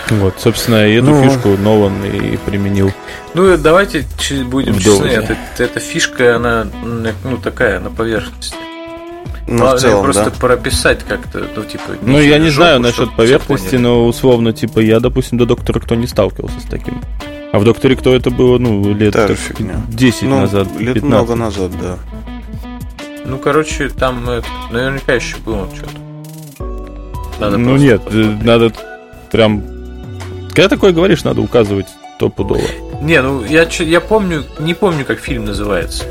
Вот, 0.10 0.36
собственно, 0.40 0.88
и 0.88 0.96
эту 0.96 1.08
Ну. 1.08 1.24
фишку 1.24 1.50
Нолан 1.58 2.04
и 2.06 2.38
применил. 2.38 2.92
Ну, 3.34 3.58
давайте 3.58 4.06
будем 4.46 4.74
В 4.74 4.82
честны, 4.82 5.08
эта, 5.08 5.38
эта 5.58 5.80
фишка, 5.80 6.36
она, 6.36 6.68
ну, 7.24 7.38
такая, 7.38 7.80
на 7.80 7.90
поверхности. 7.90 8.56
Ну, 9.48 9.58
в 9.58 9.60
Главное 9.60 9.80
целом, 9.80 10.04
просто 10.04 10.26
да. 10.26 10.32
прописать 10.40 11.04
как-то, 11.04 11.44
ну, 11.56 11.64
типа... 11.64 11.84
Ну, 12.02 12.20
я 12.20 12.40
не 12.40 12.50
жопу, 12.50 12.56
знаю 12.66 12.80
насчет 12.80 13.16
поверхности, 13.16 13.76
но 13.76 14.06
условно, 14.08 14.54
типа, 14.54 14.80
я, 14.80 15.00
допустим, 15.00 15.38
до 15.38 15.46
Доктора 15.46 15.80
Кто 15.80 15.94
не 15.96 16.08
сталкивался 16.08 16.60
с 16.60 16.64
таким. 16.64 17.02
А 17.52 17.60
в 17.60 17.64
Докторе 17.64 17.96
Кто 17.96 18.16
это 18.16 18.32
было, 18.32 18.58
ну, 18.58 18.94
лет 18.94 19.14
же 19.14 19.28
так 19.28 19.38
фигня. 19.38 19.76
10 19.90 20.24
Ну, 20.24 20.42
назад, 20.42 20.68
лет 20.80 20.96
15. 20.96 21.04
много 21.04 21.36
назад, 21.36 21.72
да. 21.80 21.98
Ну, 23.24 23.38
короче, 23.38 23.90
там 23.90 24.28
э, 24.30 24.42
наверняка 24.72 25.14
еще 25.14 25.38
было 25.38 25.68
что-то. 25.76 26.66
Надо 27.40 27.58
ну 27.58 27.76
нет, 27.76 28.02
посмотреть. 28.04 28.44
надо 28.44 28.72
прям 29.32 29.64
Когда 30.56 30.70
такое 30.70 30.94
говоришь, 30.94 31.26
надо 31.26 31.42
указывать 31.42 31.88
стопудово. 32.16 32.62
Не, 33.02 33.22
ну 33.22 33.44
я, 33.44 33.68
я 33.80 34.00
помню, 34.00 34.46
не 34.60 34.74
помню, 34.74 35.04
как 35.04 35.20
фильм 35.20 35.44
называется. 35.46 36.06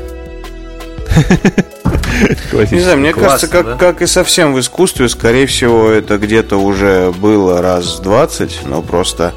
Не 2.71 2.79
знаю, 2.79 2.99
мне 2.99 3.11
Классно, 3.11 3.29
кажется, 3.29 3.47
как, 3.47 3.65
да? 3.65 3.75
как 3.75 4.01
и 4.01 4.05
совсем 4.05 4.53
в 4.53 4.59
искусстве, 4.59 5.09
скорее 5.09 5.47
всего, 5.47 5.89
это 5.89 6.17
где-то 6.17 6.57
уже 6.57 7.11
было 7.11 7.61
раз 7.61 7.99
20, 7.99 8.61
но 8.67 8.81
просто 8.81 9.33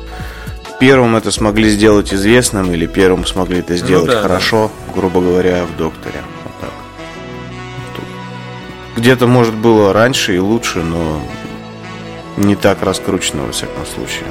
первым 0.79 1.17
это 1.17 1.33
смогли 1.33 1.69
сделать 1.71 2.15
известным 2.15 2.73
или 2.73 2.87
первым 2.87 3.27
смогли 3.27 3.61
это 3.61 3.77
сделать 3.77 4.07
Ну 4.07 4.13
да, 4.13 4.23
хорошо, 4.23 4.71
грубо 4.95 5.21
говоря, 5.21 5.65
в 5.65 5.77
«Докторе». 5.77 6.23
Вот 6.45 6.53
так. 6.61 6.71
Тут 7.97 8.05
Где-то, 8.97 9.27
может, 9.27 9.55
было 9.55 9.93
раньше 9.93 10.37
и 10.37 10.39
лучше, 10.39 10.79
но 10.79 11.21
не 12.39 12.55
так 12.57 12.83
раскручено, 12.83 13.43
во 13.45 13.53
всяком 13.53 13.85
случае. 13.87 14.25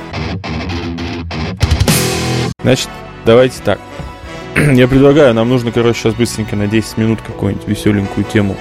Значит, 2.61 2.89
давайте 3.25 3.61
так. 3.63 3.79
Я 4.55 4.87
предлагаю, 4.87 5.33
нам 5.33 5.49
нужно, 5.49 5.71
короче, 5.71 5.99
сейчас 5.99 6.13
быстренько 6.15 6.55
на 6.55 6.67
10 6.67 6.97
минут 6.97 7.19
какую-нибудь 7.25 7.67
веселенькую 7.67 8.25
тему 8.25 8.55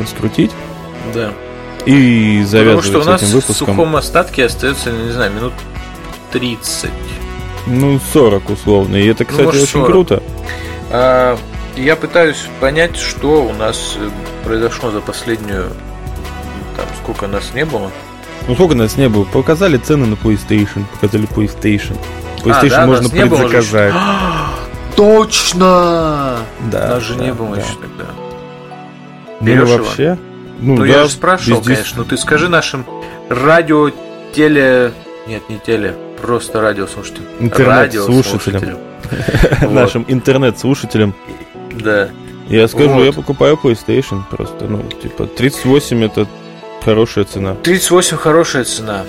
раскрутить 0.00 0.50
Да. 1.12 1.32
и 1.86 2.40
Потому 2.42 2.48
завязывать 2.48 2.84
что 2.86 3.00
у 3.00 3.04
нас 3.04 3.22
этим 3.22 3.30
в 3.30 3.34
выпуском. 3.34 3.66
сухом 3.76 3.96
остатке 3.96 4.44
остается, 4.46 4.90
не 4.90 5.12
знаю, 5.12 5.32
минут 5.32 5.52
30. 6.32 6.90
Ну, 7.66 8.00
40 8.12 8.50
условно. 8.50 8.96
И 8.96 9.06
это, 9.06 9.22
Ну, 9.24 9.28
кстати, 9.30 9.46
может, 9.46 9.62
очень 9.62 9.72
40. 9.72 9.86
круто. 9.86 10.22
А, 10.90 11.38
я 11.76 11.96
пытаюсь 11.96 12.46
понять, 12.60 12.96
что 12.96 13.44
у 13.44 13.52
нас 13.52 13.96
э, 13.98 14.08
произошло 14.44 14.90
за 14.90 15.00
последнюю... 15.00 15.68
Там, 16.76 16.86
сколько 17.02 17.26
нас 17.28 17.52
не 17.54 17.64
было. 17.64 17.90
Ну, 18.46 18.54
сколько 18.54 18.74
нас 18.74 18.96
не 18.96 19.08
было? 19.08 19.24
Показали 19.24 19.78
цены 19.78 20.06
на 20.06 20.14
PlayStation, 20.14 20.84
показали 20.92 21.26
PlayStation. 21.26 21.96
PlayStation 22.42 22.68
да, 22.70 22.86
можно 22.86 23.14
не 23.14 23.24
было 23.24 23.38
предзаказать. 23.48 23.94
Точно! 24.96 26.36
Да, 26.70 26.88
Нас 26.88 27.02
же 27.02 27.14
да, 27.14 27.24
не 27.24 27.32
было 27.32 27.56
да. 27.56 27.62
еще 27.62 27.74
тогда. 27.80 28.04
Ну, 29.40 29.46
Берешь 29.46 29.68
его? 29.68 29.78
вообще? 29.84 30.18
Ну, 30.60 30.74
Ну, 30.76 30.80
да, 30.82 30.86
я 30.86 31.02
же 31.04 31.10
спрашивал, 31.10 31.60
дис- 31.60 31.64
конечно. 31.64 31.98
Ну, 31.98 32.04
ты 32.04 32.16
скажи 32.16 32.48
нашим 32.48 32.86
радио, 33.28 33.90
теле... 34.34 34.92
Нет, 35.26 35.48
не 35.48 35.58
теле, 35.58 35.96
просто 36.20 36.60
радиослушателям. 36.60 37.26
Интернет-слушателям. 37.40 38.78
Нашим 39.74 40.04
интернет-слушателям. 40.06 41.14
Да. 41.72 42.10
Я 42.48 42.68
скажу, 42.68 42.90
Вот. 42.90 43.04
я 43.04 43.12
покупаю 43.12 43.58
PlayStation 43.62 44.22
просто. 44.30 44.66
Ну, 44.66 44.82
типа, 45.02 45.26
38 45.26 46.04
это 46.04 46.26
хорошая 46.84 47.24
цена. 47.24 47.54
38 47.62 48.16
хорошая 48.16 48.64
цена. 48.64 49.04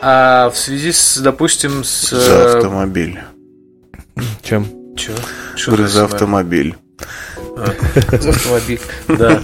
А 0.00 0.50
в 0.50 0.58
связи 0.58 0.92
с, 0.92 1.16
допустим, 1.18 1.82
с... 1.84 2.10
За 2.10 2.56
автомобиль. 2.56 3.18
Чем? 4.42 4.66
Чё? 4.96 5.12
Говорю, 5.66 5.86
за 5.88 6.04
автомобиль. 6.04 6.76
А, 7.56 7.74
за 8.20 8.30
автомобиль, 8.30 8.80
да. 9.08 9.40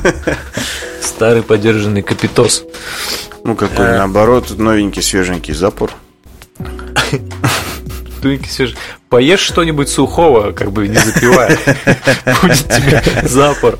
Старый 1.03 1.43
подержанный 1.43 2.03
капитос. 2.03 2.64
Ну, 3.45 3.57
какой, 3.57 3.87
Э. 3.87 3.99
наоборот, 3.99 4.51
новенький, 4.59 5.03
свеженький 5.03 5.55
запор. 5.55 5.91
Туньки 8.21 8.49
свежие. 8.49 8.77
Поешь 9.09 9.41
что-нибудь 9.41 9.89
сухого, 9.89 10.53
как 10.53 10.71
бы 10.73 10.87
не 10.87 10.97
запивая. 10.97 11.59
Будет 12.43 12.68
тебе 12.68 13.03
запор. 13.29 13.77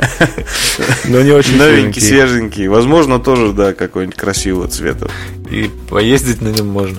Но 1.05 1.21
не 1.23 1.31
очень 1.31 1.57
Новенький, 1.57 2.03
свеженький. 2.03 2.67
Возможно, 2.67 3.21
тоже, 3.21 3.53
да, 3.53 3.73
какой-нибудь 3.75 4.17
красивого 4.17 4.67
цвета. 4.69 5.09
И 5.51 5.71
поездить 5.89 6.41
на 6.41 6.49
нем 6.49 6.67
можно. 6.69 6.99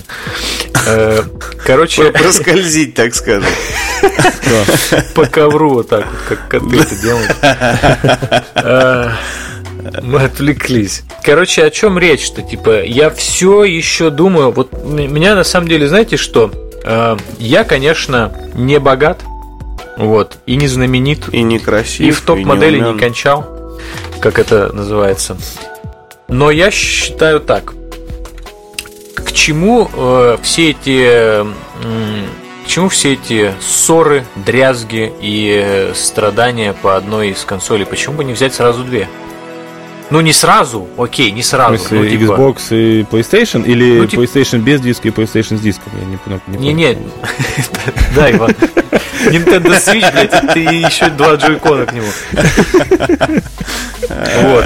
Э, 0.88 1.24
Короче, 1.66 2.12
Проскользить, 2.12 2.94
так 2.94 3.14
скажем. 3.16 3.50
по 5.14 5.26
ковру 5.26 5.74
вот 5.74 5.90
так 5.90 6.06
вот, 6.06 6.20
как 6.30 6.48
коты 6.48 6.80
это 6.80 6.96
делают. 6.96 7.36
Э, 8.56 9.12
Мы 10.04 10.22
отвлеклись. 10.22 11.04
Короче, 11.24 11.64
о 11.64 11.70
чем 11.70 11.98
речь-то? 12.00 12.42
Типа, 12.42 12.84
я 12.84 13.10
все 13.10 13.64
еще 13.64 14.10
думаю, 14.10 14.52
вот 14.52 14.72
меня 14.86 15.36
на 15.36 15.44
самом 15.44 15.68
деле, 15.68 15.88
знаете 15.88 16.18
что? 16.18 16.52
Э, 16.84 17.18
Я, 17.38 17.64
конечно, 17.64 18.32
не 18.56 18.80
богат, 18.80 19.20
вот, 19.98 20.38
и 20.46 20.56
не 20.56 20.68
знаменит, 20.68 21.30
И 21.34 21.42
некрасив, 21.44 22.08
и 22.08 22.12
в 22.12 22.22
топ-модели 22.22 22.78
не 22.78 22.84
умен. 22.86 23.00
кончал, 23.00 23.46
как 24.22 24.40
это 24.40 24.72
называется. 24.74 25.38
Но 26.28 26.50
я 26.52 26.72
считаю 26.72 27.40
так. 27.40 27.74
К 29.16 29.32
чему 29.34 29.90
э, 29.94 30.38
все 30.42 30.72
эти 30.72 31.42
м, 31.42 31.54
к 32.64 32.68
чему 32.68 32.90
все 32.90 33.14
эти 33.14 33.54
ссоры, 33.60 34.26
дрязги 34.36 35.12
и 35.22 35.62
э, 35.64 35.94
страдания 35.94 36.74
по 36.74 36.96
одной 36.96 37.30
из 37.30 37.44
консолей? 37.44 37.86
Почему 37.86 38.16
бы 38.18 38.24
не 38.24 38.34
взять 38.34 38.54
сразу 38.54 38.84
две? 38.84 39.08
Ну 40.12 40.20
не 40.22 40.34
сразу, 40.34 40.88
окей, 40.98 41.32
не 41.32 41.42
В 41.42 41.46
сразу. 41.46 41.78
смысле, 41.78 42.00
ну, 42.00 42.10
типа, 42.10 42.24
Xbox 42.34 42.58
и 42.72 43.04
PlayStation? 43.04 43.66
Или 43.66 44.00
Ну, 44.00 44.06
типа- 44.08 44.22
PlayStation 44.22 44.58
без 44.60 44.82
диска 44.82 45.08
и 45.08 45.12
PlayStation 45.12 45.58
с 45.58 45.62
диском? 45.62 45.92
Я 46.00 46.06
не 46.06 46.18
понял. 46.18 46.40
не 46.48 46.74
не, 46.74 46.98
да, 48.16 48.30
Иван. 48.32 48.52
Nintendo 49.28 49.70
Switch, 49.80 50.12
блядь, 50.12 50.54
ты 50.54 50.60
еще 50.60 51.10
два 51.10 51.36
Joy-Con 51.36 51.79
а 51.79 51.86
к 51.86 51.94
нему. 51.94 52.08
Вот. 54.44 54.66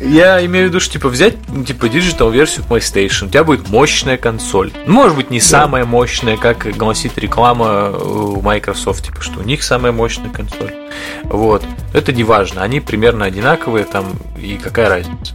Я 0.00 0.44
имею 0.44 0.66
в 0.66 0.68
виду, 0.68 0.80
что 0.80 0.92
типа 0.94 1.08
взять 1.08 1.34
ну, 1.48 1.64
типа 1.64 1.88
digital 1.88 2.30
версию 2.30 2.64
PlayStation, 2.68 3.26
у 3.26 3.28
тебя 3.28 3.44
будет 3.44 3.68
мощная 3.68 4.16
консоль. 4.16 4.72
Ну, 4.86 4.92
Может 4.92 5.16
быть, 5.16 5.30
не 5.30 5.40
самая 5.40 5.84
мощная, 5.84 6.36
как 6.36 6.66
гласит 6.76 7.18
реклама 7.18 7.90
у 7.90 8.40
Microsoft, 8.40 9.04
типа, 9.04 9.22
что 9.22 9.40
у 9.40 9.42
них 9.42 9.62
самая 9.62 9.92
мощная 9.92 10.30
консоль. 10.30 10.74
Вот. 11.24 11.64
Это 11.92 12.12
не 12.12 12.24
важно. 12.24 12.62
Они 12.62 12.80
примерно 12.80 13.24
одинаковые 13.24 13.84
там, 13.84 14.06
и 14.40 14.56
какая 14.56 14.88
разница. 14.88 15.34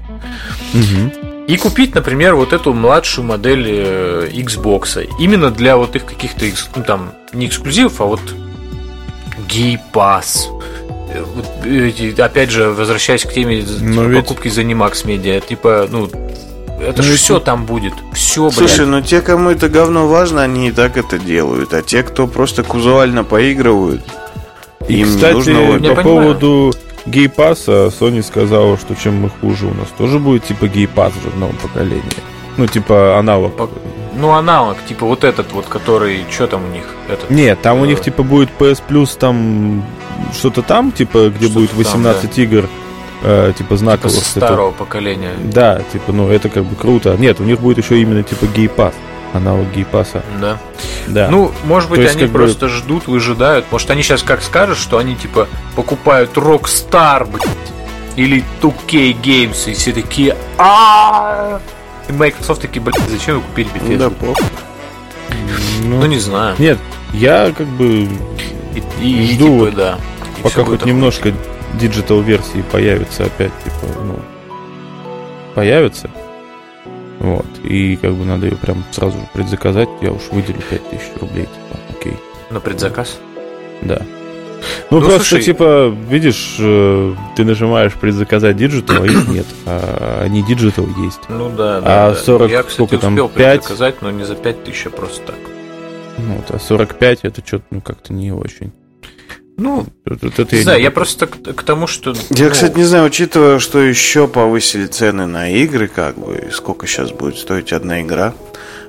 Мгм. 0.73 1.11
И 1.47 1.57
купить, 1.57 1.93
например, 1.93 2.35
вот 2.35 2.53
эту 2.53 2.73
младшую 2.73 3.27
модель 3.27 3.65
э, 3.67 4.29
Xbox. 4.31 5.09
Именно 5.19 5.51
для 5.51 5.75
вот 5.75 5.95
их 5.95 6.05
каких-то, 6.05 6.45
ну 6.75 6.83
там, 6.83 7.13
не 7.33 7.47
эксклюзивов, 7.47 7.99
а 7.99 8.05
вот 8.05 8.21
Gay 9.49 9.77
Pass. 9.91 10.47
Э, 11.13 11.87
эти, 11.87 12.19
опять 12.19 12.49
же, 12.49 12.69
возвращаясь 12.69 13.23
к 13.23 13.31
теме 13.33 13.63
Но 13.81 13.91
типа, 13.93 14.01
ведь- 14.07 14.21
покупки 14.23 14.47
за 14.49 14.61
Nimax 14.61 15.05
Media, 15.05 15.45
типа, 15.45 15.87
ну, 15.91 16.07
это 16.81 16.97
Ну 16.97 17.03
же 17.03 17.15
все 17.17 17.39
там 17.39 17.65
будет. 17.65 17.93
Все, 18.13 18.41
блядь. 18.43 18.53
Слушай, 18.55 18.85
ну 18.85 19.01
те, 19.01 19.21
кому 19.21 19.49
это 19.51 19.69
говно 19.69 20.07
важно, 20.07 20.41
они 20.43 20.69
и 20.69 20.71
так 20.71 20.97
это 20.97 21.17
делают. 21.19 21.73
А 21.73 21.81
те, 21.81 22.03
кто 22.03 22.27
просто 22.27 22.63
казуально 22.63 23.23
поигрывают, 23.23 24.01
И, 24.87 25.01
им 25.01 25.07
кстати, 25.07 25.49
не 25.49 25.53
нужно 25.53 25.89
по 25.89 25.95
понимаю. 26.01 26.03
поводу 26.03 26.73
гейпаса, 27.05 27.87
Sony 27.99 28.21
сказала, 28.23 28.77
что 28.77 28.95
чем 28.95 29.15
мы 29.21 29.29
хуже, 29.29 29.67
у 29.67 29.73
нас 29.73 29.87
тоже 29.97 30.19
будет 30.19 30.45
типа 30.45 30.67
гейпас 30.67 31.13
уже 31.19 31.29
в 31.29 31.37
новом 31.39 31.55
поколении. 31.57 32.01
Ну, 32.57 32.67
типа 32.67 33.17
аналог. 33.17 33.55
По- 33.55 33.69
Ну, 34.15 34.31
аналог, 34.31 34.77
типа 34.87 35.05
вот 35.07 35.23
этот 35.23 35.51
вот, 35.53 35.65
который, 35.65 36.23
что 36.29 36.47
там 36.47 36.63
у 36.65 36.67
них? 36.73 36.83
Этот, 37.09 37.29
Нет, 37.31 37.61
там 37.61 37.79
у 37.79 37.85
Э, 37.85 37.87
них 37.87 38.01
типа 38.01 38.21
будет 38.23 38.49
PS 38.59 38.81
Plus 38.87 39.17
там 39.17 39.83
что-то 40.33 40.61
там, 40.61 40.91
типа, 40.91 41.29
где 41.29 41.45
Что-то 41.45 41.53
будет 41.59 41.69
там, 41.69 41.77
18 41.79 42.37
игр, 42.39 42.69
э, 43.23 43.47
типа 43.49 43.57
типа 43.57 43.77
знаковых. 43.77 44.17
Это- 44.17 44.25
старого 44.29 44.71
поколения. 44.71 45.33
Да, 45.43 45.81
типа, 45.91 46.11
ну 46.11 46.29
это 46.29 46.49
как 46.49 46.65
бы 46.65 46.75
круто. 46.75 47.15
Нет, 47.17 47.39
у 47.39 47.43
них 47.43 47.59
будет 47.59 47.77
еще 47.77 47.99
именно 48.01 48.23
типа 48.23 48.45
гейпас, 48.47 48.93
аналог 49.33 49.71
гейпаса. 49.71 50.23
Да. 50.41 50.57
Да. 51.07 51.27
Ну, 51.29 51.51
может 51.65 51.89
быть, 51.89 51.97
То 51.97 52.03
есть, 52.03 52.15
они 52.15 52.23
как 52.25 52.31
бы- 52.31 52.39
просто 52.39 52.67
ждут, 52.69 53.07
выжидают. 53.07 53.65
Может, 53.71 53.89
они 53.91 54.01
сейчас 54.03 54.23
как 54.23 54.41
скажут, 54.41 54.77
что 54.77 54.97
они 54.97 55.15
типа 55.15 55.47
покупают 55.75 56.31
Rockstar, 56.37 57.29
блядь, 57.29 57.47
или 58.15 58.43
2K 58.61 59.11
Games, 59.21 59.69
и 59.69 59.73
все 59.73 59.91
такие 59.91 60.35
а 60.57 61.59
И 62.07 62.11
Microsoft 62.11 62.61
такие, 62.61 62.81
блядь, 62.81 62.99
зачем 63.09 63.35
вы 63.37 63.41
купили 63.41 63.69
Ну 63.73 63.79
Bethesda? 63.87 63.97
да, 63.97 64.09
плохо. 64.09 64.43
Ну, 65.83 65.99
Ну, 66.01 66.05
не 66.05 66.19
знаю. 66.19 66.55
Нет, 66.59 66.77
я 67.13 67.51
как 67.57 67.67
бы 67.67 68.07
И, 68.75 68.83
и- 69.01 69.23
и 69.23 69.33
жду 69.33 69.45
типа, 69.45 69.49
вот, 69.65 69.75
да. 69.75 69.97
Пока 70.43 70.63
хоть 70.65 70.85
немножко 70.85 71.33
digital 71.79 72.21
версии 72.21 72.63
появится 72.71 73.23
опять, 73.25 73.51
типа, 73.63 73.87
ну, 74.03 74.19
появится. 75.55 76.09
Вот. 77.19 77.45
И 77.63 77.95
как 77.95 78.13
бы 78.13 78.25
надо 78.25 78.47
ее 78.47 78.57
прям 78.57 78.83
сразу 78.91 79.17
же 79.17 79.25
предзаказать. 79.33 79.87
Я 80.01 80.11
уж 80.11 80.23
выделю 80.31 80.59
5000 80.69 81.01
рублей, 81.21 81.45
типа, 81.45 81.79
окей. 81.97 82.13
На 82.49 82.59
предзаказ. 82.59 83.17
Да. 83.81 84.01
Ну, 84.89 84.99
Ну, 84.99 85.05
просто, 85.05 85.23
слушай- 85.25 85.43
типа, 85.43 85.93
видишь, 86.09 86.55
э, 86.59 87.13
ты 87.35 87.43
нажимаешь 87.45 87.93
предзаказать 87.93 88.55
digital, 88.57 89.03
а 89.03 89.05
их 89.05 89.27
нет. 89.29 89.45
А 89.65 90.27
не 90.27 90.41
digital 90.43 90.85
есть. 91.03 91.19
Ну 91.29 91.49
да, 91.49 91.77
А 91.77 91.81
да. 91.81 92.09
да. 92.11 92.15
40 92.15 92.51
Я, 92.51 92.59
кстати, 92.63 92.73
сколько 92.75 92.97
там, 92.97 93.13
успел 93.13 93.29
5? 93.29 93.59
предзаказать, 93.61 94.01
но 94.01 94.11
не 94.11 94.23
за 94.25 94.35
5000, 94.35 94.85
а 94.87 94.89
просто 94.89 95.21
так. 95.27 95.35
Ну, 96.17 96.35
вот, 96.35 96.51
а 96.51 96.59
45 96.59 97.19
это 97.23 97.41
что-то, 97.45 97.65
ну, 97.71 97.81
как-то 97.81 98.13
не 98.13 98.31
очень. 98.31 98.71
Ну, 99.57 99.85
Вот 100.05 100.39
это 100.39 100.55
не 100.55 100.57
я 100.57 100.63
знаю, 100.63 100.77
не 100.79 100.83
я 100.85 100.91
просто 100.91 101.27
к, 101.27 101.53
к 101.53 101.63
тому, 101.63 101.85
что... 101.87 102.13
Я, 102.31 102.45
ну, 102.45 102.51
кстати, 102.51 102.75
не 102.75 102.83
знаю, 102.83 103.05
учитывая, 103.05 103.59
что 103.59 103.79
еще 103.79 104.27
повысили 104.27 104.87
цены 104.87 105.25
на 105.27 105.49
игры, 105.49 105.87
как 105.87 106.17
бы, 106.17 106.45
и 106.47 106.51
сколько 106.51 106.87
сейчас 106.87 107.11
будет 107.11 107.37
стоить 107.37 107.71
одна 107.71 108.01
игра, 108.01 108.33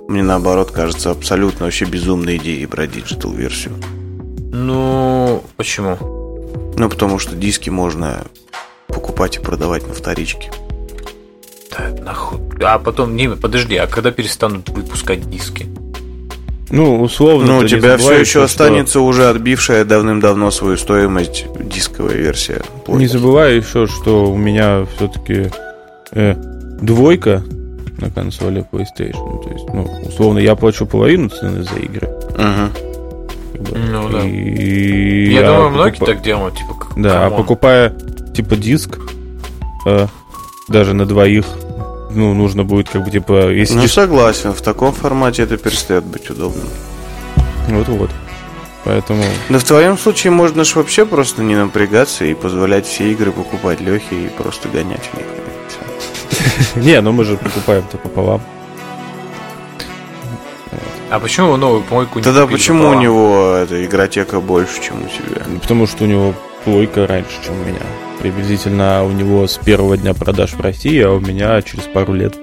Мне 0.09 0.23
наоборот 0.23 0.71
кажется 0.71 1.11
абсолютно 1.11 1.67
вообще 1.67 1.85
безумной 1.85 2.37
идеей 2.37 2.67
брать 2.67 2.93
digital 2.93 3.29
-версию. 3.29 3.75
Ну, 4.53 5.43
почему? 5.57 5.97
Ну, 6.77 6.89
потому 6.89 7.19
что 7.19 7.37
диски 7.37 7.71
можно 7.71 8.25
покупать 8.89 9.37
и 9.37 9.41
продавать 9.41 9.87
на 9.87 9.95
вторичке. 9.95 10.51
Да, 11.71 11.91
нахуй. 12.03 12.39
А 12.61 12.79
потом, 12.79 13.17
не, 13.17 13.29
подожди, 13.31 13.77
а 13.77 13.87
когда 13.87 14.11
перестанут 14.13 14.69
выпускать 14.69 15.29
диски? 15.29 15.67
Ну, 16.75 17.01
условно. 17.03 17.47
Ну, 17.47 17.59
у 17.59 17.65
тебя 17.69 17.97
все 17.97 18.15
еще 18.21 18.31
что- 18.31 18.45
останется 18.45 19.01
уже 19.01 19.29
отбившая 19.29 19.85
давным-давно 19.85 20.51
свою 20.51 20.77
стоимость 20.77 21.47
дисковая 21.61 22.17
версия. 22.17 22.63
Не 22.89 23.07
забывай 23.07 23.57
еще, 23.57 23.87
что 23.87 24.31
у 24.31 24.37
меня 24.37 24.87
все-таки 24.97 25.51
двойка 26.81 27.43
на 27.99 28.11
консоли 28.11 28.65
PlayStation. 28.73 29.43
То 29.43 29.51
есть, 29.53 29.67
ну, 29.73 29.89
условно, 30.07 30.39
я 30.39 30.55
плачу 30.55 30.87
половину 30.87 31.29
цены 31.29 31.63
за 31.63 31.77
игры. 31.77 32.09
Как 32.37 33.63
бы. 33.63 33.79
Ну, 33.79 34.09
да. 34.11 34.21
И 34.25 35.33
Я 35.33 35.47
думаю, 35.47 35.71
многие 35.71 35.95
покупа- 35.99 36.07
так 36.07 36.23
делают, 36.23 36.57
типа, 36.57 36.75
как 36.75 37.01
Да, 37.03 37.21
а 37.21 37.25
come 37.31 37.36
on. 37.36 37.39
покупая 37.39 37.93
типа 38.35 38.57
диск, 38.57 38.99
э, 39.87 40.07
даже 40.69 40.93
на 40.95 41.07
двоих, 41.07 41.45
ну, 42.15 42.35
нужно 42.35 42.65
будет 42.65 42.89
как 42.89 43.05
бы 43.05 43.11
типа, 43.11 43.51
если 43.51 43.75
Ну, 43.75 43.89
согласен, 43.89 44.53
в 44.53 44.63
таком 44.63 44.93
формате 44.93 45.43
это 45.43 45.57
перестает 45.57 46.05
быть 46.05 46.31
удобным. 46.31 46.69
вот-вот. 47.69 48.11
Поэтому, 48.85 49.23
Но 49.49 49.59
в 49.59 49.65
твоем 49.65 49.97
случае 49.97 50.31
можно 50.31 50.63
ж 50.65 50.75
вообще 50.75 51.07
просто 51.07 51.43
не 51.43 51.57
напрягаться 51.57 52.27
и 52.27 52.35
позволять 52.35 52.87
все 52.87 53.11
игры 53.13 53.33
покупать 53.33 53.81
Лехе 53.81 54.27
и 54.27 54.29
просто 54.29 54.69
гонять 54.69 55.09
в 55.13 55.17
них. 55.17 55.27
Не, 56.85 57.01
ну 57.01 57.13
мы 57.13 57.25
же 57.25 57.37
покупаем-то 57.37 57.97
пополам. 57.97 58.43
А 61.11 61.21
почему 61.21 61.53
вы 61.53 61.59
новую 61.59 61.85
мойку 61.91 62.19
не 62.19 62.25
Тогда 62.25 62.47
почему 62.47 62.89
у 62.89 62.95
него 62.95 63.55
эта 63.55 63.85
игротека 63.85 64.41
больше, 64.41 64.83
чем 64.83 64.97
у 65.05 65.09
тебя? 65.09 65.43
Потому 65.61 65.87
что 65.87 66.05
у 66.05 66.07
него 66.07 66.35
плойка 66.65 67.07
раньше, 67.07 67.37
чем 67.45 67.55
у 67.61 67.65
меня. 67.65 67.81
Приблизительно 68.25 69.05
у 69.05 69.11
него 69.11 69.47
с 69.47 69.59
первого 69.59 69.99
дня 69.99 70.15
продаж 70.15 70.55
в 70.55 70.61
России, 70.63 70.99
а 71.03 71.11
у 71.11 71.21
меня 71.21 71.61
через 71.61 71.85
пару 71.85 72.15
лет. 72.15 72.35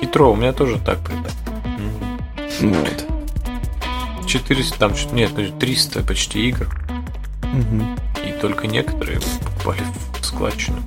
Хитро, 0.00 0.32
у 0.32 0.36
меня 0.36 0.54
тоже 0.54 0.78
так. 0.78 1.00
Ну 2.62 2.72
Вот. 2.72 3.04
400, 4.26 4.78
там, 4.78 4.94
нет, 5.12 5.32
ну, 5.36 5.44
300 5.50 6.00
почти 6.00 6.48
игр. 6.48 6.66
И 8.26 8.32
только 8.40 8.68
некоторые 8.68 9.20
попали 9.58 9.82
в 10.18 10.24
складчину. 10.24 10.78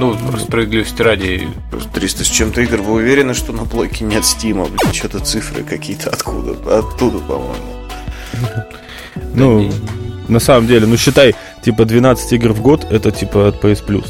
Ну, 0.00 0.16
просто 0.16 0.46
справедливости 0.46 1.02
ради, 1.02 1.46
Просто 1.70 1.90
300 1.90 2.24
с 2.24 2.28
чем-то 2.28 2.62
игр. 2.62 2.80
Вы 2.80 2.92
уверены, 2.94 3.34
что 3.34 3.52
на 3.52 3.66
плойке 3.66 4.06
нет 4.06 4.24
стима? 4.24 4.66
Что-то 4.94 5.20
цифры 5.20 5.62
какие-то 5.62 6.08
откуда? 6.08 6.52
Оттуда, 6.78 7.18
по-моему. 7.18 7.86
Ну, 9.34 9.70
на 10.28 10.40
самом 10.40 10.66
деле, 10.66 10.86
ну 10.86 10.96
считай, 10.96 11.34
типа 11.64 11.84
12 11.84 12.32
игр 12.32 12.52
в 12.52 12.60
год, 12.62 12.86
это 12.90 13.10
типа 13.10 13.48
от 13.48 13.62
PS 13.62 13.84
Plus. 13.86 14.06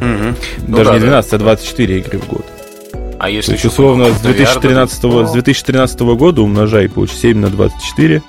Ну 0.00 0.76
Даже 0.76 0.90
да, 0.90 0.94
не 0.94 1.00
да. 1.00 1.06
12, 1.06 1.32
а 1.32 1.38
24 1.38 1.98
игры 1.98 2.18
в 2.18 2.26
год. 2.26 2.46
а 3.18 3.24
То 3.24 3.28
если 3.28 3.52
есть, 3.52 3.64
еще 3.64 3.68
условно, 3.72 4.06
с 4.06 4.18
потом 4.18 4.30
VR 4.32 4.34
2013, 4.34 5.28
с 5.28 5.32
2013 5.32 6.00
года 6.00 6.42
умножай, 6.42 6.88
получится 6.88 7.22
7 7.22 7.38
на 7.38 7.48
24. 7.48 8.22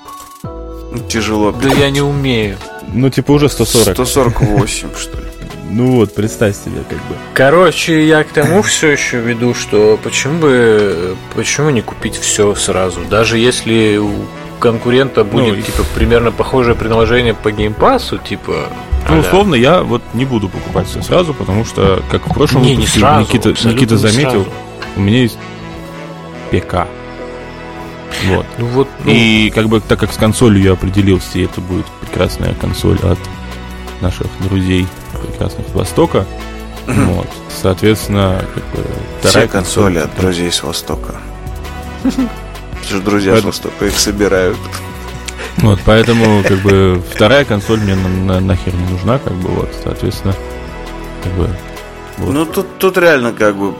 Тяжело. 1.08 1.52
Да 1.52 1.68
я 1.68 1.90
не 1.90 2.00
умею. 2.00 2.56
Ну, 2.92 3.10
типа 3.10 3.32
уже 3.32 3.48
140. 3.48 3.94
148, 3.94 4.88
что 4.98 5.18
ли. 5.18 5.24
Ну 5.70 5.96
вот, 5.96 6.14
представь 6.14 6.56
себе, 6.56 6.82
как 6.88 6.98
бы. 6.98 7.14
Короче, 7.34 8.06
я 8.06 8.24
к 8.24 8.28
тому 8.28 8.62
все 8.62 8.88
еще 8.88 9.18
веду, 9.18 9.52
что 9.54 9.98
почему 10.02 10.38
бы 10.38 11.16
почему 11.34 11.68
не 11.70 11.82
купить 11.82 12.16
все 12.16 12.54
сразу, 12.54 13.00
даже 13.10 13.36
если 13.36 14.00
конкурента 14.58 15.24
будет 15.24 15.56
Ну, 15.56 15.62
типа 15.62 15.82
примерно 15.94 16.30
похожее 16.32 16.74
приложение 16.74 17.34
по 17.34 17.50
геймпасу, 17.50 18.18
типа. 18.18 18.66
Ну, 19.08 19.14
а-ля. 19.14 19.20
условно, 19.20 19.54
я 19.54 19.82
вот 19.82 20.02
не 20.14 20.24
буду 20.24 20.48
покупать 20.48 20.86
все 20.88 21.02
сразу, 21.02 21.32
потому 21.34 21.64
что, 21.64 22.02
как 22.10 22.26
в 22.26 22.34
прошлом 22.34 22.62
Не, 22.62 22.70
не 22.70 22.76
выпуске 22.76 23.00
сразу, 23.00 23.20
Никита, 23.20 23.48
Никита 23.50 23.94
не 23.94 24.00
заметил, 24.00 24.30
сразу. 24.30 24.50
у 24.96 25.00
меня 25.00 25.22
есть 25.22 25.38
ПК. 26.50 26.86
Вот. 28.26 28.46
Ну 28.58 28.66
вот, 28.68 28.88
ну, 29.04 29.12
И 29.12 29.50
как 29.54 29.68
бы 29.68 29.80
так 29.80 30.00
как 30.00 30.12
с 30.12 30.16
консолью 30.16 30.62
я 30.62 30.72
определился, 30.72 31.38
и 31.38 31.44
это 31.44 31.60
будет 31.60 31.86
прекрасная 32.00 32.54
консоль 32.54 32.98
от 33.02 33.18
наших 34.00 34.26
друзей 34.40 34.86
прекрасных 35.26 35.68
с 35.68 35.72
Востока. 35.74 36.26
Вот. 36.86 37.28
Соответственно, 37.62 38.42
как 38.54 38.64
бы, 38.64 38.84
Все 39.20 39.28
вторая 39.28 39.48
консоли 39.48 39.94
консоль- 39.96 40.04
от 40.04 40.16
друзей 40.20 40.50
с 40.50 40.62
Востока. 40.62 41.14
Что 42.88 43.00
друзья 43.00 43.32
Поэтому- 43.32 43.52
Востока 43.52 43.86
их 43.86 43.98
собирают. 43.98 44.56
Вот, 45.58 45.78
поэтому, 45.84 46.42
как 46.42 46.58
бы, 46.60 47.02
вторая 47.12 47.44
консоль 47.44 47.80
мне 47.80 47.94
на- 47.96 48.08
на- 48.08 48.40
нахер 48.40 48.72
не 48.74 48.88
нужна, 48.92 49.18
как 49.18 49.34
бы, 49.34 49.48
вот, 49.50 49.68
соответственно, 49.84 50.34
как 51.22 51.32
бы, 51.34 51.48
Вот. 52.18 52.32
Ну, 52.34 52.46
тут, 52.46 52.78
тут 52.78 52.96
реально 52.98 53.32
как 53.32 53.56
бы 53.56 53.74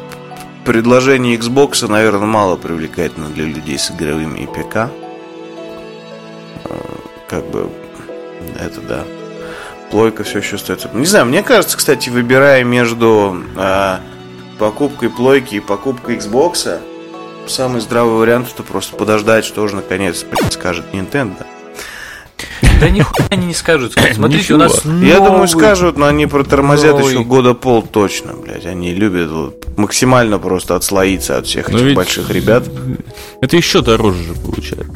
предложение 0.65 1.37
Xbox, 1.37 1.89
наверное, 1.89 2.27
мало 2.27 2.57
привлекательно 2.57 3.29
для 3.31 3.45
людей 3.47 3.79
с 3.79 3.91
игровыми 3.91 4.47
ПК. 4.47 4.91
Э, 6.65 6.75
Как 7.29 7.45
бы, 7.51 7.69
это 8.59 8.81
да. 8.83 9.05
Плойка 9.91 10.23
все 10.25 10.39
еще 10.39 10.57
остается. 10.57 10.89
Не 10.95 11.05
знаю, 11.07 11.27
мне 11.27 11.43
кажется, 11.43 11.77
кстати, 11.77 12.11
выбирая 12.11 12.63
между 12.65 13.43
э, 13.57 13.97
покупкой 14.59 15.11
плойки 15.11 15.57
и 15.57 15.61
покупкой 15.61 16.17
Xbox, 16.19 16.79
самый 17.49 17.81
здравый 17.81 18.15
вариант 18.19 18.49
это 18.55 18.63
просто 18.63 18.97
подождать, 18.97 19.45
что 19.45 19.67
же 19.69 19.77
наконец 19.77 20.25
скажет 20.51 20.85
Nintendo. 20.93 21.45
да 22.81 22.89
нихуя 22.91 23.27
они 23.31 23.47
не 23.49 23.55
скажут. 23.55 23.93
Смотрите, 24.15 24.55
у 24.55 24.57
Ничего. 24.57 24.59
нас 24.59 24.85
Я 24.85 25.17
думаю, 25.17 25.33
новый- 25.33 25.49
скажут, 25.49 25.97
но 25.99 26.07
они 26.07 26.27
протормозят 26.27 26.97
новый- 26.99 27.13
еще 27.15 27.25
года 27.25 27.55
пол 27.55 27.83
точно, 27.83 28.35
блядь. 28.35 28.67
Они 28.67 28.95
любят 28.95 29.31
вот 29.31 29.67
максимально 29.77 30.39
просто 30.39 30.77
отслоиться 30.77 31.37
от 31.39 31.47
всех 31.47 31.69
Но 31.71 31.79
этих 31.79 31.87
ведь- 31.89 31.97
больших 31.97 32.31
ребят. 32.31 32.65
Это 33.41 33.57
еще 33.57 33.83
дороже 33.83 34.23
же 34.23 34.35
получается. 34.35 34.87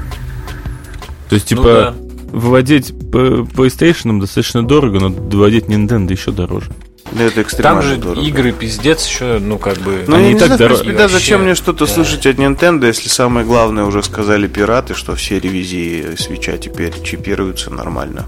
То 1.28 1.34
есть, 1.34 1.50
Ну 1.50 1.56
типа, 1.56 1.64
да. 1.64 1.94
выводить 2.36 2.88
по 3.10 3.16
PlayStation 3.42 4.20
достаточно 4.20 4.62
дорого, 4.66 5.00
но 5.00 5.08
доводить 5.08 5.64
Nintendo 5.64 6.12
еще 6.12 6.30
дороже. 6.30 6.70
Да 7.12 7.24
это 7.24 7.42
экстремально 7.42 7.82
Там 7.82 7.90
же 7.90 7.96
дорого. 7.98 8.26
игры 8.26 8.52
пиздец 8.52 9.06
еще, 9.06 9.38
ну 9.38 9.58
как 9.58 9.78
бы. 9.78 10.04
Ну, 10.06 10.16
Они 10.16 10.32
не 10.32 10.38
так 10.38 10.46
знаю, 10.46 10.58
дорого. 10.58 10.80
принципе, 10.80 10.96
да, 10.96 11.02
Вообще, 11.04 11.18
зачем 11.18 11.42
мне 11.42 11.54
что-то 11.54 11.86
да. 11.86 11.92
слышать 11.92 12.26
от 12.26 12.36
Nintendo, 12.36 12.86
если 12.86 13.08
самое 13.08 13.44
главное 13.46 13.84
уже 13.84 14.02
сказали 14.02 14.46
пираты, 14.46 14.94
что 14.94 15.14
все 15.14 15.38
ревизии 15.38 16.16
свеча 16.16 16.56
теперь 16.56 16.92
чипируются 17.02 17.70
нормально. 17.70 18.24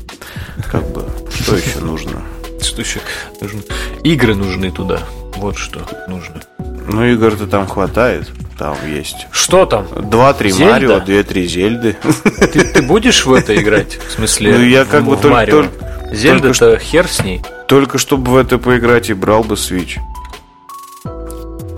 Как 0.70 0.82
бы, 0.93 1.05
что 1.35 1.57
еще 1.57 1.78
нужно? 1.80 2.22
Что 2.62 2.82
еще 2.82 3.01
нужно? 3.41 3.61
Игры 4.05 4.35
нужны 4.35 4.70
туда. 4.70 5.01
Вот 5.37 5.57
что 5.59 5.80
нужно. 6.09 6.43
Ну, 6.87 7.05
игр-то 7.07 7.47
там 7.47 7.66
хватает. 7.66 8.28
Там 8.59 8.76
есть 8.89 9.26
Что 9.32 9.66
там? 9.66 9.87
два-три? 10.11 10.53
Марио, 10.53 11.01
две-три 11.01 11.47
Зельды. 11.49 11.97
Ты, 12.53 12.64
ты 12.64 12.82
будешь 12.82 13.26
в 13.26 13.32
это 13.32 13.55
играть? 13.57 13.99
В 14.09 14.12
смысле? 14.16 14.57
Ну, 14.59 14.64
я 14.64 14.85
как 14.85 15.03
в- 15.03 15.07
бы 15.07 15.16
в 15.16 15.20
только- 15.20 15.47
только- 15.51 16.14
Зельда-то 16.14 16.78
хер 16.78 17.09
с 17.09 17.24
ней. 17.24 17.43
Только 17.68 17.98
чтобы 17.98 18.30
в 18.32 18.36
это 18.36 18.58
поиграть 18.58 19.10
и 19.10 19.14
брал 19.14 19.42
бы 19.44 19.54
Switch. 19.54 19.98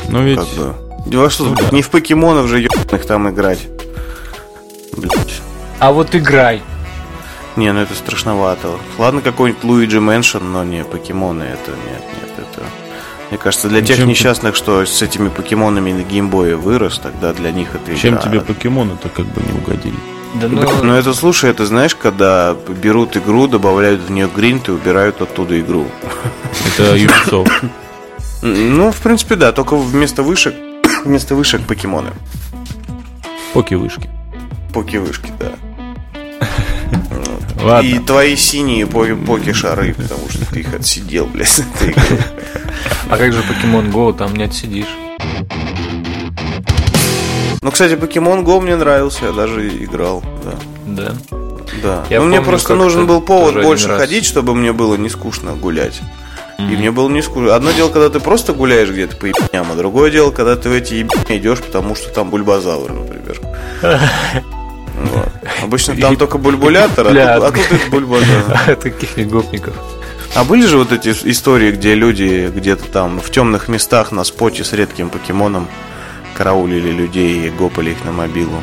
Но 0.08 0.22
ведь... 0.22 0.38
Как 0.38 0.48
бы. 0.48 0.74
Во 1.06 1.30
что, 1.30 1.44
Ну 1.44 1.54
блядь, 1.54 1.70
да. 1.70 1.76
не 1.76 1.82
в 1.82 1.90
покемонов 1.90 2.48
же 2.48 2.58
ебаных 2.60 3.06
там 3.06 3.30
играть. 3.30 3.68
Блять. 4.96 5.40
А 5.78 5.92
вот 5.92 6.14
играй. 6.14 6.62
Не, 7.54 7.72
ну 7.72 7.80
это 7.80 7.94
страшновато. 7.94 8.70
Ладно, 8.98 9.20
какой-нибудь 9.20 9.62
Luigi 9.64 10.00
Mansion, 10.00 10.38
но 10.42 10.64
не 10.64 10.84
покемоны, 10.84 11.44
это 11.44 11.70
нет, 11.70 12.02
нет, 12.20 12.30
это... 12.38 12.62
Мне 13.30 13.38
кажется, 13.38 13.68
для 13.68 13.82
тех 13.82 13.96
Чем 13.96 14.06
ты- 14.06 14.10
несчастных, 14.10 14.54
что 14.56 14.84
с 14.84 15.00
этими 15.02 15.28
покемонами 15.28 15.92
на 15.92 16.02
геймбое 16.02 16.56
вырос, 16.56 16.98
тогда 16.98 17.32
для 17.32 17.50
них 17.52 17.74
это 17.74 17.92
игра. 17.92 18.00
Чем 18.00 18.18
тебе 18.18 18.40
покемоны-то 18.40 19.08
как 19.08 19.26
бы 19.26 19.40
не 19.42 19.58
угодили? 19.58 19.96
Да 20.40 20.48
Ну, 20.48 20.60
ну, 20.62 20.82
ну, 20.84 20.92
это, 20.94 21.14
слушай, 21.14 21.50
это 21.50 21.64
знаешь, 21.66 21.94
когда 21.94 22.54
берут 22.82 23.16
игру, 23.16 23.46
добавляют 23.46 24.00
в 24.02 24.10
нее 24.10 24.28
гринт 24.34 24.68
и 24.68 24.72
убирают 24.72 25.20
оттуда 25.22 25.58
игру. 25.60 25.86
Это 26.78 26.96
Ubisoft. 26.96 27.70
Ну, 28.42 28.92
в 28.92 28.96
принципе, 28.96 29.36
да, 29.36 29.52
только 29.52 29.76
вместо 29.76 30.22
вышек, 30.22 30.54
вместо 31.04 31.34
вышек 31.34 31.62
покемоны. 31.62 32.10
Поки-вышки. 33.54 34.08
Поки-вышки, 34.74 35.32
да. 35.38 35.52
И 37.60 37.64
Ладно. 37.64 38.02
твои 38.06 38.36
синие 38.36 38.86
по- 38.86 39.06
поки-шары, 39.26 39.94
потому 39.94 40.28
что 40.28 40.44
ты 40.52 40.60
их 40.60 40.74
отсидел, 40.74 41.26
блядь, 41.26 41.48
с 41.48 41.60
этой 41.60 41.90
игры. 41.90 42.18
а 43.08 43.16
как 43.16 43.32
же 43.32 43.40
Pokemon 43.40 43.90
Go, 43.90 44.12
там 44.16 44.36
не 44.36 44.44
отсидишь. 44.44 44.86
Ну, 47.66 47.72
кстати, 47.72 47.94
Pokemon 47.94 48.44
Go 48.44 48.60
мне 48.60 48.76
нравился, 48.76 49.24
я 49.24 49.32
даже 49.32 49.66
играл, 49.66 50.22
да. 50.44 50.52
Да. 50.86 51.12
Да. 51.82 52.04
Я 52.08 52.20
ну, 52.20 52.26
мне 52.26 52.36
помню, 52.36 52.48
просто 52.48 52.68
как-то 52.68 52.84
нужен 52.84 53.06
был 53.08 53.20
повод 53.20 53.60
больше 53.60 53.88
раз. 53.88 53.98
ходить, 53.98 54.24
чтобы 54.24 54.54
мне 54.54 54.72
было 54.72 54.94
не 54.94 55.08
скучно 55.08 55.54
гулять. 55.54 56.00
И 56.58 56.62
мне 56.62 56.92
было 56.92 57.08
не 57.08 57.22
скучно. 57.22 57.56
Одно 57.56 57.72
дело, 57.72 57.88
когда 57.88 58.08
ты 58.08 58.20
просто 58.20 58.52
гуляешь 58.52 58.90
где-то 58.90 59.16
по 59.16 59.26
ебням, 59.26 59.66
а 59.72 59.74
другое 59.74 60.12
дело, 60.12 60.30
когда 60.30 60.54
ты 60.54 60.68
в 60.68 60.72
эти 60.72 60.94
ебни 60.94 61.38
идешь, 61.38 61.58
потому 61.58 61.96
что 61.96 62.08
там 62.10 62.30
бульбазавр, 62.30 62.92
например. 62.92 63.40
Вот. 64.96 65.28
Обычно 65.62 65.96
там 65.96 66.16
только 66.18 66.38
бульбулятор, 66.38 67.08
а 67.08 67.10
тут, 67.10 67.18
а 67.18 67.50
тут 67.50 67.80
и 67.86 67.90
бульбазавр. 67.90 68.76
Таких 68.82 69.28
гопников. 69.28 69.74
А 70.36 70.44
были 70.44 70.66
же 70.66 70.78
вот 70.78 70.92
эти 70.92 71.08
истории, 71.08 71.72
где 71.72 71.94
люди 71.94 72.50
где-то 72.54 72.84
там 72.84 73.20
в 73.20 73.30
темных 73.30 73.68
местах 73.68 74.12
на 74.12 74.22
споте 74.22 74.62
с 74.62 74.72
редким 74.72 75.10
покемоном 75.10 75.66
караулили 76.36 76.90
людей 76.90 77.46
и 77.46 77.50
гопали 77.50 77.90
их 77.90 78.04
на 78.04 78.12
мобилу? 78.12 78.62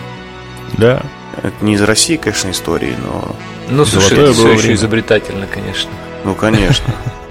Да. 0.78 1.02
Это 1.42 1.66
не 1.66 1.74
из 1.74 1.82
России, 1.82 2.18
конечно, 2.18 2.52
истории, 2.52 2.96
но... 3.04 3.36
Ну, 3.70 3.86
слушай, 3.86 4.14
это 4.14 4.34
все 4.34 4.52
еще 4.52 4.74
изобретательно, 4.74 5.48
конечно. 5.48 5.90
Ну, 6.24 6.36
конечно. 6.36 6.94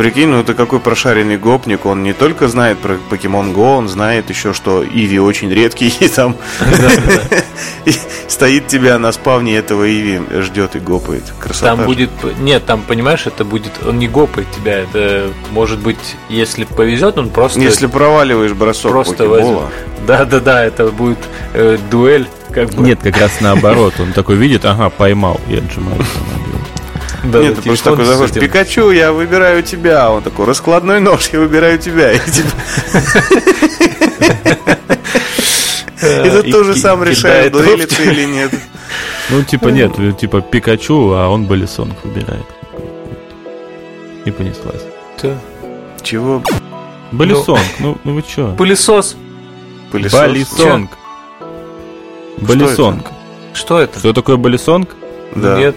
Прикинь, 0.00 0.28
ну 0.28 0.40
это 0.40 0.54
какой 0.54 0.80
прошаренный 0.80 1.36
гопник, 1.36 1.84
он 1.84 2.02
не 2.02 2.14
только 2.14 2.48
знает 2.48 2.78
про 2.78 2.94
Pokemon 3.10 3.54
Go, 3.54 3.76
он 3.76 3.86
знает 3.86 4.30
еще, 4.30 4.54
что 4.54 4.82
Иви 4.82 5.18
очень 5.20 5.50
редкий, 5.50 5.88
и 6.00 6.08
там 6.08 6.36
стоит 8.26 8.66
тебя 8.66 8.98
на 8.98 9.12
спавне 9.12 9.58
этого 9.58 9.86
Иви, 9.86 10.22
ждет 10.40 10.74
и 10.74 10.78
гопает. 10.78 11.24
Красота. 11.38 11.76
Там 11.76 11.84
будет... 11.84 12.08
Нет, 12.38 12.64
там, 12.64 12.80
понимаешь, 12.80 13.26
это 13.26 13.44
будет... 13.44 13.72
Он 13.86 13.98
не 13.98 14.08
гопает 14.08 14.50
тебя. 14.52 14.78
Это 14.78 15.32
может 15.50 15.80
быть, 15.80 16.16
если 16.30 16.64
повезет, 16.64 17.18
он 17.18 17.28
просто... 17.28 17.60
Если 17.60 17.86
проваливаешь 17.86 18.52
бросок 18.52 18.92
просто 18.92 19.24
покебола, 19.24 19.70
Да-да-да, 20.06 20.64
это 20.64 20.86
будет 20.86 21.18
э, 21.52 21.76
дуэль, 21.90 22.26
как 22.50 22.70
бы. 22.70 22.84
Нет, 22.84 23.00
как 23.02 23.18
раз 23.18 23.42
наоборот. 23.42 23.92
Он 23.98 24.14
такой 24.14 24.36
видит, 24.36 24.64
ага, 24.64 24.88
поймал 24.88 25.38
и 25.46 25.56
отжимается 25.56 26.18
на 26.20 26.38
мобилу. 26.38 26.49
Да, 27.24 27.40
Нет, 27.40 27.56
ты 27.56 27.62
просто 27.62 27.90
такой 27.90 28.04
заходишь, 28.04 28.34
Пикачу, 28.40 28.90
я 28.90 29.12
выбираю 29.12 29.62
тебя. 29.62 30.06
А 30.06 30.10
Он 30.10 30.22
такой, 30.22 30.46
раскладной 30.46 31.00
нож, 31.00 31.28
я 31.32 31.40
выбираю 31.40 31.78
тебя. 31.78 32.12
И 32.12 32.18
И 36.00 36.30
тут 36.30 36.50
тоже 36.50 36.74
сам 36.76 37.04
решает, 37.04 37.52
дуэлиться 37.52 38.02
или 38.02 38.24
нет. 38.24 38.52
Ну, 39.28 39.42
типа 39.42 39.68
нет, 39.68 39.92
типа 40.18 40.40
Пикачу, 40.40 41.12
а 41.12 41.28
он 41.28 41.46
Болисонг 41.46 41.94
выбирает. 42.04 42.46
И 44.24 44.30
понеслась. 44.30 44.82
Чего? 46.02 46.42
Болисонг, 47.12 47.60
ну, 47.80 47.98
ну 48.04 48.14
вы 48.14 48.22
чё? 48.22 48.54
Пылесос. 48.56 49.16
Пылесос? 49.90 50.20
Болисонг. 50.20 50.90
Болисонг. 52.38 53.06
Что 53.52 53.80
это? 53.80 53.98
Что 53.98 54.12
такое 54.12 54.36
Болисонг? 54.36 54.94
Да. 55.34 55.58
Нет. 55.58 55.76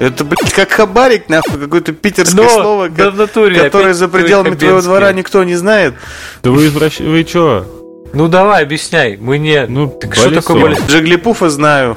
Это, 0.00 0.24
блядь, 0.24 0.52
как 0.52 0.70
хабарик, 0.70 1.28
нахуй, 1.28 1.58
какое-то 1.58 1.92
питерское 1.92 2.44
Но, 2.44 2.48
слово, 2.48 2.88
да 2.88 3.10
в 3.10 3.16
натуре, 3.16 3.60
которое 3.62 3.94
за 3.94 4.08
пределами 4.08 4.54
твоего 4.54 4.82
двора 4.82 5.12
никто 5.12 5.44
не 5.44 5.54
знает. 5.54 5.94
Да 6.42 6.50
вы 6.50 6.66
извращ... 6.66 6.98
Вы 7.00 7.22
чё? 7.24 7.64
Ну 8.12 8.28
давай, 8.28 8.62
объясняй. 8.64 9.16
Мы 9.16 9.38
не... 9.38 9.66
Ну, 9.66 9.88
так 9.88 10.14
что 10.14 10.30
такое 10.30 10.60
Болисонг. 10.62 10.78
болис... 10.80 10.90
Джиглипуфа 10.90 11.48
знаю. 11.50 11.96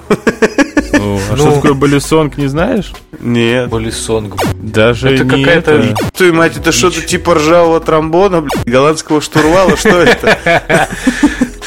Ну, 0.93 1.19
а 1.29 1.35
Ну. 1.35 1.37
что 1.37 1.51
такое 1.53 1.73
Болисонг, 1.73 2.37
не 2.37 2.47
знаешь? 2.47 2.91
Нет. 3.19 3.69
Болисонг? 3.69 4.35
Даже 4.55 5.09
Это 5.09 5.23
не 5.25 5.43
какая-то- 5.43 5.71
это. 5.73 6.11
Твою 6.13 6.33
мать, 6.33 6.57
это 6.57 6.71
что-то 6.71 7.01
типа 7.01 7.35
ржавого 7.35 7.79
тромбона, 7.81 8.41
блядь, 8.41 8.65
голландского 8.65 9.21
штурвала, 9.21 9.75
что 9.77 9.89
это? 10.01 10.87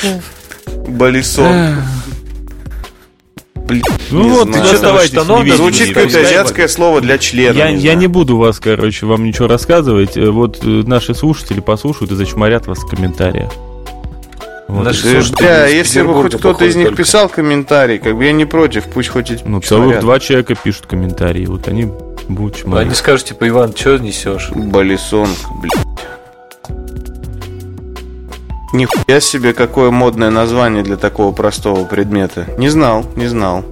Балисон. 0.88 1.76
Блин, 3.70 3.82
Ну 4.10 4.22
не 4.24 4.30
вот, 4.30 4.48
знаю. 4.48 4.64
ты 4.64 4.68
что 4.68 4.84
невидимыми. 5.38 5.56
Звучит 5.56 5.94
знаю. 6.10 6.26
азиатское 6.26 6.68
слово 6.68 7.00
для 7.00 7.18
члена. 7.18 7.56
Я, 7.56 7.70
не 7.70 7.80
я 7.82 7.94
не 7.94 8.06
буду 8.08 8.36
вас, 8.36 8.58
короче, 8.60 9.06
вам 9.06 9.24
ничего 9.24 9.46
рассказывать. 9.48 10.16
Э, 10.16 10.30
Вот 10.30 10.58
э, 10.62 10.66
наши 10.86 11.14
слушатели 11.14 11.60
послушают 11.60 12.10
и 12.12 12.14
зачморят 12.16 12.66
вас 12.66 12.78
в 12.78 12.86
комментариях. 12.88 13.50
Вот. 14.68 14.84
Наши 14.84 15.22
Да, 15.38 15.66
если 15.66 16.02
бы 16.02 16.14
хоть 16.14 16.36
кто-то 16.36 16.64
из 16.64 16.76
них 16.76 16.88
только. 16.88 17.02
писал 17.02 17.28
комментарий, 17.28 17.98
как 17.98 18.16
бы 18.16 18.24
я 18.24 18.32
не 18.32 18.44
против, 18.44 18.84
пусть 18.84 19.08
хоть 19.08 19.32
Ну, 19.44 19.60
целых 19.60 20.00
два 20.00 20.20
человека 20.20 20.54
пишут 20.54 20.86
комментарии. 20.86 21.46
Вот 21.46 21.66
они 21.66 21.86
будут 22.28 22.54
Они 22.54 22.62
чморить. 22.62 22.96
скажут, 22.96 23.26
типа, 23.26 23.48
Иван, 23.48 23.74
что 23.76 23.98
несешь? 23.98 24.50
Балисонг, 24.54 25.36
блядь. 25.60 25.89
Нихуя 28.72 29.20
себе, 29.20 29.52
какое 29.52 29.90
модное 29.90 30.30
название 30.30 30.82
для 30.82 30.96
такого 30.96 31.32
простого 31.32 31.84
предмета. 31.84 32.46
Не 32.56 32.68
знал, 32.68 33.04
не 33.16 33.26
знал. 33.26 33.64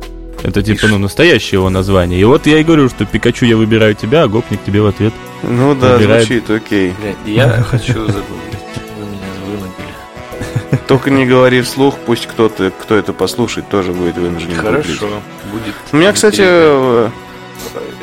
Это 0.42 0.62
типа, 0.62 0.86
ну, 0.88 0.98
настоящее 0.98 1.58
его 1.58 1.70
название. 1.70 2.20
И 2.20 2.24
вот 2.24 2.46
я 2.46 2.58
и 2.58 2.64
говорю, 2.64 2.88
что 2.88 3.04
Пикачу 3.04 3.44
я 3.44 3.56
выбираю 3.56 3.94
тебя, 3.94 4.22
а 4.22 4.28
гопник 4.28 4.62
тебе 4.64 4.80
в 4.80 4.86
ответ. 4.86 5.12
Ну 5.42 5.74
да, 5.74 5.96
Выбирает. 5.96 6.26
звучит 6.26 6.50
окей. 6.50 6.94
Блядь, 7.00 7.16
я 7.26 7.48
хочу 7.70 7.92
загуглить. 8.06 8.58
Вы 8.98 9.06
меня 9.06 9.28
вынудили. 9.46 10.82
Только 10.88 11.10
не 11.10 11.26
говори 11.26 11.60
вслух, 11.60 11.96
пусть 12.06 12.26
кто-то, 12.26 12.70
кто 12.70 12.94
это 12.96 13.12
послушает, 13.12 13.68
тоже 13.68 13.92
будет 13.92 14.16
вынужден 14.16 14.56
гуглить. 14.56 14.98
Хорошо. 14.98 15.06
Будет. 15.52 15.74
У 15.92 15.96
меня, 15.96 16.12
кстати, 16.12 16.42
э, 16.44 17.08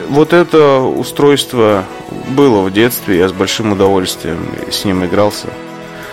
вот 0.10 0.34
это 0.34 0.80
устройство 0.80 1.86
было 2.30 2.62
в 2.62 2.72
детстве, 2.72 3.18
я 3.18 3.30
с 3.30 3.34
большим 3.34 3.72
удовольствием 3.72 4.46
с 4.70 4.84
ним 4.86 5.06
игрался. 5.06 5.48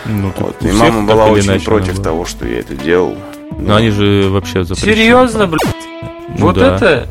Ну, 0.06 0.32
Вот, 0.36 0.56
и 0.64 0.70
мама 0.72 1.06
так 1.06 1.16
была 1.16 1.26
или 1.28 1.38
очень 1.38 1.48
иначе 1.50 1.64
против 1.64 1.94
было. 1.94 2.04
того, 2.04 2.24
что 2.24 2.46
я 2.46 2.58
это 2.60 2.74
делал. 2.74 3.16
Но 3.58 3.76
они 3.76 3.90
же 3.90 4.28
вообще 4.30 4.64
запрещены. 4.64 4.92
Серьезно, 4.94 5.46
блядь? 5.46 5.62
Ну 6.38 6.46
Вот 6.46 6.56
да. 6.56 6.76
это? 6.76 7.08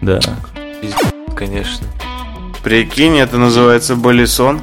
Да. 0.00 0.20
Конечно. 1.36 1.86
Прикинь, 2.62 3.18
это 3.18 3.38
называется 3.38 3.96
балисон. 3.96 4.60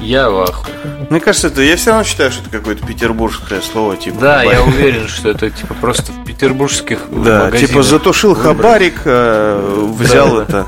Я 0.00 0.30
в 0.30 0.40
ахуе. 0.42 0.74
Мне 1.10 1.20
кажется, 1.20 1.48
это 1.48 1.60
я 1.62 1.76
все 1.76 1.90
равно 1.90 2.04
считаю, 2.04 2.30
что 2.30 2.42
это 2.42 2.50
какое-то 2.50 2.86
петербургское 2.86 3.60
слово, 3.60 3.96
типа. 3.96 4.20
Да, 4.20 4.38
хабарик. 4.38 4.52
я 4.58 4.62
уверен, 4.64 5.08
что 5.08 5.28
это 5.30 5.50
типа 5.50 5.74
просто 5.74 6.12
в 6.12 6.24
петербургских 6.24 7.00
Да, 7.10 7.50
типа 7.50 7.82
затушил 7.82 8.34
хабарик, 8.34 9.00
э, 9.04 9.88
взял 9.98 10.38
это, 10.40 10.66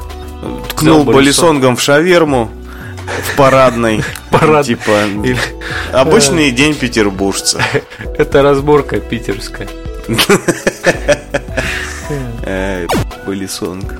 ткнул 0.70 1.04
балисон. 1.04 1.14
балисонгом 1.14 1.76
в 1.76 1.80
шаверму 1.80 2.50
в 3.06 3.36
парадной. 3.36 4.02
Парад. 4.30 4.66
Типа 4.66 5.04
Или- 5.22 5.38
обычный 5.92 6.50
день 6.50 6.74
петербуржца. 6.74 7.62
Это 8.18 8.42
разборка 8.42 9.00
питерская. 9.00 9.68
Э, 12.46 12.86
Балисонг. 13.26 13.94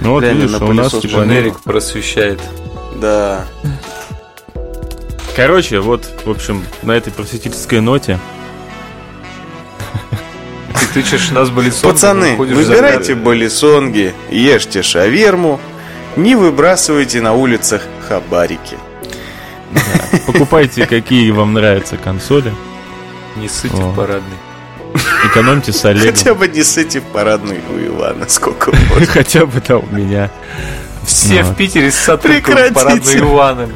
Ну 0.00 0.10
вот 0.10 0.24
видишь, 0.24 0.50
на 0.50 0.64
у 0.66 0.72
нас 0.72 0.90
пылесос 0.90 1.02
типа... 1.02 1.60
просвещает. 1.62 2.40
Да. 2.96 3.46
Короче, 5.36 5.78
вот, 5.78 6.04
в 6.24 6.30
общем, 6.30 6.64
на 6.82 6.92
этой 6.92 7.12
просветительской 7.12 7.80
ноте 7.80 8.18
Ты 10.74 10.86
тычешь 10.94 11.30
нас 11.30 11.50
балисон. 11.50 11.92
Пацаны, 11.92 12.36
выбирайте 12.36 13.14
балисонги, 13.14 14.14
ешьте 14.30 14.82
шаверму, 14.82 15.60
не 16.18 16.34
выбрасывайте 16.36 17.20
на 17.20 17.32
улицах 17.32 17.82
хабарики. 18.08 18.76
покупайте, 20.26 20.86
какие 20.86 21.30
вам 21.30 21.52
нравятся 21.54 21.96
консоли, 21.96 22.52
Не 23.36 23.48
сыте 23.48 23.76
О. 23.76 23.90
в 23.90 23.96
парадный. 23.96 24.36
экономьте 25.26 25.72
с 25.72 25.84
Олегом. 25.84 26.14
Хотя 26.14 26.34
бы 26.34 26.48
не 26.48 26.62
сыте 26.62 27.00
в 27.00 27.04
парадную 27.04 27.60
у 27.72 27.78
Ивана, 27.78 28.28
сколько 28.28 28.72
можно. 28.90 29.06
Хотя 29.12 29.46
бы 29.46 29.60
там 29.60 29.82
у 29.90 29.94
меня. 29.94 30.30
Все 31.06 31.42
Ну. 31.42 31.50
в 31.52 31.56
Питере 31.56 31.90
ссат 31.90 32.20
только 32.22 32.40
в 32.40 32.44
Прекратите. 32.54 32.74
парадную 32.74 33.18
Ивана. 33.20 33.68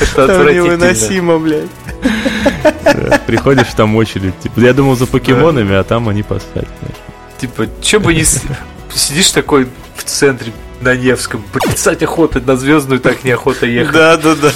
Это 0.00 0.24
отвратительно. 0.24 0.64
невыносимо, 0.72 1.38
блядь. 1.38 1.68
Да, 2.84 3.20
Приходишь 3.26 3.68
там 3.76 3.94
очередь. 3.96 4.38
Типа, 4.40 4.60
я 4.60 4.72
думал 4.72 4.96
за 4.96 5.06
покемонами, 5.06 5.74
а 5.76 5.84
там 5.84 6.08
они 6.08 6.22
поставят. 6.22 6.68
Типа, 7.38 7.66
че 7.82 7.98
бы 7.98 8.14
не... 8.14 8.24
Сидишь 8.24 9.30
такой 9.30 9.68
в 9.96 10.04
центре 10.04 10.52
на 10.80 10.96
Невском, 10.96 11.44
плясать 11.52 12.02
охота, 12.02 12.40
на 12.40 12.56
Звездную 12.56 13.00
так 13.00 13.24
неохота 13.24 13.66
ехать. 13.66 13.92
Да, 13.92 14.16
да, 14.16 14.34
да. 14.34 14.52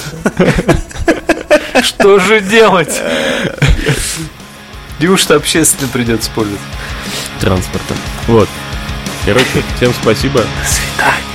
Что 1.81 2.19
же 2.19 2.41
делать? 2.41 3.01
Неужто 4.99 5.35
общественно 5.35 5.89
придется 5.89 6.29
пользоваться? 6.31 6.65
Транспортом. 7.39 7.97
Вот. 8.27 8.49
Короче, 9.25 9.63
всем 9.77 9.93
спасибо. 10.01 10.43
Свидания. 10.65 11.34